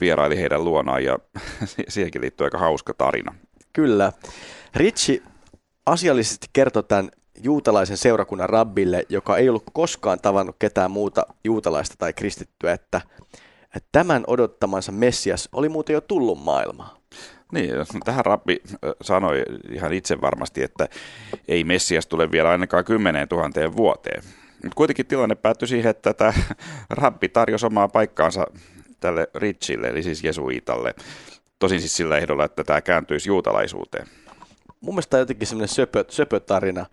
vieraili 0.00 0.36
heidän 0.36 0.64
luonaan 0.64 1.04
ja 1.04 1.18
siihenkin 1.88 2.20
liittyy 2.20 2.44
aika 2.44 2.58
hauska 2.58 2.94
tarina. 2.94 3.34
Kyllä. 3.72 4.12
Ricci 4.74 5.22
asiallisesti 5.86 6.46
kertoi 6.52 6.82
tämän 6.82 7.10
juutalaisen 7.42 7.96
seurakunnan 7.96 8.48
rabbille, 8.48 9.06
joka 9.08 9.36
ei 9.36 9.48
ollut 9.48 9.64
koskaan 9.72 10.20
tavannut 10.20 10.56
ketään 10.58 10.90
muuta 10.90 11.26
juutalaista 11.44 11.94
tai 11.98 12.12
kristittyä, 12.12 12.72
että, 12.72 13.00
että 13.76 13.88
tämän 13.92 14.24
odottamansa 14.26 14.92
Messias 14.92 15.48
oli 15.52 15.68
muuten 15.68 15.94
jo 15.94 16.00
tullut 16.00 16.44
maailmaan. 16.44 16.96
Niin, 17.52 17.70
tähän 18.04 18.24
Rabbi 18.24 18.62
sanoi 19.02 19.42
ihan 19.70 19.92
itse 19.92 20.20
varmasti, 20.20 20.62
että 20.62 20.88
ei 21.48 21.64
Messias 21.64 22.06
tule 22.06 22.30
vielä 22.30 22.50
ainakaan 22.50 22.84
kymmeneen 22.84 23.28
tuhanteen 23.28 23.76
vuoteen. 23.76 24.22
Mutta 24.64 24.76
kuitenkin 24.76 25.06
tilanne 25.06 25.34
päättyi 25.34 25.68
siihen, 25.68 25.90
että 25.90 26.14
tämä 26.14 26.32
Rabbi 26.90 27.28
tarjosi 27.28 27.66
omaa 27.66 27.88
paikkaansa 27.88 28.46
tälle 29.00 29.28
Richille, 29.34 29.88
eli 29.88 30.02
siis 30.02 30.24
Jesuitalle. 30.24 30.94
Tosin 31.58 31.80
siis 31.80 31.96
sillä 31.96 32.18
ehdolla, 32.18 32.44
että 32.44 32.64
tämä 32.64 32.80
kääntyisi 32.80 33.28
juutalaisuuteen. 33.28 34.06
Mun 34.80 34.94
mielestä 34.94 35.18
jotenkin 35.18 35.46
semmoinen 35.46 35.68
söpö, 35.68 36.04
söpö 36.08 36.40
tarina 36.40 36.86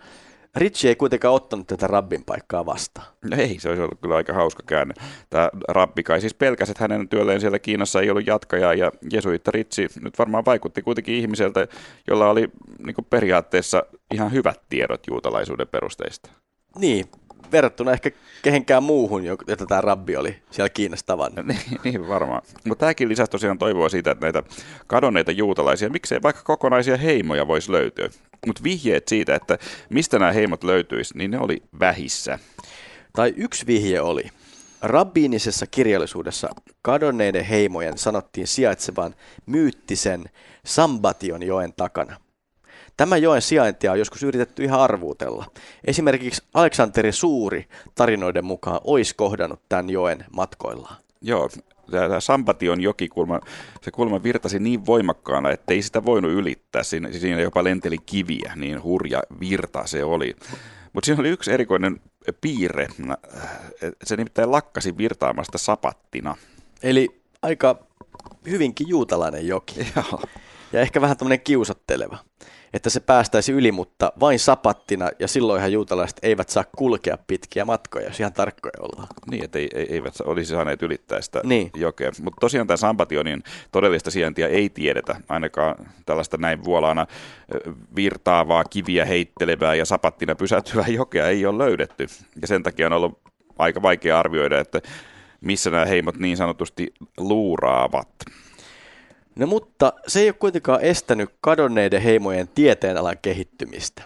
Ritchie 0.56 0.92
ei 0.92 0.96
kuitenkaan 0.96 1.34
ottanut 1.34 1.68
tätä 1.68 1.88
rabbin 1.88 2.24
paikkaa 2.26 2.66
vastaan. 2.66 3.08
No 3.22 3.38
ei, 3.38 3.60
se 3.60 3.70
olisi 3.70 3.82
ollut 3.82 4.00
kyllä 4.02 4.16
aika 4.16 4.34
hauska 4.34 4.64
käänne. 4.66 4.94
Tämä 5.30 5.50
rabbi 5.68 6.04
kai 6.04 6.22
siis 6.22 6.34
pelkäsi, 6.34 6.72
että 6.72 6.84
hänen 6.84 7.10
työlleen 7.10 7.42
siellä 7.42 7.60
Kiinassa 7.60 8.02
ei 8.02 8.10
ollut 8.10 8.28
jatkajaa 8.28 8.74
ja 8.74 8.92
Jesuitta 9.12 9.52
Ritsi 9.52 9.88
nyt 10.02 10.20
varmaan 10.20 10.46
vaikutti 10.46 10.82
kuitenkin 10.82 11.16
ihmiseltä, 11.16 11.68
jolla 12.08 12.30
oli 12.30 12.52
niin 12.86 12.96
periaatteessa 13.10 13.84
ihan 14.14 14.32
hyvät 14.32 14.62
tiedot 14.70 15.08
juutalaisuuden 15.08 15.68
perusteista. 15.68 16.30
Niin, 16.78 17.06
verrattuna 17.52 17.92
ehkä 17.92 18.12
kehenkään 18.42 18.84
muuhun, 18.84 19.26
jota 19.26 19.66
tämä 19.66 19.82
rabbi 19.82 20.16
oli 20.16 20.42
siellä 20.52 20.70
Kiinassa 20.70 21.06
tavannut. 21.06 21.46
Niin, 21.52 21.80
niin 21.84 22.08
varmaan. 22.08 22.42
Mutta 22.68 22.80
tämäkin 22.80 23.10
lisäsi 23.10 23.32
tosiaan 23.32 23.58
toivoa 23.58 23.90
siitä, 23.90 24.12
että 24.12 24.26
näitä 24.26 24.44
kadonneita 24.88 25.32
juutalaisia, 25.32 25.90
miksei 25.90 26.22
vaikka 26.22 26.42
kokonaisia 26.44 26.98
heimoja 26.98 27.48
voisi 27.48 27.72
löytyä. 27.72 28.10
Mutta 28.48 28.64
vihjeet 28.64 29.08
siitä, 29.08 29.36
että 29.36 29.58
mistä 29.90 30.20
nämä 30.20 30.32
heimot 30.32 30.64
löytyisi, 30.64 31.18
niin 31.18 31.32
ne 31.32 31.40
oli 31.40 31.64
vähissä. 31.80 32.40
Tai 33.14 33.34
yksi 33.38 33.68
vihje 33.68 34.02
oli. 34.02 34.24
Rabbiinisessa 34.82 35.68
kirjallisuudessa 35.68 36.50
kadonneiden 36.82 37.46
heimojen 37.46 37.98
sanottiin 37.98 38.48
sijaitsevan 38.48 39.16
myyttisen 39.46 40.24
Sambation 40.66 41.44
joen 41.44 41.74
takana. 41.78 42.18
Tämä 43.02 43.18
joen 43.18 43.42
sijaintia 43.42 43.92
on 43.92 44.00
joskus 44.00 44.24
yritetty 44.24 44.64
ihan 44.64 44.80
arvuutella. 44.80 45.46
Esimerkiksi 45.86 46.44
Aleksanteri 46.54 47.12
Suuri 47.12 47.68
tarinoiden 47.96 48.46
mukaan 48.46 48.82
olisi 48.84 49.16
kohdannut 49.16 49.62
tämän 49.70 49.90
joen 49.90 50.26
matkoillaan. 50.36 50.96
Joo, 51.22 51.50
tämä 51.92 52.20
Sambation 52.20 52.82
joki 52.82 53.08
kulma, 53.08 53.40
se 53.82 53.92
kulma 53.92 54.24
virtasi 54.24 54.60
niin 54.60 54.86
voimakkaana, 54.86 55.52
että 55.52 55.74
ei 55.74 55.82
sitä 55.82 56.06
voinut 56.06 56.32
ylittää. 56.32 56.84
Siinä, 56.84 57.12
siinä 57.12 57.42
jopa 57.42 57.64
lenteli 57.64 57.98
kiviä, 58.06 58.54
niin 58.56 58.84
hurja 58.84 59.24
virta 59.40 59.88
se 59.88 60.04
oli. 60.04 60.36
Mutta 60.94 61.06
siinä 61.06 61.20
oli 61.20 61.30
yksi 61.30 61.52
erikoinen 61.52 62.02
piirre. 62.42 62.88
Se 64.04 64.18
nimittäin 64.18 64.52
lakkasi 64.52 64.98
virtaamasta 64.98 65.58
sapattina. 65.58 66.36
Eli 66.84 67.22
aika 67.42 67.80
hyvinkin 68.50 68.88
juutalainen 68.90 69.48
joki. 69.48 69.88
Joo. 69.96 70.22
Ja 70.74 70.82
ehkä 70.82 71.02
vähän 71.02 71.18
tämmöinen 71.18 71.42
kiusatteleva 71.42 72.18
että 72.74 72.90
se 72.90 73.00
päästäisi 73.00 73.52
yli, 73.52 73.72
mutta 73.72 74.14
vain 74.20 74.40
sapattina, 74.40 75.10
ja 75.20 75.28
silloinhan 75.28 75.72
juutalaiset 75.72 76.20
eivät 76.24 76.50
saa 76.50 76.64
kulkea 76.78 77.18
pitkiä 77.28 77.66
matkoja, 77.66 78.08
jos 78.08 78.20
ihan 78.20 78.34
tarkkoja 78.34 78.74
ollaan. 78.80 79.08
Niin, 79.32 79.44
että 79.44 79.60
ei, 79.60 79.70
eivät 79.90 80.14
olisi 80.24 80.52
saaneet 80.54 80.82
ylittää 80.82 81.22
sitä 81.22 81.42
niin. 81.44 81.72
jokea. 81.76 82.12
Mutta 82.22 82.40
tosiaan 82.40 82.68
tämä 82.68 82.78
Sambationin 82.78 83.44
todellista 83.72 84.12
sijaintia 84.12 84.48
ei 84.48 84.70
tiedetä, 84.70 85.16
ainakaan 85.30 85.76
tällaista 86.06 86.38
näin 86.38 86.64
vuolaana 86.64 87.08
virtaavaa, 87.96 88.64
kiviä 88.64 89.06
heittelevää 89.06 89.76
ja 89.76 89.86
sapattina 89.86 90.36
pysäyttävää 90.36 90.88
jokea 91.02 91.28
ei 91.28 91.46
ole 91.46 91.58
löydetty. 91.58 92.08
Ja 92.42 92.48
sen 92.48 92.64
takia 92.64 92.86
on 92.86 92.94
ollut 92.94 93.20
aika 93.58 93.82
vaikea 93.82 94.20
arvioida, 94.20 94.60
että 94.60 94.82
missä 95.42 95.70
nämä 95.70 95.86
heimot 95.86 96.18
niin 96.18 96.38
sanotusti 96.38 96.94
luuraavat. 97.18 98.10
No 99.36 99.48
mutta 99.48 99.94
se 100.08 100.20
ei 100.20 100.28
ole 100.28 100.34
kuitenkaan 100.34 100.82
estänyt 100.82 101.30
kadonneiden 101.42 102.02
heimojen 102.02 102.48
tieteenalan 102.48 103.18
kehittymistä. 103.22 104.04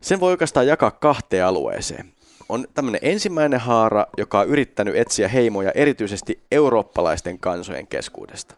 Sen 0.00 0.20
voi 0.20 0.30
oikeastaan 0.30 0.66
jakaa 0.66 0.90
kahteen 0.90 1.44
alueeseen. 1.44 2.12
on 2.48 2.66
tämmöinen 2.74 3.00
ensimmäinen 3.02 3.60
haara, 3.60 4.06
joka 4.18 4.40
on 4.40 4.48
yrittänyt 4.48 4.96
etsiä 4.96 5.28
heimoja 5.28 5.72
erityisesti 5.74 6.42
eurooppalaisten 6.50 7.38
kansojen 7.38 7.86
keskuudesta. 7.86 8.54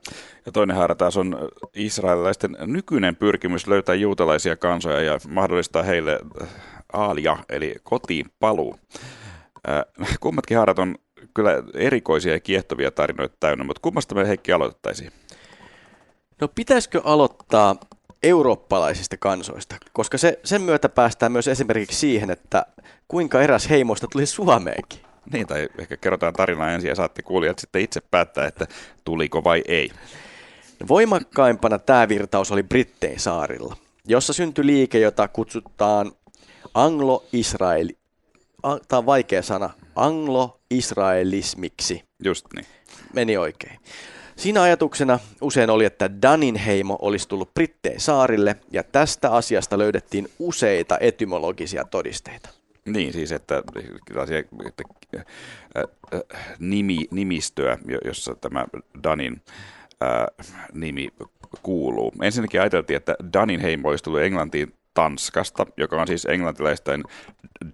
Ja 0.47 0.53
toinen 0.53 0.77
haara 0.77 0.95
taas 0.95 1.17
on 1.17 1.49
israelilaisten 1.75 2.57
nykyinen 2.61 3.17
pyrkimys 3.17 3.67
löytää 3.67 3.95
juutalaisia 3.95 4.57
kansoja 4.57 5.01
ja 5.01 5.19
mahdollistaa 5.29 5.83
heille 5.83 6.19
aalia, 6.93 7.37
eli 7.49 7.75
kotiin 7.83 8.27
paluu. 8.41 8.77
Äh, 9.69 10.17
kummatkin 10.21 10.57
haarat 10.57 10.79
on 10.79 10.95
kyllä 11.35 11.63
erikoisia 11.75 12.33
ja 12.33 12.41
kiehtovia 12.41 12.91
tarinoita 12.91 13.37
täynnä, 13.41 13.65
mutta 13.65 13.81
kummasta 13.83 14.15
me 14.15 14.29
Heikki 14.29 14.53
aloitettaisiin? 14.53 15.13
No 16.41 16.49
pitäisikö 16.49 17.01
aloittaa 17.05 17.77
eurooppalaisista 18.23 19.17
kansoista, 19.17 19.77
koska 19.93 20.19
se, 20.19 20.39
sen 20.45 20.63
myötä 20.63 20.89
päästään 20.89 21.33
myös 21.33 21.49
esimerkiksi 21.49 21.99
siihen, 21.99 22.31
että 22.31 22.67
kuinka 23.09 23.43
eräs 23.43 23.71
heimoista 23.71 24.07
tuli 24.13 24.27
Suomeenkin. 24.27 25.01
Niin, 25.33 25.47
tai 25.47 25.69
ehkä 25.79 25.97
kerrotaan 25.97 26.33
tarinaa 26.33 26.71
ensin 26.71 26.89
ja 26.89 26.95
saatte 26.95 27.23
kuulijat 27.23 27.59
sitten 27.59 27.83
itse 27.83 28.01
päättää, 28.11 28.47
että 28.47 28.67
tuliko 29.05 29.45
vai 29.45 29.63
ei. 29.69 29.91
Voimakkaimpana 30.89 31.79
tämä 31.79 32.09
virtaus 32.09 32.53
oli 32.53 32.63
Brittein 32.63 33.21
saarilla, 33.21 33.77
jossa 34.07 34.33
syntyi 34.33 34.67
liike, 34.67 34.99
jota 34.99 35.29
kutsutaan 35.29 36.13
anglo-israeli, 36.75 37.97
tämä 38.89 38.99
on 38.99 39.07
vaikea 39.07 39.43
sana, 39.43 39.71
anglo-israelismiksi. 39.97 42.05
Just 42.25 42.47
niin. 42.57 42.67
Meni 43.13 43.37
oikein. 43.37 43.79
Siinä 44.37 44.63
ajatuksena 44.63 45.19
usein 45.41 45.71
oli, 45.71 45.85
että 45.85 46.23
Danin 46.23 46.57
heimo 46.57 46.99
olisi 47.03 47.29
tullut 47.29 47.55
Britteen 47.55 48.01
saarille, 48.01 48.57
ja 48.71 48.83
tästä 48.83 49.31
asiasta 49.31 49.79
löydettiin 49.79 50.29
useita 50.39 50.99
etymologisia 51.01 51.85
todisteita. 51.85 52.49
Niin, 52.85 53.13
siis 53.13 53.33
että, 53.33 53.63
että 54.67 54.83
äh, 55.17 55.23
äh, 56.15 56.57
nimi, 56.59 56.99
nimistöä, 57.11 57.79
jossa 58.05 58.35
tämä 58.35 58.65
Danin 59.03 59.43
äh, 60.03 60.47
nimi 60.73 61.09
kuuluu. 61.63 62.13
Ensinnäkin 62.23 62.61
ajateltiin, 62.61 62.97
että 62.97 63.15
Danin 63.33 63.61
heimo 63.61 63.89
olisi 63.89 64.05
tullut 64.05 64.21
Englantiin 64.21 64.75
Tanskasta, 64.95 65.67
joka 65.77 66.01
on 66.01 66.07
siis 66.07 66.25
englantilaisten 66.25 67.03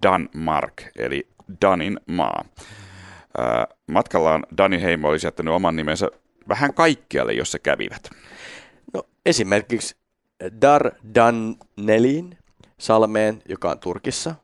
Danmark, 0.03 0.83
eli 0.95 1.27
Danin 1.61 1.99
maa. 2.07 2.45
Matkallaan 3.87 4.43
Danin 4.57 4.79
heimo 4.81 5.09
olisi 5.09 5.27
jättänyt 5.27 5.53
oman 5.53 5.75
nimensä 5.75 6.07
vähän 6.51 6.73
kaikkialle, 6.73 7.33
jossa 7.33 7.59
kävivät. 7.59 8.09
No, 8.93 9.03
esimerkiksi 9.25 9.95
Dar 10.61 10.91
Danelin 11.15 12.37
salmeen, 12.77 13.41
joka 13.49 13.69
on 13.71 13.79
Turkissa, 13.79 14.35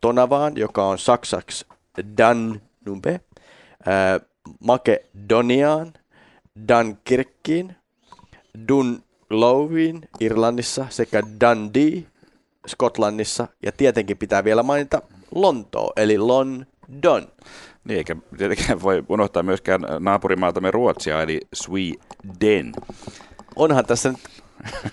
Tonavaan, 0.00 0.56
joka 0.56 0.84
on 0.84 0.98
saksaksi 0.98 1.66
Danube, 2.18 3.20
Makedoniaan, 4.60 5.92
Dunkirkkiin, 6.68 7.76
Dunlowiin 8.68 10.08
Irlannissa 10.20 10.86
sekä 10.90 11.22
Dundee 11.40 12.02
Skotlannissa 12.66 13.48
ja 13.62 13.72
tietenkin 13.72 14.18
pitää 14.18 14.44
vielä 14.44 14.62
mainita 14.62 15.02
Lontoo 15.34 15.92
eli 15.96 16.18
London. 16.18 17.28
Niin, 17.84 17.98
eikä 17.98 18.16
tietenkään 18.38 18.82
voi 18.82 19.04
unohtaa 19.08 19.42
myöskään 19.42 19.80
naapurimaatamme 19.98 20.70
Ruotsia, 20.70 21.22
eli 21.22 21.40
Sweden. 21.54 22.72
Onhan 23.56 23.86
tässä 23.86 24.08
nyt 24.08 24.18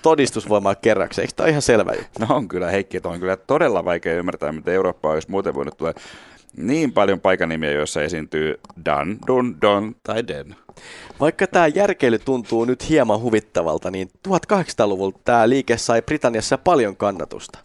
todistusvoimaa 0.02 0.76
kerraksi, 0.76 1.22
eikö 1.22 1.34
tämä 1.36 1.50
ihan 1.50 1.62
selvä 1.62 1.94
juttu? 1.94 2.20
No 2.20 2.36
on 2.36 2.48
kyllä, 2.48 2.72
Heikki, 2.72 2.98
että 2.98 3.10
on 3.10 3.20
kyllä 3.20 3.38
todella 3.38 3.86
vaikea 3.86 4.18
ymmärtää, 4.18 4.52
miten 4.52 4.74
Eurooppa 4.74 5.10
olisi 5.10 5.32
muuten 5.32 5.54
voinut 5.54 5.78
tulla 5.78 5.94
niin 6.58 6.94
paljon 6.94 7.20
paikanimiä, 7.20 7.72
joissa 7.72 8.02
esiintyy 8.02 8.60
Dan, 8.86 9.18
Dun, 9.28 9.62
Don 9.62 9.96
tai 10.04 10.28
Den. 10.28 10.56
Vaikka 11.20 11.48
tämä 11.48 11.68
järkeily 11.68 12.20
tuntuu 12.20 12.66
nyt 12.66 12.90
hieman 12.90 13.22
huvittavalta, 13.22 13.92
niin 13.92 14.10
1800-luvulla 14.28 15.20
tämä 15.24 15.50
liike 15.50 15.78
sai 15.78 16.02
Britanniassa 16.02 16.58
paljon 16.58 16.98
kannatusta. 16.98 17.60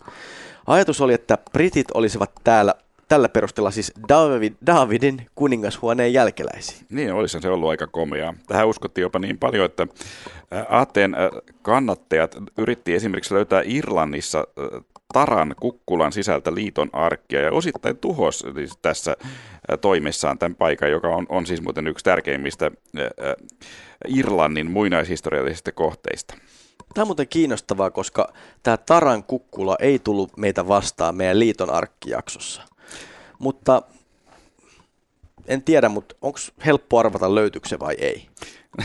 Ajatus 0.66 1.00
oli, 1.00 1.14
että 1.14 1.38
britit 1.52 1.86
olisivat 1.94 2.30
täällä 2.44 2.74
tällä 3.08 3.28
perusteella 3.28 3.70
siis 3.70 3.92
David, 4.08 4.54
Davidin 4.66 5.26
kuningashuoneen 5.34 6.12
jälkeläisiä. 6.12 6.86
Niin, 6.90 7.12
olisi 7.12 7.40
se 7.40 7.48
ollut 7.48 7.70
aika 7.70 7.86
komea. 7.86 8.34
Tähän 8.46 8.68
uskottiin 8.68 9.02
jopa 9.02 9.18
niin 9.18 9.38
paljon, 9.38 9.64
että 9.64 9.86
Aateen 10.68 11.16
kannattajat 11.62 12.36
yritti 12.58 12.94
esimerkiksi 12.94 13.34
löytää 13.34 13.62
Irlannissa 13.64 14.44
Taran 15.12 15.54
kukkulan 15.60 16.12
sisältä 16.12 16.54
liiton 16.54 16.90
arkkia 16.92 17.40
ja 17.40 17.52
osittain 17.52 17.96
tuhos 17.96 18.44
siis 18.54 18.78
tässä 18.82 19.16
toimessaan 19.80 20.38
tämän 20.38 20.54
paikan, 20.54 20.90
joka 20.90 21.08
on, 21.08 21.26
on 21.28 21.46
siis 21.46 21.62
muuten 21.62 21.86
yksi 21.86 22.04
tärkeimmistä 22.04 22.70
Irlannin 24.08 24.70
muinaishistoriallisista 24.70 25.72
kohteista. 25.72 26.34
Tämä 26.94 27.02
on 27.02 27.08
muuten 27.08 27.28
kiinnostavaa, 27.28 27.90
koska 27.90 28.32
tämä 28.62 28.76
Taran 28.76 29.24
kukkula 29.24 29.76
ei 29.80 29.98
tullut 29.98 30.36
meitä 30.36 30.68
vastaan 30.68 31.14
meidän 31.14 31.38
liiton 31.38 31.70
arkkijaksossa. 31.70 32.62
Mutta 33.38 33.82
en 35.46 35.62
tiedä, 35.62 35.88
mutta 35.88 36.14
onko 36.22 36.38
helppo 36.66 36.98
arvata 36.98 37.34
löytyykö 37.34 37.68
se 37.68 37.78
vai 37.78 37.94
ei? 37.98 38.28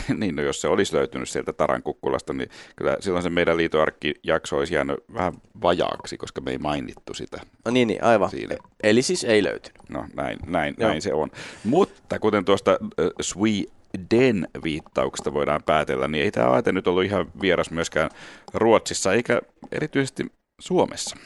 niin, 0.18 0.36
no 0.36 0.42
jos 0.42 0.60
se 0.60 0.68
olisi 0.68 0.96
löytynyt 0.96 1.28
sieltä 1.28 1.52
Taran 1.52 1.82
kukkulasta, 1.82 2.32
niin 2.32 2.50
kyllä 2.76 2.96
silloin 3.00 3.22
se 3.22 3.30
meidän 3.30 3.56
liitoarkkijakso 3.56 4.56
olisi 4.56 4.74
jäänyt 4.74 4.96
vähän 5.14 5.32
vajaaksi, 5.62 6.16
koska 6.16 6.40
me 6.40 6.50
ei 6.50 6.58
mainittu 6.58 7.14
sitä. 7.14 7.40
No 7.64 7.70
niin, 7.70 7.88
niin 7.88 8.04
aivan. 8.04 8.30
Siinä. 8.30 8.56
Eli 8.82 9.02
siis 9.02 9.24
ei 9.24 9.42
löytynyt. 9.42 9.78
No 9.88 10.04
näin, 10.14 10.38
näin, 10.46 10.74
näin 10.78 11.02
se 11.02 11.14
on. 11.14 11.30
Mutta 11.64 12.18
kuten 12.18 12.44
tuosta 12.44 12.70
äh, 12.70 13.06
Sweden 13.20 14.48
viittauksesta 14.64 15.34
voidaan 15.34 15.62
päätellä, 15.66 16.08
niin 16.08 16.24
ei 16.24 16.30
tämä 16.30 16.48
aate 16.48 16.72
nyt 16.72 16.86
ollut 16.86 17.04
ihan 17.04 17.26
vieras 17.40 17.70
myöskään 17.70 18.10
Ruotsissa 18.54 19.12
eikä 19.12 19.40
erityisesti 19.72 20.32
Suomessa. 20.60 21.16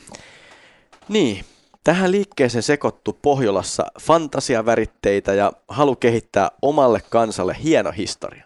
Niin, 1.08 1.44
Tähän 1.87 2.12
liikkeeseen 2.12 2.62
sekoittu 2.62 3.18
Pohjolassa 3.22 3.87
fantasiaväritteitä 4.01 5.35
ja 5.35 5.53
halu 5.68 5.96
kehittää 5.96 6.51
omalle 6.62 7.03
kansalle 7.11 7.57
hieno 7.62 7.92
historia. 7.92 8.44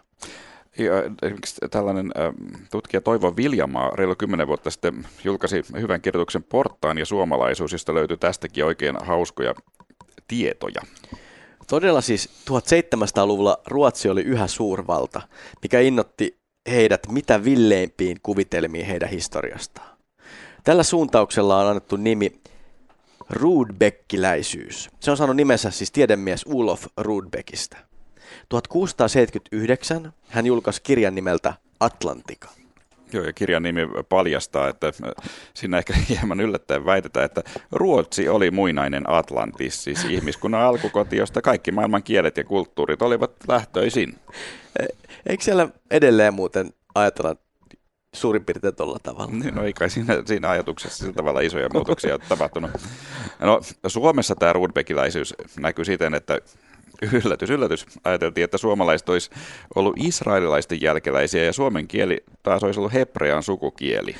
Ja 0.77 0.97
esimerkiksi 1.21 1.55
tällainen 1.71 2.11
tutkija 2.71 3.01
Toivo 3.01 3.35
Viljamaa 3.35 3.89
reilu 3.89 4.15
kymmenen 4.15 4.47
vuotta 4.47 4.71
sitten 4.71 5.07
julkaisi 5.23 5.63
hyvän 5.79 6.01
kirjoituksen 6.01 6.43
Portaan 6.43 6.97
ja 6.97 7.05
suomalaisuus, 7.05 7.71
josta 7.71 7.93
löytyy 7.93 8.17
tästäkin 8.17 8.65
oikein 8.65 8.95
hauskoja 9.01 9.53
tietoja. 10.27 10.81
Todella 11.67 12.01
siis 12.01 12.29
1700-luvulla 12.51 13.57
Ruotsi 13.67 14.09
oli 14.09 14.21
yhä 14.21 14.47
suurvalta, 14.47 15.21
mikä 15.61 15.79
innotti 15.79 16.37
heidät 16.69 17.07
mitä 17.11 17.43
villeimpiin 17.43 18.17
kuvitelmiin 18.23 18.85
heidän 18.85 19.09
historiastaan. 19.09 19.97
Tällä 20.63 20.83
suuntauksella 20.83 21.59
on 21.59 21.67
annettu 21.67 21.95
nimi 21.95 22.41
Rudbeckiläisyys. 23.31 24.89
Se 24.99 25.11
on 25.11 25.17
saanut 25.17 25.35
nimensä 25.35 25.71
siis 25.71 25.91
tiedemies 25.91 26.45
Ulof 26.47 26.85
Rudbeckistä. 26.97 27.77
1679 28.49 30.13
hän 30.29 30.45
julkaisi 30.45 30.81
kirjan 30.81 31.15
nimeltä 31.15 31.53
Atlantika. 31.79 32.49
Joo, 33.13 33.23
ja 33.23 33.33
kirjan 33.33 33.63
nimi 33.63 33.81
paljastaa, 34.09 34.69
että 34.69 34.93
siinä 35.53 35.77
ehkä 35.77 35.93
hieman 36.09 36.39
yllättäen 36.39 36.85
väitetään, 36.85 37.25
että 37.25 37.43
Ruotsi 37.71 38.29
oli 38.29 38.51
muinainen 38.51 39.09
Atlantis, 39.09 39.83
siis 39.83 40.05
ihmiskunnan 40.05 40.61
alkukoti, 40.61 41.17
josta 41.17 41.41
kaikki 41.41 41.71
maailman 41.71 42.03
kielet 42.03 42.37
ja 42.37 42.43
kulttuurit 42.43 43.01
olivat 43.01 43.31
lähtöisin. 43.47 44.19
E, 44.79 44.85
eikö 45.25 45.43
siellä 45.43 45.69
edelleen 45.91 46.33
muuten 46.33 46.73
ajatella 46.95 47.35
suurin 48.15 48.45
piirtein 48.45 48.75
tuolla 48.75 48.99
tavalla. 49.03 49.31
Niin, 49.31 49.55
no 49.55 49.63
ei 49.63 49.73
kai 49.73 49.89
siinä, 49.89 50.23
siinä 50.25 50.49
ajatuksessa 50.49 50.97
sillä 50.97 51.13
tavalla 51.13 51.39
isoja 51.39 51.69
muutoksia 51.73 52.13
ole 52.13 52.21
tapahtunut. 52.29 52.71
No, 53.39 53.61
Suomessa 53.87 54.35
tämä 54.35 54.53
ruudbekiläisyys 54.53 55.35
näkyy 55.59 55.85
siten, 55.85 56.13
että 56.13 56.39
yllätys, 57.23 57.49
yllätys. 57.49 57.85
Ajateltiin, 58.03 58.43
että 58.43 58.57
suomalaiset 58.57 59.09
olisi 59.09 59.29
ollut 59.75 59.95
israelilaisten 59.97 60.81
jälkeläisiä 60.81 61.43
ja 61.43 61.53
suomen 61.53 61.87
kieli 61.87 62.23
taas 62.43 62.63
olisi 62.63 62.79
ollut 62.79 62.93
hebrean 62.93 63.43
sukukieli. 63.43 64.15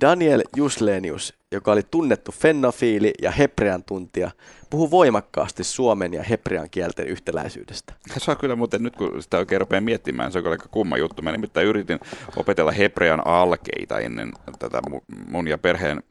Daniel 0.00 0.42
Juslenius, 0.56 1.34
joka 1.52 1.72
oli 1.72 1.82
tunnettu 1.90 2.32
fennofiili 2.32 3.12
ja 3.22 3.30
hebrean 3.30 3.84
tuntija, 3.84 4.30
puhuu 4.70 4.90
voimakkaasti 4.90 5.64
suomen 5.64 6.14
ja 6.14 6.22
hebrean 6.22 6.70
kielten 6.70 7.06
yhtäläisyydestä. 7.06 7.94
Se 8.18 8.30
on 8.30 8.36
kyllä 8.36 8.56
muuten, 8.56 8.82
nyt 8.82 8.96
kun 8.96 9.22
sitä 9.22 9.38
oikein 9.38 9.60
rupeaa 9.60 9.80
miettimään, 9.80 10.32
se 10.32 10.38
on 10.38 10.42
kyllä 10.42 10.54
aika 10.54 10.68
kumma 10.70 10.96
juttu. 10.96 11.22
Mä 11.22 11.32
nimittäin 11.32 11.66
yritin 11.66 12.00
opetella 12.36 12.72
hebrean 12.72 13.26
alkeita 13.26 13.98
ennen 13.98 14.32
tätä 14.58 14.80
mun 15.28 15.48
ja 15.48 15.58
perheen 15.58 16.02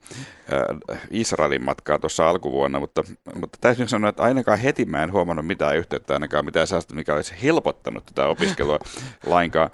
äh, 0.92 1.00
Israelin 1.12 1.66
matkaa 1.66 2.00
tuossa 2.00 2.30
alkuvuonna, 2.30 2.80
mutta, 2.80 3.04
mutta 3.36 3.58
täysin 3.62 3.90
sanoa, 3.90 4.10
että 4.10 4.24
ainakaan 4.24 4.60
heti 4.60 4.86
mä 4.86 5.04
en 5.04 5.12
huomannut 5.12 5.48
mitään 5.48 5.78
yhteyttä, 5.78 6.14
ainakaan 6.14 6.46
mitään 6.46 6.68
sellaista, 6.68 6.96
mikä 6.96 7.16
olisi 7.16 7.36
helpottanut 7.44 8.06
tätä 8.06 8.28
opiskelua 8.28 8.80
lainkaan. 9.26 9.70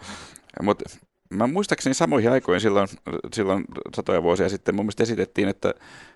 Mutta 0.62 0.89
mä 1.30 1.48
muistaakseni 1.48 1.94
samoihin 1.94 2.32
aikoihin 2.32 2.62
silloin, 2.62 2.88
silloin 3.34 3.65
satoja 3.96 4.24
vuosia 4.24 4.50
sitten 4.50 4.76
mun 4.76 4.86
mielestä 4.86 5.04
esitettiin, 5.04 5.48
että 5.48 5.74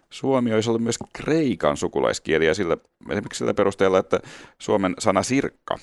suomi 0.10 0.54
olisi 0.54 0.69
ollut 0.69 0.84
myös 0.84 0.99
kreikan 1.13 1.78
sukulaiskieli 1.78 2.45
ja 2.45 2.54
sillä, 2.56 2.78
esimerkiksi 3.10 3.38
sillä 3.38 3.54
perusteella, 3.54 3.99
että 3.99 4.19
Suomen 4.60 4.93
sana 4.99 5.23
sirkka 5.23 5.78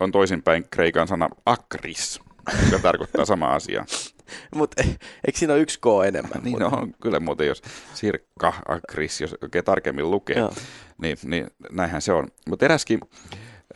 on 0.00 0.12
toisinpäin 0.12 0.66
kreikan 0.70 1.08
sana 1.08 1.28
akris, 1.46 2.20
joka 2.64 2.78
tarkoittaa 2.82 3.24
sama 3.24 3.46
asiaa. 3.54 3.84
Mutta 4.54 4.82
eikö 5.26 5.38
siinä 5.38 5.52
ole 5.52 5.62
yksi 5.62 5.78
K 5.80 5.86
enemmän? 6.08 6.42
Niin 6.42 6.58
Mut- 6.58 6.72
on, 6.72 6.94
kyllä 7.02 7.20
muuten, 7.20 7.46
jos 7.46 7.62
sirkka, 7.94 8.52
akris, 8.68 9.20
jos 9.20 9.36
oikein 9.42 9.64
tarkemmin 9.64 10.10
lukee, 10.10 10.38
Joo. 10.38 10.52
niin, 10.98 11.18
niin 11.24 11.46
näinhän 11.70 12.02
se 12.02 12.12
on. 12.12 12.28
Mutta 12.48 12.64
eräskin 12.64 13.00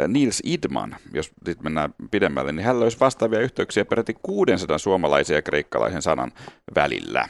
Niels 0.09 0.43
Idman, 0.45 0.97
jos 1.13 1.31
nyt 1.47 1.63
mennään 1.63 1.95
pidemmälle, 2.11 2.53
niin 2.53 2.65
hän 2.65 2.81
löysi 2.81 3.01
vastaavia 3.01 3.41
yhteyksiä 3.41 3.85
peräti 3.85 4.15
600 4.23 4.79
suomalaisen 4.79 5.35
ja 5.35 5.43
kreikkalaisen 5.43 6.03
sanan 6.03 6.33
välillä. 6.75 7.29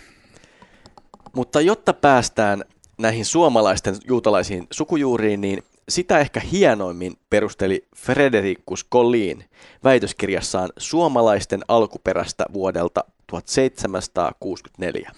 Mutta 1.33 1.61
jotta 1.61 1.93
päästään 1.93 2.65
näihin 2.99 3.25
suomalaisten 3.25 3.97
juutalaisiin 4.09 4.67
sukujuuriin, 4.71 5.41
niin 5.41 5.63
sitä 5.89 6.19
ehkä 6.19 6.41
hienoimmin 6.41 7.19
perusteli 7.31 7.89
Fredericus 7.97 8.87
Collin 8.93 9.45
väitöskirjassaan 9.85 10.71
suomalaisten 10.77 11.61
alkuperästä 11.69 12.45
vuodelta 12.53 13.05
1764. 13.27 15.13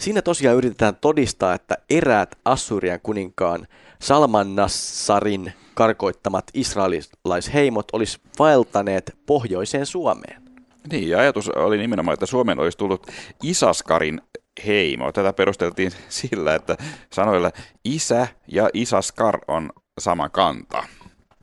Siinä 0.00 0.22
tosiaan 0.22 0.56
yritetään 0.56 0.96
todistaa, 0.96 1.54
että 1.54 1.76
eräät 1.90 2.38
Assyrian 2.44 3.00
kuninkaan 3.02 3.66
Salmannassarin 3.98 5.52
karkoittamat 5.74 6.44
israelilaisheimot 6.54 7.86
olisi 7.92 8.18
vaeltaneet 8.38 9.16
pohjoiseen 9.26 9.86
Suomeen. 9.86 10.42
Niin, 10.90 11.08
ja 11.08 11.18
ajatus 11.18 11.48
oli 11.48 11.78
nimenomaan, 11.78 12.12
että 12.12 12.26
Suomen 12.26 12.58
olisi 12.58 12.78
tullut 12.78 13.06
Isaskarin 13.42 14.20
heimo. 14.66 15.12
Tätä 15.12 15.32
perusteltiin 15.32 15.92
sillä, 16.08 16.54
että 16.54 16.76
sanoilla 17.12 17.50
isä 17.84 18.28
ja 18.46 18.70
Isaskar 18.74 19.38
on 19.48 19.70
sama 19.98 20.28
kanta. 20.28 20.84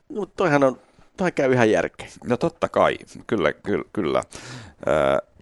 Mutta 0.08 0.36
toihan 0.36 0.64
on, 0.64 0.80
toihan 1.18 1.32
käy 1.32 1.52
ihan 1.52 1.70
järkeä. 1.70 2.08
No 2.24 2.36
totta 2.36 2.68
kai, 2.68 2.98
kyllä, 3.26 3.52
kyllä. 3.52 3.84
kyllä. 3.92 4.22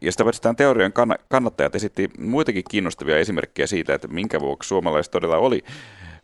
Ja 0.02 0.12
sitä 0.12 0.24
tämän 0.42 0.56
teorian 0.56 0.92
kann- 0.92 1.24
kannattajat 1.28 1.74
esitti 1.74 2.10
muitakin 2.18 2.64
kiinnostavia 2.70 3.18
esimerkkejä 3.18 3.66
siitä, 3.66 3.94
että 3.94 4.08
minkä 4.08 4.40
vuoksi 4.40 4.68
suomalaiset 4.68 5.10
todella 5.10 5.36
oli, 5.36 5.64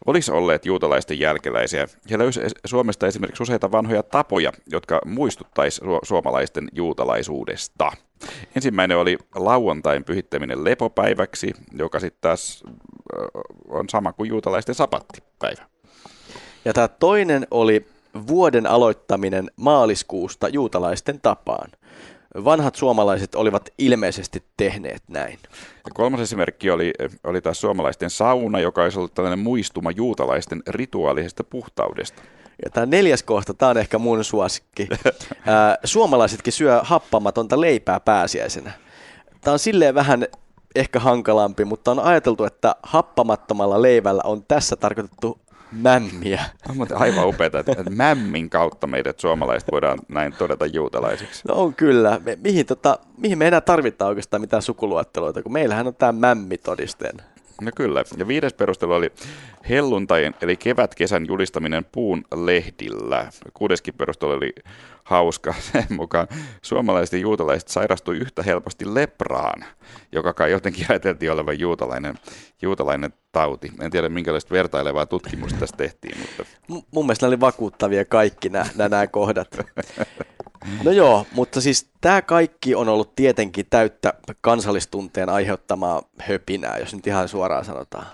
olisi 0.06 0.32
olleet 0.32 0.66
juutalaisten 0.66 1.18
jälkeläisiä. 1.20 1.86
He 2.10 2.18
löysi 2.18 2.40
es- 2.40 2.60
Suomesta 2.64 3.06
esimerkiksi 3.06 3.42
useita 3.42 3.72
vanhoja 3.72 4.02
tapoja, 4.02 4.52
jotka 4.72 5.00
muistuttaisi 5.06 5.80
su- 5.84 6.00
suomalaisten 6.02 6.68
juutalaisuudesta. 6.72 7.92
Ensimmäinen 8.56 8.98
oli 8.98 9.18
lauantain 9.34 10.04
pyhittäminen 10.04 10.64
lepopäiväksi, 10.64 11.52
joka 11.72 12.00
sitten 12.00 12.20
taas 12.20 12.64
on 13.68 13.88
sama 13.88 14.12
kuin 14.12 14.28
juutalaisten 14.28 14.74
sapattipäivä. 14.74 15.62
Ja 16.64 16.72
tämä 16.72 16.88
toinen 16.88 17.46
oli 17.50 17.86
vuoden 18.28 18.66
aloittaminen 18.66 19.50
maaliskuusta 19.56 20.48
juutalaisten 20.48 21.20
tapaan. 21.20 21.70
Vanhat 22.44 22.74
suomalaiset 22.74 23.34
olivat 23.34 23.68
ilmeisesti 23.78 24.42
tehneet 24.56 25.02
näin. 25.08 25.38
Ja 25.84 25.90
kolmas 25.94 26.20
esimerkki 26.20 26.70
oli, 26.70 26.92
oli 27.24 27.40
taas 27.40 27.60
suomalaisten 27.60 28.10
sauna, 28.10 28.60
joka 28.60 28.82
olisi 28.82 28.98
ollut 28.98 29.14
tällainen 29.14 29.38
muistuma 29.38 29.90
juutalaisten 29.90 30.62
rituaalisesta 30.68 31.44
puhtaudesta. 31.44 32.22
Ja 32.64 32.70
tämä 32.70 32.86
neljäs 32.86 33.22
kohta, 33.22 33.54
tämä 33.54 33.70
on 33.70 33.78
ehkä 33.78 33.98
mun 33.98 34.24
suosikki. 34.24 34.88
Suomalaisetkin 35.84 36.52
syö 36.52 36.80
happamatonta 36.82 37.60
leipää 37.60 38.00
pääsiäisenä. 38.00 38.72
Tämä 39.40 39.52
on 39.52 39.58
silleen 39.58 39.94
vähän 39.94 40.26
ehkä 40.74 41.00
hankalampi, 41.00 41.64
mutta 41.64 41.90
on 41.90 42.00
ajateltu, 42.00 42.44
että 42.44 42.76
happamattomalla 42.82 43.82
leivällä 43.82 44.22
on 44.24 44.44
tässä 44.48 44.76
tarkoitettu 44.76 45.38
mämmiä. 45.72 46.44
On 46.70 46.76
muuten 46.76 46.96
aivan 46.96 47.28
upeaa, 47.28 47.46
että 47.46 47.72
että 47.72 47.90
mämmin 47.90 48.50
kautta 48.50 48.86
meidät 48.86 49.20
suomalaiset 49.20 49.72
voidaan 49.72 49.98
näin 50.08 50.32
todeta 50.32 50.66
juutalaisiksi. 50.66 51.42
No 51.48 51.54
on 51.54 51.74
kyllä. 51.74 52.20
Me, 52.24 52.38
mihin, 52.44 52.66
tota, 52.66 52.98
mihin 53.16 53.38
me 53.38 53.48
enää 53.48 53.60
tarvitaan 53.60 54.08
oikeastaan 54.08 54.40
mitään 54.40 54.62
sukuluetteloita, 54.62 55.42
kun 55.42 55.52
meillähän 55.52 55.86
on 55.86 55.94
tämä 55.94 56.12
mämmi 56.12 56.58
todisteen. 56.58 57.16
No 57.64 57.70
kyllä. 57.76 58.04
Ja 58.16 58.28
viides 58.28 58.52
perustelu 58.54 58.92
oli 58.92 59.12
helluntain, 59.68 60.34
eli 60.42 60.56
kevät-kesän 60.56 61.26
julistaminen 61.26 61.84
puun 61.92 62.24
lehdillä. 62.34 63.30
Kuudeskin 63.54 63.94
perustelu 63.94 64.30
oli 64.30 64.52
hauska. 65.04 65.54
Sen 65.72 65.86
mukaan 65.90 66.28
suomalaiset 66.62 67.12
ja 67.12 67.18
juutalaiset 67.18 67.68
sairastui 67.68 68.16
yhtä 68.16 68.42
helposti 68.42 68.94
lepraan, 68.94 69.64
joka 70.12 70.32
kai 70.32 70.50
jotenkin 70.50 70.86
ajateltiin 70.88 71.32
olevan 71.32 71.58
juutalainen, 71.58 72.14
juutalainen 72.62 73.12
tauti. 73.32 73.72
En 73.80 73.90
tiedä, 73.90 74.08
minkälaista 74.08 74.54
vertailevaa 74.54 75.06
tutkimusta 75.06 75.58
tässä 75.58 75.76
tehtiin, 75.76 76.18
mutta 76.18 76.42
M- 76.68 76.86
mun 76.94 77.06
mielestä 77.06 77.26
ne 77.26 77.28
oli 77.28 77.40
vakuuttavia 77.40 78.04
kaikki 78.04 78.48
nämä, 78.48 78.66
nämä 78.76 79.06
kohdat. 79.06 79.48
No 80.84 80.90
joo, 80.90 81.26
mutta 81.32 81.60
siis 81.60 81.90
tämä 82.00 82.22
kaikki 82.22 82.74
on 82.74 82.88
ollut 82.88 83.14
tietenkin 83.14 83.66
täyttä 83.70 84.14
kansallistunteen 84.40 85.28
aiheuttamaa 85.28 86.02
höpinää, 86.18 86.78
jos 86.78 86.94
nyt 86.94 87.06
ihan 87.06 87.28
suoraan 87.28 87.64
sanotaan. 87.64 88.06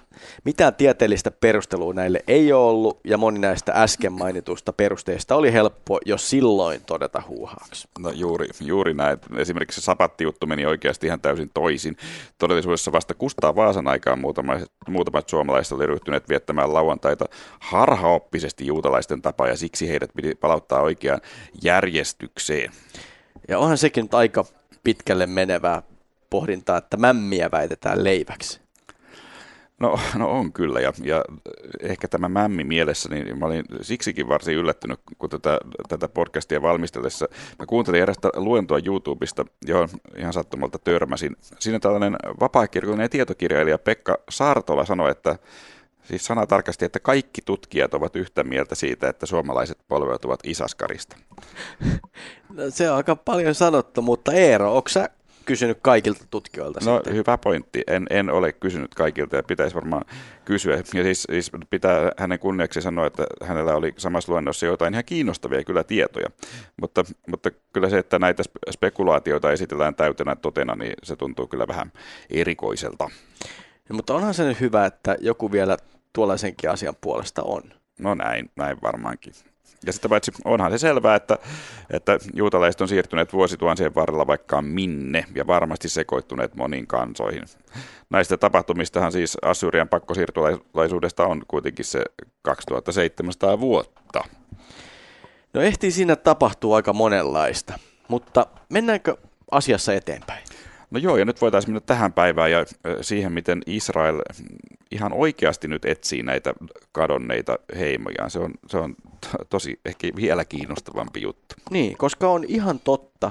Mitään 0.44 0.74
tieteellistä 0.74 1.30
perustelua 1.30 1.94
näille 1.94 2.24
ei 2.28 2.52
ole 2.52 2.70
ollut, 2.70 3.00
ja 3.04 3.18
moni 3.18 3.38
näistä 3.38 3.72
äsken 3.74 4.12
mainituista 4.12 4.72
perusteista 4.72 5.37
oli 5.37 5.52
helppo 5.52 5.98
jo 6.06 6.18
silloin 6.18 6.80
todeta 6.87 7.22
huuhaaksi. 7.28 7.88
No 7.98 8.11
juuri, 8.11 8.48
juuri 8.61 8.94
näin. 8.94 9.18
Esimerkiksi 9.37 9.80
se 9.80 9.84
sapattijuttu 9.84 10.46
meni 10.46 10.66
oikeasti 10.66 11.06
ihan 11.06 11.20
täysin 11.20 11.50
toisin. 11.54 11.96
Todellisuudessa 12.38 12.92
vasta 12.92 13.14
Kustaa 13.14 13.56
Vaasan 13.56 13.88
aikaan 13.88 14.18
muutamat, 14.18 14.62
muutamat 14.88 15.28
suomalaiset 15.28 15.72
oli 15.72 15.87
ryhtyneet 15.87 16.28
viettämään 16.28 16.74
lauantaita 16.74 17.24
harhaoppisesti 17.61 18.66
juutalaisten 18.66 19.22
tapaa 19.22 19.48
ja 19.48 19.56
siksi 19.56 19.88
heidät 19.88 20.11
piti 20.16 20.34
palauttaa 20.34 20.80
oikeaan 20.80 21.20
järjestykseen. 21.62 22.38
Ja 23.48 23.59
onhan 23.59 23.79
sekin 23.79 24.03
nyt 24.03 24.14
aika 24.14 24.44
pitkälle 24.85 25.27
menevää 25.27 25.83
pohdintaa, 26.31 26.79
että 26.79 26.96
mämmiä 26.96 27.51
väitetään 27.51 28.05
leiväksi. 28.05 28.61
No, 29.81 29.98
no 30.14 30.31
on 30.31 30.53
kyllä, 30.53 30.81
ja, 30.81 30.92
ja 31.03 31.24
ehkä 31.81 32.09
tämä 32.09 32.29
mämmi 32.29 32.64
mielessä, 32.64 33.09
niin 33.09 33.38
mä 33.38 33.46
olin 33.46 33.64
siksikin 33.81 34.29
varsin 34.29 34.55
yllättynyt, 34.55 35.01
kun 35.18 35.31
tätä, 35.31 35.61
tätä 35.88 36.09
podcastia 36.09 36.62
valmistellessa. 36.62 37.29
Mä 37.59 37.66
kuuntelin 37.66 38.03
erästä 38.03 38.29
luentoa 38.37 38.81
YouTubesta, 38.87 39.44
johon 39.66 39.88
ihan 40.16 40.33
sattumalta 40.33 40.79
törmäsin. 40.79 41.37
Siinä 41.59 41.79
tällainen 41.79 42.16
vapaakirjallinen 42.40 43.05
ja 43.05 43.09
tietokirjailija 43.09 43.79
Pekka 43.79 44.18
Saartola 44.31 44.85
sanoi, 44.85 45.11
että 45.11 45.38
siis 46.09 46.25
sana 46.25 46.47
tarkasti, 46.47 46.85
että 46.85 47.01
kaikki 47.01 47.42
tutkijat 47.44 47.94
ovat 47.94 48.16
yhtä 48.16 48.44
mieltä 48.44 48.75
siitä, 48.75 49.09
että 49.09 49.27
suomalaiset 49.27 49.79
polveutuvat 49.88 50.40
Isaskarista. 50.44 51.16
No, 52.55 52.71
se 52.71 52.90
on 52.90 52.97
aika 52.97 53.16
paljon 53.16 53.55
sanottu, 53.55 54.03
mutta 54.03 54.33
Eero, 54.33 54.77
onko 54.77 54.88
sä 54.88 55.09
kysynyt 55.44 55.79
kaikilta 55.83 56.25
tutkijoilta 56.31 56.81
No 56.85 56.97
sitten? 56.97 57.14
hyvä 57.14 57.38
pointti. 57.38 57.83
En, 57.87 58.07
en 58.11 58.31
ole 58.31 58.53
kysynyt 58.53 58.94
kaikilta 58.94 59.37
ja 59.37 59.42
pitäisi 59.42 59.75
varmaan 59.75 60.05
kysyä. 60.44 60.77
Ja 60.77 61.03
siis, 61.03 61.23
siis 61.23 61.51
pitää 61.71 62.12
hänen 62.16 62.38
kunniaksi 62.38 62.81
sanoa, 62.81 63.07
että 63.07 63.27
hänellä 63.42 63.75
oli 63.75 63.94
samassa 63.97 64.33
luennossa 64.33 64.66
jotain 64.66 64.94
ihan 64.94 65.05
kiinnostavia 65.05 65.64
kyllä 65.64 65.85
tietoja. 65.85 66.29
Mutta, 66.81 67.05
mutta 67.31 67.51
kyllä 67.73 67.90
se, 67.90 67.99
että 67.99 68.18
näitä 68.18 68.42
spe- 68.42 68.73
spekulaatioita 68.73 69.53
esitellään 69.53 69.94
täytenä 69.94 70.37
totena, 70.37 70.75
niin 70.75 70.94
se 71.03 71.16
tuntuu 71.16 71.47
kyllä 71.47 71.68
vähän 71.68 71.92
erikoiselta. 72.31 73.11
No, 73.88 73.97
mutta 73.97 74.14
onhan 74.14 74.35
se 74.35 74.44
nyt 74.44 74.61
hyvä, 74.61 74.87
että 74.87 75.16
joku 75.21 75.53
vielä 75.53 75.77
tuollaisenkin 76.18 76.70
asian 76.70 76.94
puolesta 77.00 77.42
on. 77.42 77.62
No 77.98 78.14
näin, 78.14 78.50
näin 78.57 78.76
varmaankin. 78.83 79.33
Ja 79.87 79.92
sitten 79.92 80.09
paitsi 80.09 80.33
onhan 80.44 80.70
se 80.70 80.78
selvää, 80.78 81.14
että, 81.14 81.38
että 81.90 82.18
juutalaiset 82.35 82.81
on 82.81 82.88
siirtyneet 82.88 83.33
vuosituhansien 83.33 83.94
varrella 83.94 84.26
vaikka 84.26 84.62
minne 84.62 85.24
ja 85.35 85.46
varmasti 85.46 85.88
sekoittuneet 85.88 86.54
moniin 86.54 86.87
kansoihin. 86.87 87.42
Näistä 88.11 88.37
tapahtumistahan 88.37 89.12
siis 89.12 89.38
Assyrian 89.43 89.88
pakkosiirtolaisuudesta 89.88 91.26
on 91.26 91.43
kuitenkin 91.49 91.84
se 91.84 92.05
2700 92.43 93.61
vuotta. 93.61 94.24
No 95.55 95.61
ehtii 95.61 95.90
siinä 95.90 96.16
tapahtuu 96.16 96.74
aika 96.74 96.93
monenlaista, 96.93 97.78
mutta 98.09 98.47
mennäänkö 98.68 99.16
asiassa 99.51 99.95
eteenpäin? 99.95 100.47
No 100.91 100.99
joo, 100.99 101.16
ja 101.16 101.24
nyt 101.24 101.41
voitaisiin 101.41 101.70
mennä 101.70 101.80
tähän 101.86 102.12
päivään 102.12 102.51
ja 102.51 102.64
siihen, 103.01 103.32
miten 103.32 103.62
Israel 103.66 104.16
mm, 104.16 104.57
ihan 104.91 105.12
oikeasti 105.12 105.68
nyt 105.68 105.84
etsii 105.84 106.22
näitä 106.22 106.53
kadonneita 106.93 107.59
heimojaan. 107.78 108.30
Se 108.30 108.39
on, 108.39 108.55
se 108.66 108.78
on 108.78 108.95
to- 109.20 109.45
tosi 109.51 109.80
ehkä 109.84 110.09
vielä 110.16 110.45
kiinnostavampi 110.45 111.22
juttu. 111.22 111.55
Niin, 111.70 111.97
koska 111.97 112.28
on 112.30 112.45
ihan 112.49 112.80
totta, 112.80 113.30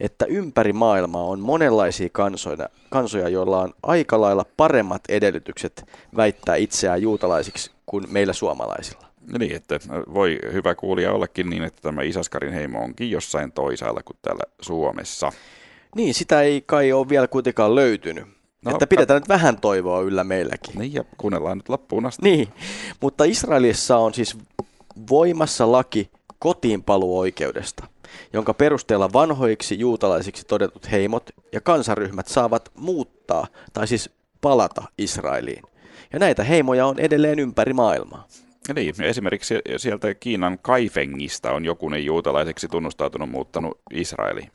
että 0.00 0.24
ympäri 0.24 0.72
maailmaa 0.72 1.24
on 1.24 1.40
monenlaisia 1.40 2.08
kansoja, 2.12 2.68
kansoja, 2.90 3.28
joilla 3.28 3.60
on 3.60 3.74
aika 3.82 4.20
lailla 4.20 4.44
paremmat 4.56 5.02
edellytykset 5.08 5.84
väittää 6.16 6.56
itseään 6.56 7.02
juutalaisiksi 7.02 7.70
kuin 7.86 8.04
meillä 8.10 8.32
suomalaisilla. 8.32 9.06
Ja 9.32 9.38
Niin, 9.38 9.56
että 9.56 9.80
voi 10.14 10.38
hyvä 10.52 10.74
kuulija 10.74 11.12
ollakin 11.12 11.50
niin, 11.50 11.62
että 11.64 11.82
tämä 11.82 12.02
Isaskarin 12.02 12.52
heimo 12.52 12.82
onkin 12.82 13.10
jossain 13.10 13.52
toisaalla 13.52 14.00
kuin 14.04 14.16
täällä 14.22 14.42
Suomessa. 14.60 15.32
Niin, 15.96 16.14
sitä 16.14 16.42
ei 16.42 16.62
kai 16.66 16.92
ole 16.92 17.08
vielä 17.08 17.28
kuitenkaan 17.28 17.74
löytynyt. 17.74 18.24
No, 18.64 18.70
että 18.70 18.86
pidetään 18.86 19.20
ka- 19.20 19.24
nyt 19.24 19.28
vähän 19.28 19.60
toivoa 19.60 20.00
yllä 20.00 20.24
meilläkin. 20.24 20.78
Niin, 20.78 20.94
ja 20.94 21.04
kuunnellaan 21.16 21.58
nyt 21.58 21.68
loppuun 21.68 22.06
asti. 22.06 22.22
Niin, 22.22 22.48
mutta 23.00 23.24
Israelissa 23.24 23.96
on 23.96 24.14
siis 24.14 24.38
voimassa 25.10 25.72
laki 25.72 26.10
kotiinpaluoikeudesta, 26.38 27.86
jonka 28.32 28.54
perusteella 28.54 29.12
vanhoiksi 29.12 29.78
juutalaisiksi 29.78 30.46
todetut 30.46 30.90
heimot 30.90 31.30
ja 31.52 31.60
kansaryhmät 31.60 32.28
saavat 32.28 32.70
muuttaa, 32.74 33.46
tai 33.72 33.86
siis 33.86 34.10
palata 34.40 34.82
Israeliin. 34.98 35.62
Ja 36.12 36.18
näitä 36.18 36.44
heimoja 36.44 36.86
on 36.86 36.98
edelleen 36.98 37.38
ympäri 37.38 37.72
maailmaa. 37.72 38.26
Niin, 38.74 39.02
esimerkiksi 39.02 39.54
sieltä 39.76 40.14
Kiinan 40.14 40.58
Kaifengista 40.58 41.52
on 41.52 41.64
jokunen 41.64 42.04
juutalaiseksi 42.04 42.68
tunnustautunut 42.68 43.30
muuttanut 43.30 43.78
Israeliin. 43.90 44.50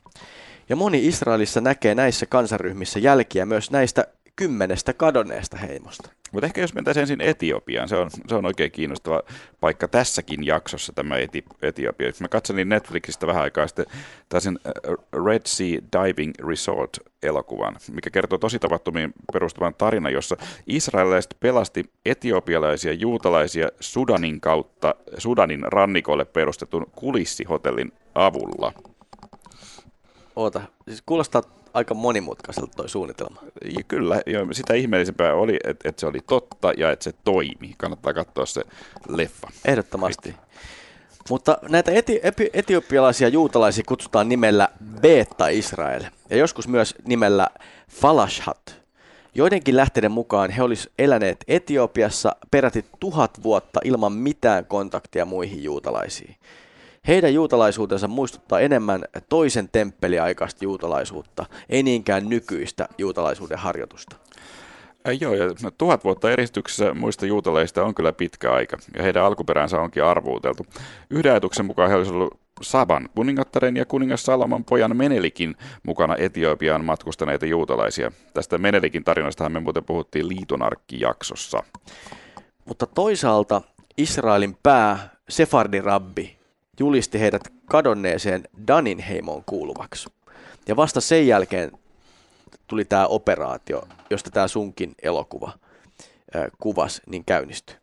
Ja 0.70 0.76
moni 0.76 1.08
Israelissa 1.08 1.62
näkee 1.62 1.96
näissä 1.96 2.26
kansaryhmissä 2.26 3.00
jälkiä 3.00 3.46
myös 3.46 3.72
näistä 3.72 4.08
kymmenestä 4.38 4.94
kadonneesta 4.94 5.58
heimosta. 5.58 6.10
Mutta 6.32 6.46
ehkä 6.46 6.62
jos 6.62 6.74
mentäisiin 6.74 7.02
ensin 7.02 7.22
Etiopiaan, 7.22 7.90
se 7.90 7.96
on, 7.96 8.12
se 8.28 8.36
on 8.36 8.46
oikein 8.46 8.72
kiinnostava 8.72 9.22
paikka 9.60 9.88
tässäkin 9.88 10.46
jaksossa 10.46 10.94
tämä 10.94 11.18
Eti, 11.18 11.44
Etiopia. 11.62 12.12
Mä 12.20 12.28
katselin 12.28 12.70
Netflixistä 12.70 13.28
vähän 13.28 13.44
aikaa 13.44 13.68
sitten 13.68 13.86
tällaisen 14.30 14.60
äh, 14.68 14.74
Red 15.26 15.42
Sea 15.46 15.80
Diving 15.94 16.34
Resort-elokuvan, 16.48 17.76
mikä 17.92 18.10
kertoo 18.10 18.38
tosi 18.38 18.60
tapahtumiin 18.60 19.14
perustuvan 19.34 19.74
tarinan, 19.74 20.14
jossa 20.14 20.38
israelilaiset 20.68 21.38
pelasti 21.40 21.86
etiopialaisia 22.06 22.94
juutalaisia 22.94 23.70
Sudanin 23.80 24.42
kautta 24.42 24.96
Sudanin 25.18 25.62
rannikolle 25.62 26.26
perustetun 26.26 26.86
kulissihotellin 26.96 27.92
avulla. 28.16 28.74
Oota, 30.38 30.62
siis 30.88 31.04
kuulostaa 31.06 31.42
aika 31.74 31.94
monimutkaiselta 31.94 32.76
tuo 32.76 32.88
suunnitelma. 32.88 33.42
Ja 33.78 33.84
kyllä, 33.88 34.22
jo, 34.26 34.48
sitä 34.52 34.74
ihmeellisempää 34.74 35.34
oli, 35.34 35.60
että, 35.64 35.90
että 35.90 36.00
se 36.00 36.06
oli 36.06 36.20
totta 36.28 36.74
ja 36.78 36.92
että 36.92 37.04
se 37.04 37.14
toimi. 37.24 37.76
Kannattaa 37.78 38.14
katsoa 38.14 38.46
se 38.46 38.62
leffa. 39.10 39.48
Ehdottomasti. 39.66 40.36
Mutta 41.30 41.58
näitä 41.70 41.92
eti- 41.92 42.20
epi- 42.24 42.50
etiopialaisia 42.54 43.28
juutalaisia 43.28 43.84
kutsutaan 43.88 44.30
nimellä 44.30 44.70
Beta 45.02 45.48
Israel 45.48 46.04
ja 46.30 46.38
joskus 46.38 46.68
myös 46.68 46.96
nimellä 47.06 47.48
Falashat. 47.90 48.76
Joidenkin 49.36 49.78
lähteiden 49.78 50.12
mukaan 50.12 50.50
he 50.50 50.64
olisivat 50.64 50.94
eläneet 51.00 51.44
Etiopiassa 51.48 52.36
peräti 52.52 52.86
tuhat 53.00 53.44
vuotta 53.44 53.80
ilman 53.84 54.14
mitään 54.14 54.66
kontaktia 54.66 55.26
muihin 55.26 55.64
juutalaisiin. 55.64 56.36
Heidän 57.08 57.34
juutalaisuutensa 57.34 58.08
muistuttaa 58.08 58.60
enemmän 58.60 59.06
toisen 59.30 59.70
temppeliaikaista 59.72 60.66
juutalaisuutta, 60.66 61.46
ei 61.70 61.84
niinkään 61.84 62.30
nykyistä 62.30 62.88
juutalaisuuden 62.98 63.58
harjoitusta. 63.58 64.16
Äh, 65.08 65.18
joo, 65.22 65.34
ja 65.34 65.46
no, 65.64 65.72
tuhat 65.78 66.04
vuotta 66.04 66.32
eristyksessä 66.32 66.94
muista 66.94 67.26
juutalaista 67.26 67.84
on 67.84 67.96
kyllä 67.96 68.14
pitkä 68.14 68.54
aika, 68.54 68.78
ja 68.98 69.04
heidän 69.04 69.24
alkuperänsä 69.24 69.82
onkin 69.82 70.04
arvuuteltu. 70.04 70.66
Yhden 71.10 71.32
ajatuksen 71.32 71.66
mukaan 71.66 71.90
he 71.90 71.96
olisivat 71.96 72.16
ollut 72.16 72.40
Saban 72.62 73.10
kuningattaren 73.16 73.78
ja 73.78 73.86
kuningas 73.86 74.24
Salomon 74.24 74.66
pojan 74.66 74.98
Menelikin 74.98 75.56
mukana 75.84 76.16
Etiopiaan 76.18 76.86
matkustaneita 76.86 77.46
juutalaisia. 77.46 78.12
Tästä 78.34 78.58
Menelikin 78.58 79.04
tarinastahan 79.04 79.52
me 79.52 79.60
muuten 79.60 79.84
puhuttiin 79.84 80.28
liitonarkkijaksossa. 80.28 81.64
Mutta 82.66 82.86
toisaalta 82.86 83.62
Israelin 83.98 84.58
pää, 84.64 85.10
Sefardin 85.30 85.84
rabbi, 85.84 86.37
julisti 86.80 87.20
heidät 87.20 87.42
kadonneeseen 87.66 88.44
Danin 88.68 89.00
heimoon 89.00 89.44
kuuluvaksi. 89.46 90.10
Ja 90.68 90.76
vasta 90.76 91.02
sen 91.02 91.28
jälkeen 91.28 91.72
tuli 92.68 92.86
tämä 92.86 93.08
operaatio, 93.08 93.88
josta 94.10 94.32
tämä 94.32 94.48
sunkin 94.48 94.96
elokuva 95.02 95.52
äh, 96.36 96.46
kuvas, 96.60 97.02
niin 97.08 97.26
käynnistyi. 97.26 97.76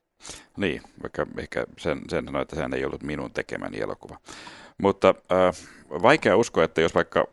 Niin, 0.57 0.83
vaikka 1.03 1.27
ehkä 1.39 1.67
sen, 1.79 2.01
sen 2.09 2.25
sanoi, 2.25 2.43
että 2.43 2.57
sehän 2.57 2.75
ei 2.75 2.85
ollut 2.85 3.03
minun 3.03 3.33
tekemäni 3.33 3.81
elokuva. 3.81 4.19
Mutta 4.79 5.15
äh, 5.33 5.55
vaikea 6.03 6.37
uskoa, 6.37 6.65
että 6.65 6.81
jos 6.81 6.95
vaikka 6.95 7.27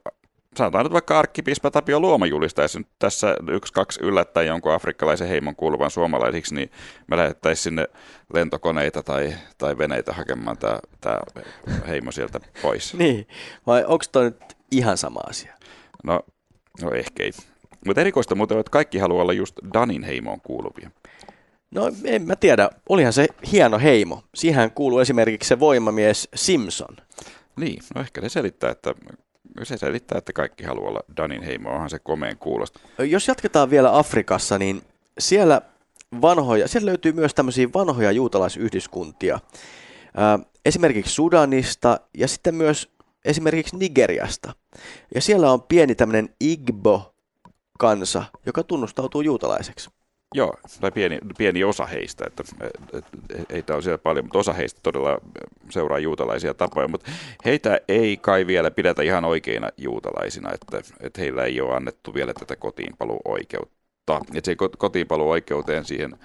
sanotaan 0.55 0.85
nyt 0.85 0.93
vaikka 0.93 1.19
arkkipiispa 1.19 1.71
Tapio 1.71 1.99
Luoma 1.99 2.25
julistaisi 2.25 2.77
nyt 2.77 2.87
tässä 2.99 3.35
yksi, 3.49 3.73
kaksi 3.73 3.99
yllättäen 4.03 4.47
jonkun 4.47 4.73
afrikkalaisen 4.73 5.27
heimon 5.27 5.55
kuuluvan 5.55 5.91
suomalaisiksi, 5.91 6.55
niin 6.55 6.71
me 7.07 7.17
lähettäisiin 7.17 7.63
sinne 7.63 7.87
lentokoneita 8.33 9.03
tai, 9.03 9.33
tai 9.57 9.77
veneitä 9.77 10.13
hakemaan 10.13 10.57
tämä, 10.57 10.79
tämä 11.01 11.17
heimo 11.87 12.11
sieltä 12.11 12.39
pois. 12.61 12.93
niin, 12.97 13.27
vai 13.67 13.83
onko 13.85 14.05
toi 14.11 14.23
nyt 14.23 14.57
ihan 14.71 14.97
sama 14.97 15.19
asia? 15.29 15.53
No, 16.03 16.19
no 16.81 16.91
ehkä 16.91 17.23
ei. 17.23 17.31
Mutta 17.85 18.01
erikoista 18.01 18.35
muuten 18.35 18.59
että 18.59 18.71
kaikki 18.71 18.97
haluaa 18.97 19.21
olla 19.21 19.33
just 19.33 19.55
Danin 19.73 20.03
heimoon 20.03 20.41
kuuluvia. 20.41 20.91
No 21.71 21.91
en 22.03 22.21
mä 22.27 22.35
tiedä, 22.35 22.69
olihan 22.89 23.13
se 23.13 23.27
hieno 23.51 23.79
heimo. 23.79 24.23
Siihen 24.35 24.71
kuuluu 24.71 24.99
esimerkiksi 24.99 25.47
se 25.47 25.59
voimamies 25.59 26.29
Simpson. 26.35 26.97
Niin, 27.55 27.83
no 27.95 28.01
ehkä 28.01 28.21
se 28.21 28.29
selittää, 28.29 28.71
että 28.71 28.93
se 29.63 29.77
selittää, 29.77 30.17
että 30.17 30.33
kaikki 30.33 30.63
haluaa 30.63 30.89
olla 30.89 30.99
Danin 31.17 31.43
heimo, 31.43 31.69
onhan 31.69 31.89
se 31.89 31.99
komeen 31.99 32.37
kuulosta. 32.37 32.79
Jos 32.99 33.27
jatketaan 33.27 33.69
vielä 33.69 33.97
Afrikassa, 33.97 34.57
niin 34.57 34.81
siellä, 35.19 35.61
vanhoja, 36.21 36.67
siellä 36.67 36.85
löytyy 36.85 37.11
myös 37.11 37.33
tämmöisiä 37.33 37.67
vanhoja 37.73 38.11
juutalaisyhdyskuntia. 38.11 39.39
Esimerkiksi 40.65 41.13
Sudanista 41.13 41.99
ja 42.17 42.27
sitten 42.27 42.55
myös 42.55 42.91
esimerkiksi 43.25 43.77
Nigeriasta. 43.77 44.53
Ja 45.15 45.21
siellä 45.21 45.51
on 45.51 45.61
pieni 45.61 45.95
tämmöinen 45.95 46.29
Igbo-kansa, 46.39 48.23
joka 48.45 48.63
tunnustautuu 48.63 49.21
juutalaiseksi. 49.21 49.89
Joo, 50.34 50.53
tai 50.82 50.91
pieni, 50.91 51.19
pieni 51.38 51.63
osa 51.63 51.86
heistä, 51.86 52.25
että 52.27 52.43
ei 53.49 53.63
tämä 53.63 53.75
ole 53.75 53.84
siellä 53.84 53.97
paljon, 53.97 54.25
mutta 54.25 54.39
osa 54.39 54.53
heistä 54.53 54.79
todella 54.84 55.17
seuraa 55.69 55.99
juutalaisia 55.99 56.53
tapoja, 56.53 56.88
mutta 56.88 57.11
heitä 57.45 57.79
ei 57.88 58.17
kai 58.17 58.47
vielä 58.47 58.71
pidetä 58.71 59.03
ihan 59.03 59.25
oikeina 59.25 59.69
juutalaisina, 59.77 60.51
että, 60.53 60.82
että 60.99 61.21
heillä 61.21 61.43
ei 61.43 61.61
ole 61.61 61.75
annettu 61.75 62.13
vielä 62.13 62.34
tätä 62.34 62.55
kotiinpaluoikeutta. 62.55 64.21
Että 64.36 64.45
se 64.45 64.55
kotiinpaluoikeuteen 64.77 65.86
siihen 65.86 66.17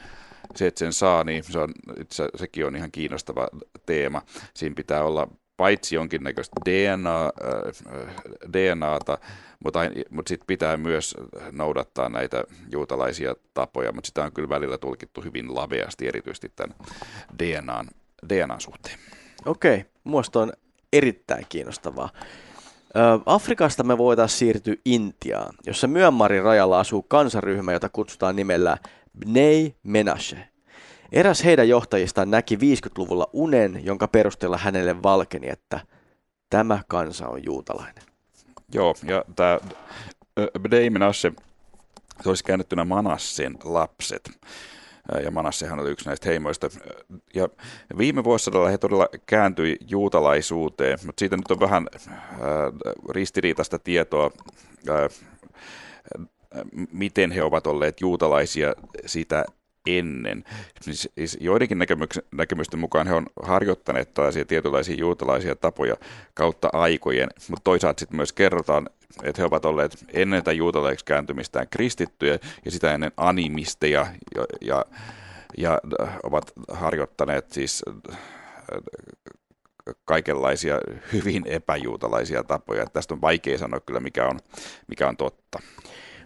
se, 0.55 0.67
että 0.67 0.79
sen 0.79 0.93
saa, 0.93 1.25
niin 1.25 1.45
se 1.45 1.59
on, 1.59 1.73
se, 2.11 2.29
sekin 2.35 2.67
on 2.67 2.77
ihan 2.77 2.91
kiinnostava 2.91 3.49
teema. 3.87 4.23
Siinä 4.55 4.75
pitää 4.75 5.05
olla 5.05 5.29
paitsi 5.57 5.95
jonkinnäköistä 5.95 6.57
DNA, 6.65 7.25
äh, 7.25 8.15
DNAta, 8.53 9.19
mutta, 9.65 9.81
mutta 10.11 10.29
sitten 10.29 10.47
pitää 10.47 10.77
myös 10.77 11.15
noudattaa 11.53 12.09
näitä 12.09 12.45
juutalaisia 12.73 13.35
tapoja, 13.55 13.93
mutta 13.93 14.07
sitä 14.07 14.25
on 14.25 14.33
kyllä 14.33 14.49
välillä 14.49 14.79
tulkittu 14.79 15.21
hyvin 15.21 15.55
laveasti, 15.55 16.09
erityisesti 16.09 16.53
tämän 16.57 16.77
DNAn, 17.39 17.89
DNAn 18.29 18.61
suhteen. 18.61 18.99
Okei, 19.47 19.85
muista 20.05 20.41
on 20.41 20.53
erittäin 20.93 21.47
kiinnostavaa. 21.49 22.09
Afrikasta 23.27 23.83
me 23.83 23.99
voitaisiin 23.99 24.39
siirtyä 24.39 24.75
Intiaan, 24.85 25.55
jossa 25.67 25.87
Myanmarin 25.87 26.43
rajalla 26.43 26.81
asuu 26.81 27.03
kansaryhmä, 27.03 27.73
jota 27.73 27.89
kutsutaan 27.89 28.37
nimellä 28.37 28.79
Bnei 29.19 29.75
Menashe. 29.83 30.49
Eräs 31.17 31.45
heidän 31.45 31.69
johtajistaan 31.69 32.31
näki 32.31 32.57
50-luvulla 32.57 33.31
unen, 33.33 33.85
jonka 33.85 34.09
perusteella 34.09 34.59
hänelle 34.59 35.03
valkeni, 35.03 35.49
että 35.49 35.81
tämä 36.51 36.81
kansa 36.89 37.29
on 37.29 37.45
juutalainen. 37.45 38.05
Joo, 38.75 38.95
ja 39.05 39.25
tämä 39.37 39.59
Bnei 40.61 40.91
Menashe, 40.91 41.33
se 42.23 42.29
olisi 42.29 42.45
käännettynä 42.45 42.85
Manassen 42.85 43.57
lapset. 43.65 44.31
Ja 45.25 45.31
Manassehan 45.31 45.81
oli 45.81 45.91
yksi 45.91 46.07
näistä 46.07 46.29
heimoista. 46.29 46.69
Ja 47.35 47.49
viime 47.99 48.25
vuosisadalla 48.25 48.69
he 48.69 48.79
todella 48.79 49.09
kääntyi 49.27 49.77
juutalaisuuteen, 49.89 50.99
mutta 51.07 51.21
siitä 51.21 51.37
nyt 51.37 51.51
on 51.51 51.61
vähän 51.61 51.89
äh, 51.95 52.19
ristiriitaista 53.11 53.79
tietoa, 53.79 54.31
äh, 54.89 55.11
miten 56.93 57.31
he 57.31 57.43
ovat 57.43 57.67
olleet 57.67 58.01
juutalaisia 58.01 58.75
sitä 59.07 59.45
ennen. 59.87 60.45
Siis, 60.81 61.09
siis 61.19 61.39
joidenkin 61.41 61.79
näkemysten 62.33 62.81
mukaan 62.81 63.07
he 63.07 63.15
on 63.15 63.27
harjoittaneet 63.43 64.15
tällaisia 64.15 64.45
tietynlaisia 64.45 64.97
juutalaisia 64.99 65.57
tapoja 65.57 65.97
kautta 66.35 66.69
aikojen, 66.73 67.29
mutta 67.49 67.65
toisaalta 67.65 68.01
sitten 68.01 68.17
myös 68.17 68.33
kerrotaan, 68.33 68.89
että 69.23 69.43
he 69.43 69.47
ovat 69.47 69.65
olleet 69.65 70.05
ennen 70.13 70.41
tätä 70.41 70.53
juutalaisiksi 70.53 71.05
kääntymistään 71.05 71.69
kristittyjä 71.69 72.39
ja 72.65 72.71
sitä 72.71 72.95
ennen 72.95 73.13
animisteja 73.17 74.07
ja, 74.35 74.45
ja, 74.61 74.85
ja 75.57 75.81
ovat 76.23 76.53
harjoittaneet 76.73 77.53
siis 77.53 77.83
äh, 78.11 78.19
kaikenlaisia 80.05 80.81
hyvin 81.13 81.43
epäjuutalaisia 81.47 82.45
tapoja. 82.45 82.87
Tästä 82.87 83.15
on 83.15 83.21
vaikea 83.21 83.59
sanoa 83.59 83.81
kyllä, 83.81 84.01
mikä 84.01 84.27
on, 84.27 84.39
mikä 84.87 85.09
on 85.09 85.17
totta. 85.17 85.59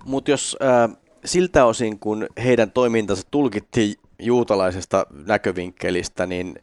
Mutta 0.05 0.31
jos 0.31 0.57
äh, 0.63 0.97
siltä 1.25 1.65
osin, 1.65 1.99
kun 1.99 2.27
heidän 2.45 2.71
toimintansa 2.71 3.23
tulkittiin 3.31 3.95
juutalaisesta 4.19 5.07
näkövinkkelistä, 5.27 6.27
niin 6.27 6.55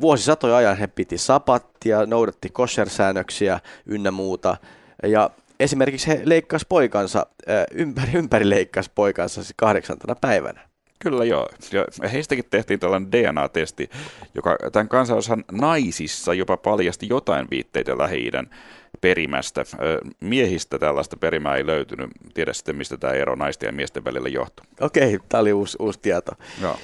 vuosisatoja 0.00 0.56
ajan 0.56 0.76
he 0.76 0.86
piti 0.86 1.18
sapattia, 1.18 2.06
noudatti 2.06 2.48
kosher-säännöksiä 2.48 3.60
ynnä 3.86 4.10
muuta. 4.10 4.56
Ja 5.02 5.30
esimerkiksi 5.60 6.08
he 6.08 6.22
leikkasi 6.24 6.66
poikansa, 6.68 7.26
ympäri, 7.74 8.12
ympäri 8.14 8.50
leikkasi 8.50 8.90
poikansa 8.94 9.42
siis 9.42 9.54
kahdeksantena 9.56 10.14
päivänä. 10.14 10.71
Kyllä 11.02 11.24
joo. 11.24 11.48
Ja 11.72 12.08
heistäkin 12.08 12.44
tehtiin 12.50 12.80
tällainen 12.80 13.12
DNA-testi, 13.12 13.90
joka 14.34 14.56
tämän 14.72 14.88
kansanosan 14.88 15.44
naisissa 15.52 16.34
jopa 16.34 16.56
paljasti 16.56 17.06
jotain 17.10 17.46
viitteitä 17.50 17.98
lähi 17.98 18.30
perimästä. 19.00 19.64
Miehistä 20.20 20.78
tällaista 20.78 21.16
perimää 21.16 21.56
ei 21.56 21.66
löytynyt. 21.66 22.10
Tiedä 22.34 22.52
sitten, 22.52 22.76
mistä 22.76 22.96
tämä 22.96 23.12
ero 23.12 23.34
naisten 23.34 23.66
ja 23.66 23.72
miesten 23.72 24.04
välillä 24.04 24.28
johtuu. 24.28 24.66
Okei, 24.80 25.18
tämä 25.28 25.40
oli 25.40 25.52
uusi, 25.52 25.76
uusi 25.80 25.98
tieto. 26.02 26.32
Joo. 26.60 26.76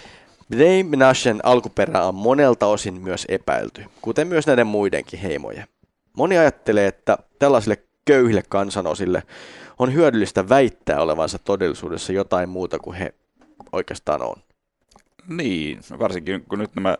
Bnei 0.50 0.84
Menashen 0.84 1.40
alkuperä 1.42 2.02
on 2.02 2.14
monelta 2.14 2.66
osin 2.66 2.94
myös 2.94 3.26
epäilty, 3.28 3.84
kuten 4.02 4.26
myös 4.26 4.46
näiden 4.46 4.66
muidenkin 4.66 5.20
heimojen. 5.20 5.64
Moni 6.16 6.38
ajattelee, 6.38 6.86
että 6.86 7.18
tällaisille 7.38 7.82
köyhille 8.04 8.42
kansanosille 8.48 9.22
on 9.78 9.94
hyödyllistä 9.94 10.48
väittää 10.48 11.00
olevansa 11.00 11.38
todellisuudessa 11.38 12.12
jotain 12.12 12.48
muuta 12.48 12.78
kuin 12.78 12.96
he 12.96 13.14
oikeastaan 13.72 14.22
on. 14.22 14.36
Niin, 15.28 15.80
varsinkin 15.98 16.44
kun 16.48 16.58
nyt 16.58 16.74
nämä 16.74 16.96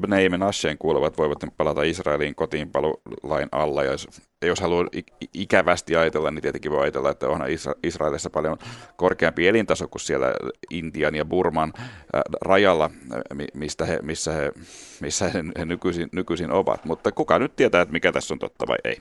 Bnei 0.00 0.28
Menasheen 0.28 0.78
kuuluvat 0.78 1.18
voivat 1.18 1.38
palata 1.56 1.82
Israeliin 1.82 2.34
kotiinpalulain 2.34 3.48
alla. 3.52 3.84
Ja 3.84 3.90
jos, 3.90 4.08
jos 4.42 4.60
haluaa 4.60 4.86
ikävästi 5.34 5.96
ajatella, 5.96 6.30
niin 6.30 6.42
tietenkin 6.42 6.70
voi 6.70 6.82
ajatella, 6.82 7.10
että 7.10 7.28
onhan 7.28 7.48
Israelissa 7.82 8.30
paljon 8.30 8.58
korkeampi 8.96 9.48
elintaso 9.48 9.88
kuin 9.88 10.00
siellä 10.00 10.34
Intian 10.70 11.14
ja 11.14 11.24
Burman 11.24 11.72
rajalla, 12.40 12.90
mistä 13.54 13.84
he, 13.86 13.98
missä 14.02 14.32
he, 14.32 14.52
missä 15.00 15.28
he 15.28 15.64
nykyisin, 15.64 16.08
nykyisin 16.12 16.50
ovat. 16.50 16.84
Mutta 16.84 17.12
kuka 17.12 17.38
nyt 17.38 17.56
tietää, 17.56 17.82
että 17.82 17.92
mikä 17.92 18.12
tässä 18.12 18.34
on 18.34 18.38
totta 18.38 18.66
vai 18.68 18.78
ei? 18.84 19.00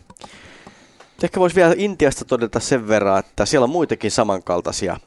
Ehkä 1.24 1.40
voisi 1.40 1.56
vielä 1.56 1.74
Intiasta 1.78 2.26
todeta 2.26 2.60
sen 2.60 2.88
verran, 2.88 3.20
että 3.20 3.46
siellä 3.46 3.64
on 3.64 3.70
muitakin 3.70 4.12
samankaltaisia 4.12 4.98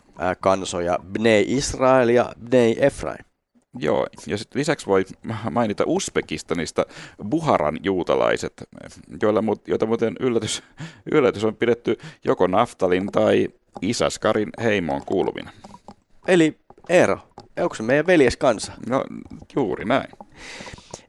kansoja, 0.40 0.98
Bnei 1.12 1.44
Israel 1.48 2.08
ja 2.08 2.32
Bnei 2.48 2.76
Efraim. 2.78 3.24
Joo, 3.78 4.06
ja 4.26 4.38
sitten 4.38 4.60
lisäksi 4.60 4.86
voi 4.86 5.04
mainita 5.50 5.84
Uzbekistanista 5.86 6.86
Buharan 7.28 7.78
juutalaiset, 7.82 8.64
joilla, 9.22 9.42
joita 9.66 9.86
muuten 9.86 10.16
yllätys, 10.20 10.62
yllätys 11.12 11.44
on 11.44 11.56
pidetty 11.56 11.98
joko 12.24 12.46
Naftalin 12.46 13.12
tai 13.12 13.48
Isaskarin 13.82 14.50
heimoon 14.62 15.04
kuuluvina. 15.06 15.50
Eli 16.26 16.58
Eero, 16.88 17.18
onko 17.60 17.74
se 17.74 17.82
meidän 17.82 18.06
veljes 18.06 18.36
kansa? 18.36 18.72
No 18.88 19.04
juuri 19.56 19.84
näin. 19.84 20.10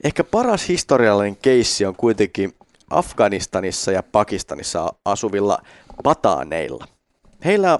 Ehkä 0.03 0.23
paras 0.23 0.67
historiallinen 0.67 1.37
keissi 1.41 1.85
on 1.85 1.95
kuitenkin 1.95 2.53
Afganistanissa 2.89 3.91
ja 3.91 4.03
Pakistanissa 4.03 4.93
asuvilla 5.05 5.59
pataaneilla. 6.03 6.87
Heillä 7.45 7.79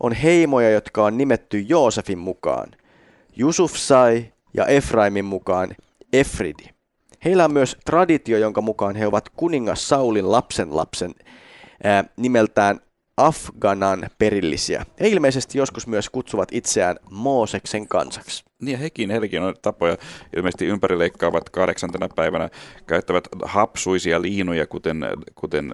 on 0.00 0.12
heimoja, 0.12 0.70
jotka 0.70 1.04
on 1.04 1.18
nimetty 1.18 1.60
Joosefin 1.60 2.18
mukaan. 2.18 2.68
Jusuf 3.36 3.76
sai 3.76 4.32
ja 4.54 4.66
Efraimin 4.66 5.24
mukaan 5.24 5.76
Efridi. 6.12 6.64
Heillä 7.24 7.44
on 7.44 7.52
myös 7.52 7.76
traditio, 7.84 8.38
jonka 8.38 8.60
mukaan 8.60 8.96
he 8.96 9.06
ovat 9.06 9.28
kuningas 9.28 9.88
Saulin 9.88 10.32
lapsen 10.32 10.76
lapsen 10.76 11.14
ää, 11.84 12.04
nimeltään 12.16 12.80
Afganan 13.16 14.10
perillisiä. 14.18 14.86
He 15.00 15.08
ilmeisesti 15.08 15.58
joskus 15.58 15.86
myös 15.86 16.10
kutsuvat 16.10 16.48
itseään 16.52 16.96
Mooseksen 17.10 17.88
kansaksi. 17.88 18.45
Niin 18.62 18.78
hekin, 18.78 19.10
heilläkin 19.10 19.42
on 19.42 19.54
tapoja, 19.62 19.96
ilmeisesti 20.36 20.66
ympärileikkaavat 20.66 21.50
kahdeksantena 21.50 22.08
päivänä, 22.08 22.48
käyttävät 22.86 23.28
hapsuisia 23.42 24.22
liinuja, 24.22 24.66
kuten, 24.66 25.06
kuten 25.34 25.72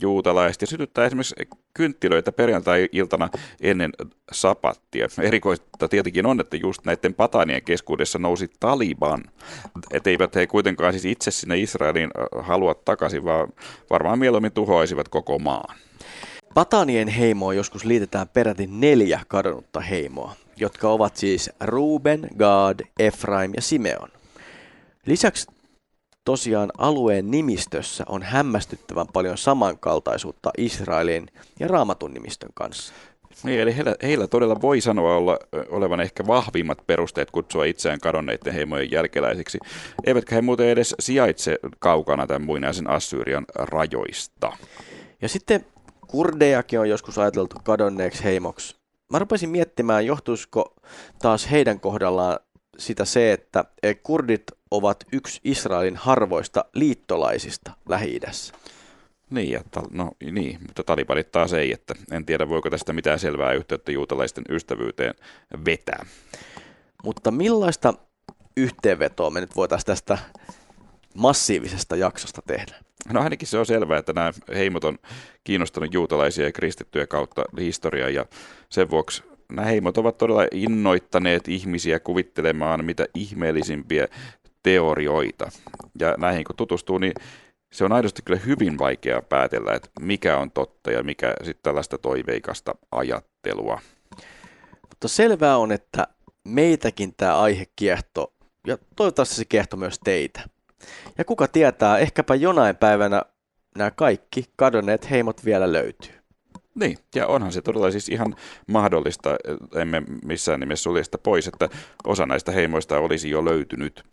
juutalaiset, 0.00 0.60
ja 0.60 0.66
sytyttää 0.66 1.06
esimerkiksi 1.06 1.34
kynttilöitä 1.74 2.32
perjantai-iltana 2.32 3.28
ennen 3.60 3.92
sapattia. 4.32 5.08
Erikoista 5.22 5.88
tietenkin 5.88 6.26
on, 6.26 6.40
että 6.40 6.56
just 6.56 6.84
näiden 6.84 7.14
pataanien 7.14 7.62
keskuudessa 7.64 8.18
nousi 8.18 8.50
Taliban, 8.60 9.24
että 9.92 10.10
eivät 10.10 10.34
he 10.34 10.46
kuitenkaan 10.46 10.92
siis 10.92 11.04
itse 11.04 11.30
sinne 11.30 11.58
Israeliin 11.58 12.10
halua 12.38 12.74
takaisin, 12.74 13.24
vaan 13.24 13.48
varmaan 13.90 14.18
mieluummin 14.18 14.52
tuhoaisivat 14.52 15.08
koko 15.08 15.38
maan. 15.38 15.76
Patanien 16.54 17.08
heimoon 17.08 17.56
joskus 17.56 17.84
liitetään 17.84 18.28
peräti 18.28 18.66
neljä 18.66 19.20
kadonnutta 19.28 19.80
heimoa, 19.80 20.34
jotka 20.60 20.88
ovat 20.88 21.16
siis 21.16 21.50
Ruben, 21.60 22.28
Gad, 22.38 22.80
Efraim 22.98 23.52
ja 23.56 23.62
Simeon. 23.62 24.08
Lisäksi 25.06 25.46
tosiaan 26.24 26.70
alueen 26.78 27.30
nimistössä 27.30 28.04
on 28.08 28.22
hämmästyttävän 28.22 29.06
paljon 29.12 29.38
samankaltaisuutta 29.38 30.50
Israelin 30.58 31.26
ja 31.60 31.68
Raamatun 31.68 32.14
nimistön 32.14 32.50
kanssa. 32.54 32.92
Niin, 33.42 33.60
eli 33.60 33.76
heillä, 33.76 33.94
heillä 34.02 34.26
todella 34.26 34.60
voi 34.60 34.80
sanoa 34.80 35.16
olla, 35.16 35.38
olevan 35.68 36.00
ehkä 36.00 36.26
vahvimmat 36.26 36.86
perusteet 36.86 37.30
kutsua 37.30 37.64
itseään 37.64 38.00
kadonneiden 38.00 38.54
heimojen 38.54 38.90
jälkeläisiksi, 38.90 39.58
eivätkä 40.04 40.34
he 40.34 40.42
muuten 40.42 40.68
edes 40.68 40.94
sijaitse 41.00 41.58
kaukana 41.78 42.26
tämän 42.26 42.42
muinaisen 42.42 42.90
Assyrian 42.90 43.44
rajoista. 43.54 44.52
Ja 45.22 45.28
sitten 45.28 45.66
kurdejakin 46.06 46.80
on 46.80 46.88
joskus 46.88 47.18
ajateltu 47.18 47.56
kadonneeksi 47.64 48.24
heimoksi. 48.24 48.77
Mä 49.12 49.18
rupesin 49.18 49.50
miettimään, 49.50 50.06
johtuisiko 50.06 50.74
taas 51.18 51.50
heidän 51.50 51.80
kohdallaan 51.80 52.38
sitä 52.78 53.04
se, 53.04 53.32
että 53.32 53.64
kurdit 54.02 54.44
ovat 54.70 55.04
yksi 55.12 55.40
Israelin 55.44 55.96
harvoista 55.96 56.64
liittolaisista 56.74 57.72
Lähi-idässä. 57.88 58.54
Niin, 59.30 59.50
ja 59.50 59.60
ta- 59.70 59.82
no, 59.90 60.10
niin, 60.32 60.58
mutta 60.66 60.84
talibanit 60.84 61.32
taas 61.32 61.52
ei, 61.52 61.72
että 61.72 61.94
en 62.12 62.26
tiedä 62.26 62.48
voiko 62.48 62.70
tästä 62.70 62.92
mitään 62.92 63.18
selvää 63.18 63.52
yhteyttä 63.52 63.92
juutalaisten 63.92 64.44
ystävyyteen 64.48 65.14
vetää. 65.64 66.06
Mutta 67.04 67.30
millaista 67.30 67.94
yhteenvetoa 68.56 69.30
me 69.30 69.40
nyt 69.40 69.56
voitaisiin 69.56 69.86
tästä 69.86 70.18
massiivisesta 71.14 71.96
jaksosta 71.96 72.42
tehdä? 72.46 72.87
No 73.12 73.20
ainakin 73.20 73.48
se 73.48 73.58
on 73.58 73.66
selvää, 73.66 73.98
että 73.98 74.12
nämä 74.12 74.32
heimot 74.54 74.84
on 74.84 74.98
kiinnostanut 75.44 75.94
juutalaisia 75.94 76.44
ja 76.44 76.52
kristittyjä 76.52 77.06
kautta 77.06 77.44
historiaa 77.60 78.08
ja 78.08 78.26
sen 78.70 78.90
vuoksi 78.90 79.22
nämä 79.52 79.66
heimot 79.66 79.98
ovat 79.98 80.18
todella 80.18 80.46
innoittaneet 80.52 81.48
ihmisiä 81.48 82.00
kuvittelemaan 82.00 82.84
mitä 82.84 83.06
ihmeellisimpiä 83.14 84.08
teorioita. 84.62 85.50
Ja 86.00 86.14
näihin 86.18 86.44
kun 86.44 86.56
tutustuu, 86.56 86.98
niin 86.98 87.12
se 87.72 87.84
on 87.84 87.92
aidosti 87.92 88.22
kyllä 88.22 88.40
hyvin 88.46 88.78
vaikea 88.78 89.22
päätellä, 89.22 89.74
että 89.74 89.90
mikä 90.00 90.38
on 90.38 90.50
totta 90.50 90.90
ja 90.90 91.02
mikä 91.02 91.34
sitten 91.36 91.62
tällaista 91.62 91.98
toiveikasta 91.98 92.74
ajattelua. 92.92 93.80
Mutta 94.88 95.08
selvää 95.08 95.56
on, 95.56 95.72
että 95.72 96.06
meitäkin 96.44 97.14
tämä 97.16 97.38
aihe 97.38 97.66
kiehto 97.76 98.32
ja 98.66 98.78
toivottavasti 98.96 99.34
se 99.34 99.44
kiehto 99.44 99.76
myös 99.76 99.98
teitä. 100.04 100.40
Ja 101.18 101.24
kuka 101.24 101.48
tietää, 101.48 101.98
ehkäpä 101.98 102.34
jonain 102.34 102.76
päivänä 102.76 103.22
nämä 103.78 103.90
kaikki 103.90 104.44
kadonneet 104.56 105.10
heimot 105.10 105.44
vielä 105.44 105.72
löytyy. 105.72 106.12
Niin, 106.74 106.98
ja 107.14 107.26
onhan 107.26 107.52
se 107.52 107.62
todella 107.62 107.90
siis 107.90 108.08
ihan 108.08 108.34
mahdollista, 108.66 109.36
emme 109.74 110.02
missään 110.24 110.60
nimessä 110.60 110.82
sulje 110.82 111.04
sitä 111.04 111.18
pois, 111.18 111.48
että 111.48 111.68
osa 112.04 112.26
näistä 112.26 112.52
heimoista 112.52 112.98
olisi 112.98 113.30
jo 113.30 113.44
löytynyt. 113.44 114.04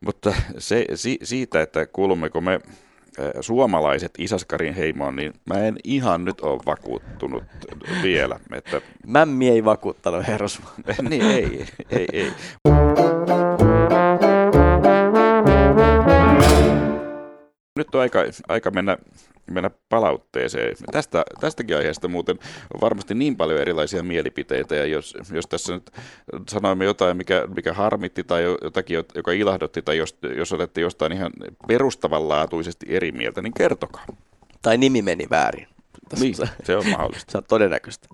Mutta 0.00 0.34
se, 0.58 0.84
si, 0.94 1.18
siitä, 1.22 1.62
että 1.62 1.86
kuulummeko 1.86 2.40
me 2.40 2.60
suomalaiset 3.40 4.10
Isaskarin 4.18 4.74
heimoon, 4.74 5.16
niin 5.16 5.32
mä 5.44 5.60
en 5.60 5.76
ihan 5.84 6.24
nyt 6.24 6.40
ole 6.40 6.60
vakuuttunut 6.66 7.44
vielä. 8.02 8.40
Että... 8.52 8.80
Mämmi 9.06 9.48
ei 9.48 9.64
vakuuttanut, 9.64 10.26
herros. 10.26 10.60
niin, 11.08 11.22
ei, 11.22 11.66
ei, 11.90 12.06
ei. 12.12 12.32
Nyt 17.76 17.94
on 17.94 18.00
aika, 18.00 18.18
aika 18.48 18.70
mennä, 18.70 18.98
mennä 19.50 19.70
palautteeseen. 19.88 20.76
Tästä, 20.92 21.24
tästäkin 21.40 21.76
aiheesta 21.76 22.08
muuten 22.08 22.38
on 22.74 22.80
varmasti 22.80 23.14
niin 23.14 23.36
paljon 23.36 23.60
erilaisia 23.60 24.02
mielipiteitä, 24.02 24.76
ja 24.76 24.86
jos, 24.86 25.14
jos 25.32 25.46
tässä 25.46 25.74
nyt 25.74 25.90
sanoimme 26.48 26.84
jotain, 26.84 27.16
mikä, 27.16 27.46
mikä 27.56 27.72
harmitti 27.72 28.24
tai 28.24 28.42
jotakin, 28.42 29.04
joka 29.14 29.32
ilahdotti, 29.32 29.82
tai 29.82 29.96
jos, 29.96 30.18
jos 30.36 30.52
olette 30.52 30.80
jostain 30.80 31.12
ihan 31.12 31.32
perustavanlaatuisesti 31.68 32.86
eri 32.88 33.12
mieltä, 33.12 33.42
niin 33.42 33.54
kertokaa. 33.54 34.04
Tai 34.62 34.78
nimi 34.78 35.02
meni 35.02 35.26
väärin. 35.30 35.66
Niin, 36.20 36.34
se 36.64 36.76
on 36.76 36.86
mahdollista. 36.86 37.30
se 37.32 37.38
on 37.38 37.44
todennäköistä. 37.48 38.08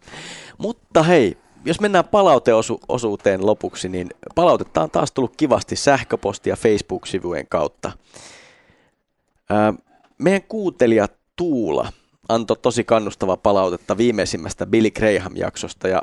Mutta 0.59 1.03
hei, 1.03 1.37
jos 1.65 1.81
mennään 1.81 2.05
palauteosuuteen 2.05 3.47
lopuksi, 3.47 3.89
niin 3.89 4.09
palautetta 4.35 4.83
on 4.83 4.91
taas 4.91 5.13
tullut 5.13 5.37
kivasti 5.37 5.77
sähköpostia 5.77 6.57
Facebook-sivujen 6.57 7.47
kautta. 7.49 7.93
Meidän 10.19 10.43
kuuntelija 10.49 11.09
Tuula 11.37 11.93
antoi 12.29 12.57
tosi 12.57 12.85
kannustavaa 12.85 13.37
palautetta 13.37 13.97
viimeisimmästä 13.97 14.67
Billy 14.67 14.91
Graham-jaksosta 14.91 15.89
ja 15.89 16.03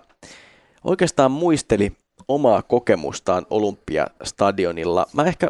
oikeastaan 0.83 1.31
muisteli 1.31 1.91
omaa 2.27 2.61
kokemustaan 2.61 3.45
Olympiastadionilla. 3.49 5.07
Mä 5.13 5.23
ehkä 5.23 5.49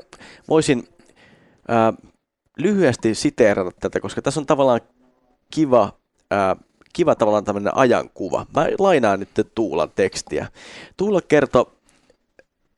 voisin 0.49 0.87
ää, 1.67 1.93
lyhyesti 2.57 3.15
siteerata 3.15 3.71
tätä, 3.79 3.99
koska 3.99 4.21
tässä 4.21 4.39
on 4.39 4.45
tavallaan 4.45 4.81
kiva 5.53 5.93
ää, 6.31 6.55
kiva 6.93 7.15
tavallaan 7.15 7.43
tämmöinen 7.43 7.77
ajankuva. 7.77 8.45
Mä 8.55 8.67
lainaan 8.79 9.19
nyt 9.19 9.29
Tuulan 9.55 9.91
tekstiä. 9.95 10.47
Tuula 10.97 11.21
kertoi 11.21 11.65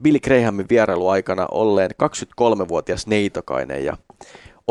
Billy 0.04 0.20
Grahamin 0.20 0.70
vierailuaikana 0.70 1.48
olleen 1.52 1.92
23-vuotias 1.92 3.08
neitokainen 3.08 3.86
ja 3.86 3.98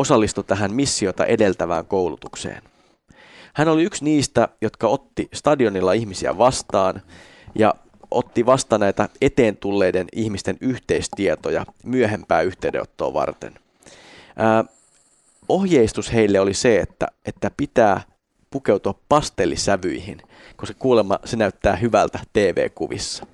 osallistui 0.01 0.45
tähän 0.45 0.75
missiota 0.75 1.27
edeltävään 1.27 1.87
koulutukseen. 1.87 2.63
Hän 3.55 3.69
oli 3.69 3.83
yksi 3.83 4.05
niistä, 4.05 4.49
jotka 4.61 4.89
otti 4.89 5.29
stadionilla 5.35 5.93
ihmisiä 5.93 6.39
vastaan 6.39 7.03
ja 7.55 7.75
otti 8.11 8.47
vasta 8.47 8.79
näitä 8.79 9.09
eteen 9.21 9.57
tulleiden 9.57 10.07
ihmisten 10.13 10.57
yhteistietoja 10.61 11.67
myöhempää 11.85 12.43
yhteydenottoa 12.43 13.15
varten. 13.15 13.55
Ää, 14.37 14.65
ohjeistus 15.49 16.13
heille 16.13 16.41
oli 16.41 16.55
se, 16.55 16.81
että, 16.81 17.07
että 17.27 17.51
pitää 17.57 18.01
pukeutua 18.51 18.95
pastellisävyihin, 19.09 20.23
koska 20.57 20.75
kuulemma 20.79 21.19
se 21.25 21.37
näyttää 21.37 21.77
hyvältä 21.77 22.19
TV-kuvissa. 22.33 23.27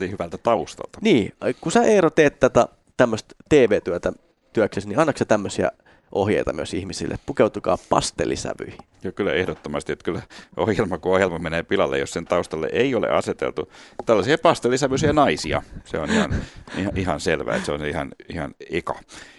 Niin 0.00 0.10
hyvältä 0.10 0.38
taustalta. 0.38 0.98
Niin, 1.02 1.32
kun 1.60 1.72
sä 1.72 1.82
Eero 1.82 2.10
teet 2.10 2.40
tätä 2.40 2.68
tämmöistä 2.96 3.34
TV-työtä 3.48 4.12
työksesi, 4.52 4.88
niin 4.88 4.98
annatko 4.98 5.24
tämmöisiä 5.24 5.70
ohjeita 6.12 6.52
myös 6.52 6.74
ihmisille, 6.74 7.14
että 7.14 7.26
pukeutukaa 7.26 7.78
pastellisävyihin? 7.88 8.78
Joo, 9.02 9.12
kyllä 9.12 9.32
ehdottomasti, 9.32 9.92
että 9.92 10.04
kyllä 10.04 10.22
ohjelma 10.56 10.98
kun 10.98 11.12
ohjelma 11.12 11.38
menee 11.38 11.62
pilalle, 11.62 11.98
jos 11.98 12.12
sen 12.12 12.24
taustalle 12.24 12.68
ei 12.72 12.94
ole 12.94 13.08
aseteltu 13.08 13.72
tällaisia 14.06 14.38
pastellisävyisiä 14.38 15.12
naisia. 15.12 15.62
Se 15.84 15.98
on 15.98 16.10
ihan, 16.10 16.34
ihan, 16.78 16.96
ihan 16.96 17.20
selvää, 17.20 17.54
että 17.54 17.66
se 17.66 17.72
on 17.72 17.86
ihan, 17.86 18.08
ihan 18.28 18.54
eka, 18.70 18.94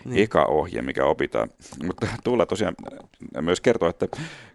niin. 0.06 0.24
eka 0.24 0.46
ohje, 0.46 0.82
mikä 0.82 1.06
opitaan. 1.06 1.50
Mutta 1.86 2.08
Tuula 2.24 2.46
tosiaan 2.46 2.76
myös 3.42 3.62
kertoo, 3.62 3.90
että 3.90 4.08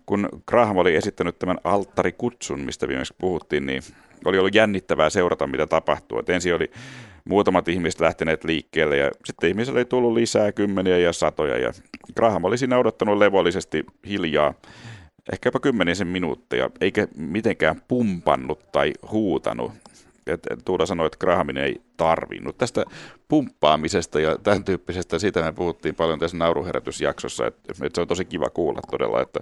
kun 0.06 0.28
Graham 0.46 0.76
oli 0.76 0.96
esittänyt 0.96 1.38
tämän 1.38 1.58
alttarikutsun, 1.64 2.60
mistä 2.60 2.88
viimeksi 2.88 3.14
puhuttiin, 3.18 3.66
niin 3.66 3.82
oli 4.24 4.38
ollut 4.38 4.54
jännittävää 4.54 5.10
seurata, 5.10 5.46
mitä 5.46 5.66
tapahtuu. 5.66 6.18
Et 6.18 6.28
ensin 6.28 6.54
oli 6.54 6.70
muutamat 7.28 7.68
ihmiset 7.68 8.00
lähteneet 8.00 8.44
liikkeelle 8.44 8.96
ja 8.96 9.10
sitten 9.24 9.50
ihmisille 9.50 9.78
oli 9.78 9.84
tullut 9.84 10.12
lisää 10.12 10.52
kymmeniä 10.52 10.98
ja 10.98 11.12
satoja. 11.12 11.58
Ja 11.58 11.72
Graham 12.16 12.44
oli 12.44 12.58
siinä 12.58 12.78
odottanut 12.78 13.18
levollisesti 13.18 13.84
hiljaa 14.08 14.54
ehkä 15.32 15.46
jopa 15.46 15.60
kymmenisen 15.60 16.06
minuuttia, 16.06 16.70
eikä 16.80 17.08
mitenkään 17.16 17.82
pumpannut 17.88 18.72
tai 18.72 18.92
huutanut. 19.10 19.72
Et 20.26 20.46
Tuula 20.64 20.86
sanoi, 20.86 21.06
että 21.06 21.18
Grahamin 21.18 21.56
ei 21.56 21.82
tarvinnut. 21.96 22.58
Tästä 22.58 22.84
pumppaamisesta 23.28 24.20
ja 24.20 24.38
tämän 24.38 24.64
tyyppisestä, 24.64 25.18
siitä 25.18 25.42
me 25.42 25.52
puhuttiin 25.52 25.94
paljon 25.94 26.18
tässä 26.18 26.36
nauruherätysjaksossa, 26.36 27.46
että, 27.46 27.72
että 27.72 27.88
se 27.94 28.00
on 28.00 28.08
tosi 28.08 28.24
kiva 28.24 28.50
kuulla 28.50 28.80
todella, 28.90 29.22
että, 29.22 29.40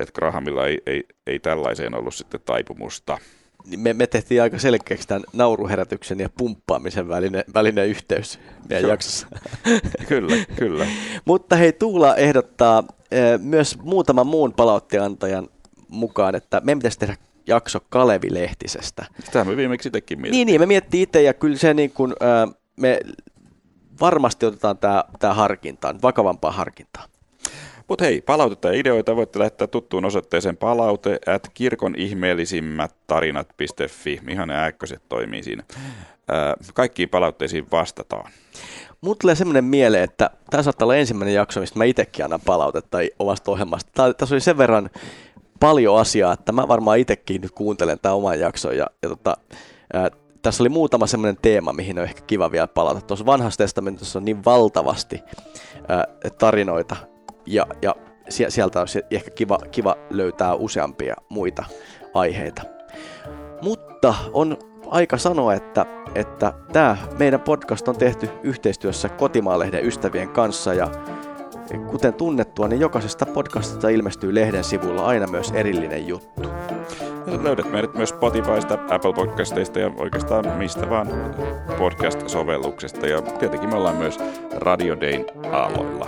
että 0.00 0.12
Grahamilla 0.12 0.66
ei, 0.66 0.78
ei, 0.86 1.04
ei 1.26 1.38
tällaiseen 1.38 1.94
ollut 1.94 2.14
sitten 2.14 2.40
taipumusta. 2.44 3.18
Niin 3.66 3.80
me, 3.80 3.92
me 3.92 4.06
tehtiin 4.06 4.42
aika 4.42 4.58
selkeäksi 4.58 5.08
tämän 5.08 5.22
nauruherätyksen 5.32 6.20
ja 6.20 6.28
pumppaamisen 6.38 7.08
välinen, 7.08 7.44
välinen 7.54 7.88
yhteys 7.88 8.38
meidän 8.68 8.82
Joo. 8.82 8.90
jaksossa. 8.90 9.26
kyllä, 10.08 10.36
kyllä. 10.56 10.86
Mutta 11.24 11.56
hei, 11.56 11.72
Tuula 11.72 12.16
ehdottaa 12.16 12.84
e, 13.10 13.38
myös 13.38 13.78
muutaman 13.82 14.26
muun 14.26 14.52
palautteenantajan 14.52 15.48
mukaan, 15.88 16.34
että 16.34 16.60
me 16.64 16.74
pitäisi 16.74 16.98
tehdä 16.98 17.16
jakso 17.46 17.80
Kalevi-lehtisestä. 17.80 19.06
Sitä 19.24 19.44
me 19.44 19.56
viimeksi 19.56 19.88
itsekin 19.88 20.18
mietittiin. 20.20 20.46
Niin, 20.46 20.52
niin, 20.52 20.60
me 20.60 20.66
miettii 20.66 21.02
itse 21.02 21.22
ja 21.22 21.34
kyllä 21.34 21.56
se 21.56 21.74
niin 21.74 21.90
kuin, 21.90 22.12
e, 22.12 22.54
me 22.76 23.00
varmasti 24.00 24.46
otetaan 24.46 24.78
tämä, 24.78 25.04
tämä 25.18 25.34
harkintaan, 25.34 25.98
vakavampaa 26.02 26.52
harkintaa. 26.52 27.04
Mutta 27.90 28.04
hei, 28.04 28.20
palautetta 28.20 28.68
ja 28.68 28.80
ideoita 28.80 29.16
voitte 29.16 29.38
lähettää 29.38 29.66
tuttuun 29.66 30.04
osoitteeseen 30.04 30.56
palaute 30.56 31.18
at 31.34 31.50
kirkon 31.54 31.94
ihmeellisimmät 31.96 32.94
tarinat.fi. 33.06 34.20
Ihan 34.28 34.48
ne 34.48 34.54
ääkköset 34.54 35.02
toimii 35.08 35.42
siinä. 35.42 35.62
Ää, 36.28 36.54
kaikkiin 36.74 37.08
palautteisiin 37.08 37.66
vastataan. 37.72 38.30
Mulla 39.00 39.16
tulee 39.20 39.34
semmoinen 39.34 39.64
mieleen, 39.64 40.04
että 40.04 40.30
tämä 40.50 40.62
saattaa 40.62 40.86
olla 40.86 40.96
ensimmäinen 40.96 41.34
jakso, 41.34 41.60
mistä 41.60 41.78
mä 41.78 41.84
itsekin 41.84 42.24
annan 42.24 42.40
palautetta 42.40 42.98
omasta 43.18 43.50
ohjelmasta. 43.50 44.14
Tässä 44.14 44.34
oli 44.34 44.40
sen 44.40 44.58
verran 44.58 44.90
paljon 45.60 46.00
asiaa, 46.00 46.32
että 46.32 46.52
mä 46.52 46.68
varmaan 46.68 46.98
itsekin 46.98 47.40
nyt 47.40 47.50
kuuntelen 47.50 47.98
tämän 48.02 48.16
oman 48.16 48.40
jakson. 48.40 48.76
Ja, 48.76 48.86
ja 49.02 49.08
tota, 49.08 49.36
ää, 49.92 50.10
tässä 50.42 50.62
oli 50.62 50.68
muutama 50.68 51.06
semmoinen 51.06 51.38
teema, 51.42 51.72
mihin 51.72 51.98
on 51.98 52.04
ehkä 52.04 52.22
kiva 52.26 52.50
vielä 52.50 52.66
palata. 52.66 53.00
Tuossa 53.00 53.26
vanhassa 53.26 53.58
testamentissa 53.58 54.18
on 54.18 54.24
niin 54.24 54.44
valtavasti 54.44 55.22
ää, 55.88 56.04
tarinoita, 56.38 56.96
ja, 57.54 57.66
ja 57.82 57.94
sieltä 58.28 58.80
olisi 58.80 59.02
ehkä 59.10 59.30
kiva, 59.30 59.58
kiva 59.70 59.96
löytää 60.10 60.54
useampia 60.54 61.14
muita 61.28 61.64
aiheita. 62.14 62.62
Mutta 63.62 64.14
on 64.32 64.56
aika 64.86 65.18
sanoa, 65.18 65.54
että, 65.54 65.86
että 66.14 66.52
tämä 66.72 66.96
meidän 67.18 67.40
podcast 67.40 67.88
on 67.88 67.96
tehty 67.96 68.28
yhteistyössä 68.42 69.08
Kotimaalehden 69.08 69.86
ystävien 69.86 70.28
kanssa 70.28 70.74
ja 70.74 70.90
kuten 71.90 72.14
tunnettua, 72.14 72.68
niin 72.68 72.80
jokaisesta 72.80 73.26
podcastista 73.26 73.88
ilmestyy 73.88 74.34
lehden 74.34 74.64
sivulla 74.64 75.06
aina 75.06 75.26
myös 75.26 75.50
erillinen 75.50 76.06
juttu. 76.06 76.48
Löydät 77.42 77.72
meidät 77.72 77.94
myös 77.94 78.08
Spotifysta, 78.08 78.78
Apple 78.90 79.12
Podcasteista 79.12 79.78
ja 79.78 79.90
oikeastaan 79.98 80.48
mistä 80.58 80.90
vaan 80.90 81.08
podcast-sovelluksesta. 81.78 83.06
Ja 83.06 83.22
tietenkin 83.22 83.68
me 83.68 83.76
ollaan 83.76 83.96
myös 83.96 84.18
Radio 84.52 85.00
Dayn 85.00 85.24
aloilla. 85.52 86.06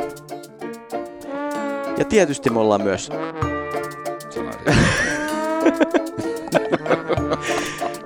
Ja 2.03 2.07
tietysti 2.07 2.51
me 2.51 2.61
ollaan 2.61 2.83
myös... 2.83 3.11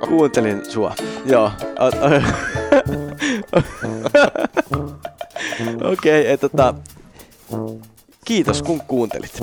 Kuuntelin 0.09 0.71
sua. 0.71 0.95
Joo. 1.25 1.51
Okei, 5.93 6.23
okay, 6.23 6.37
tota... 6.37 6.75
Kiitos 8.25 8.63
kun 8.63 8.81
kuuntelit. 8.81 9.41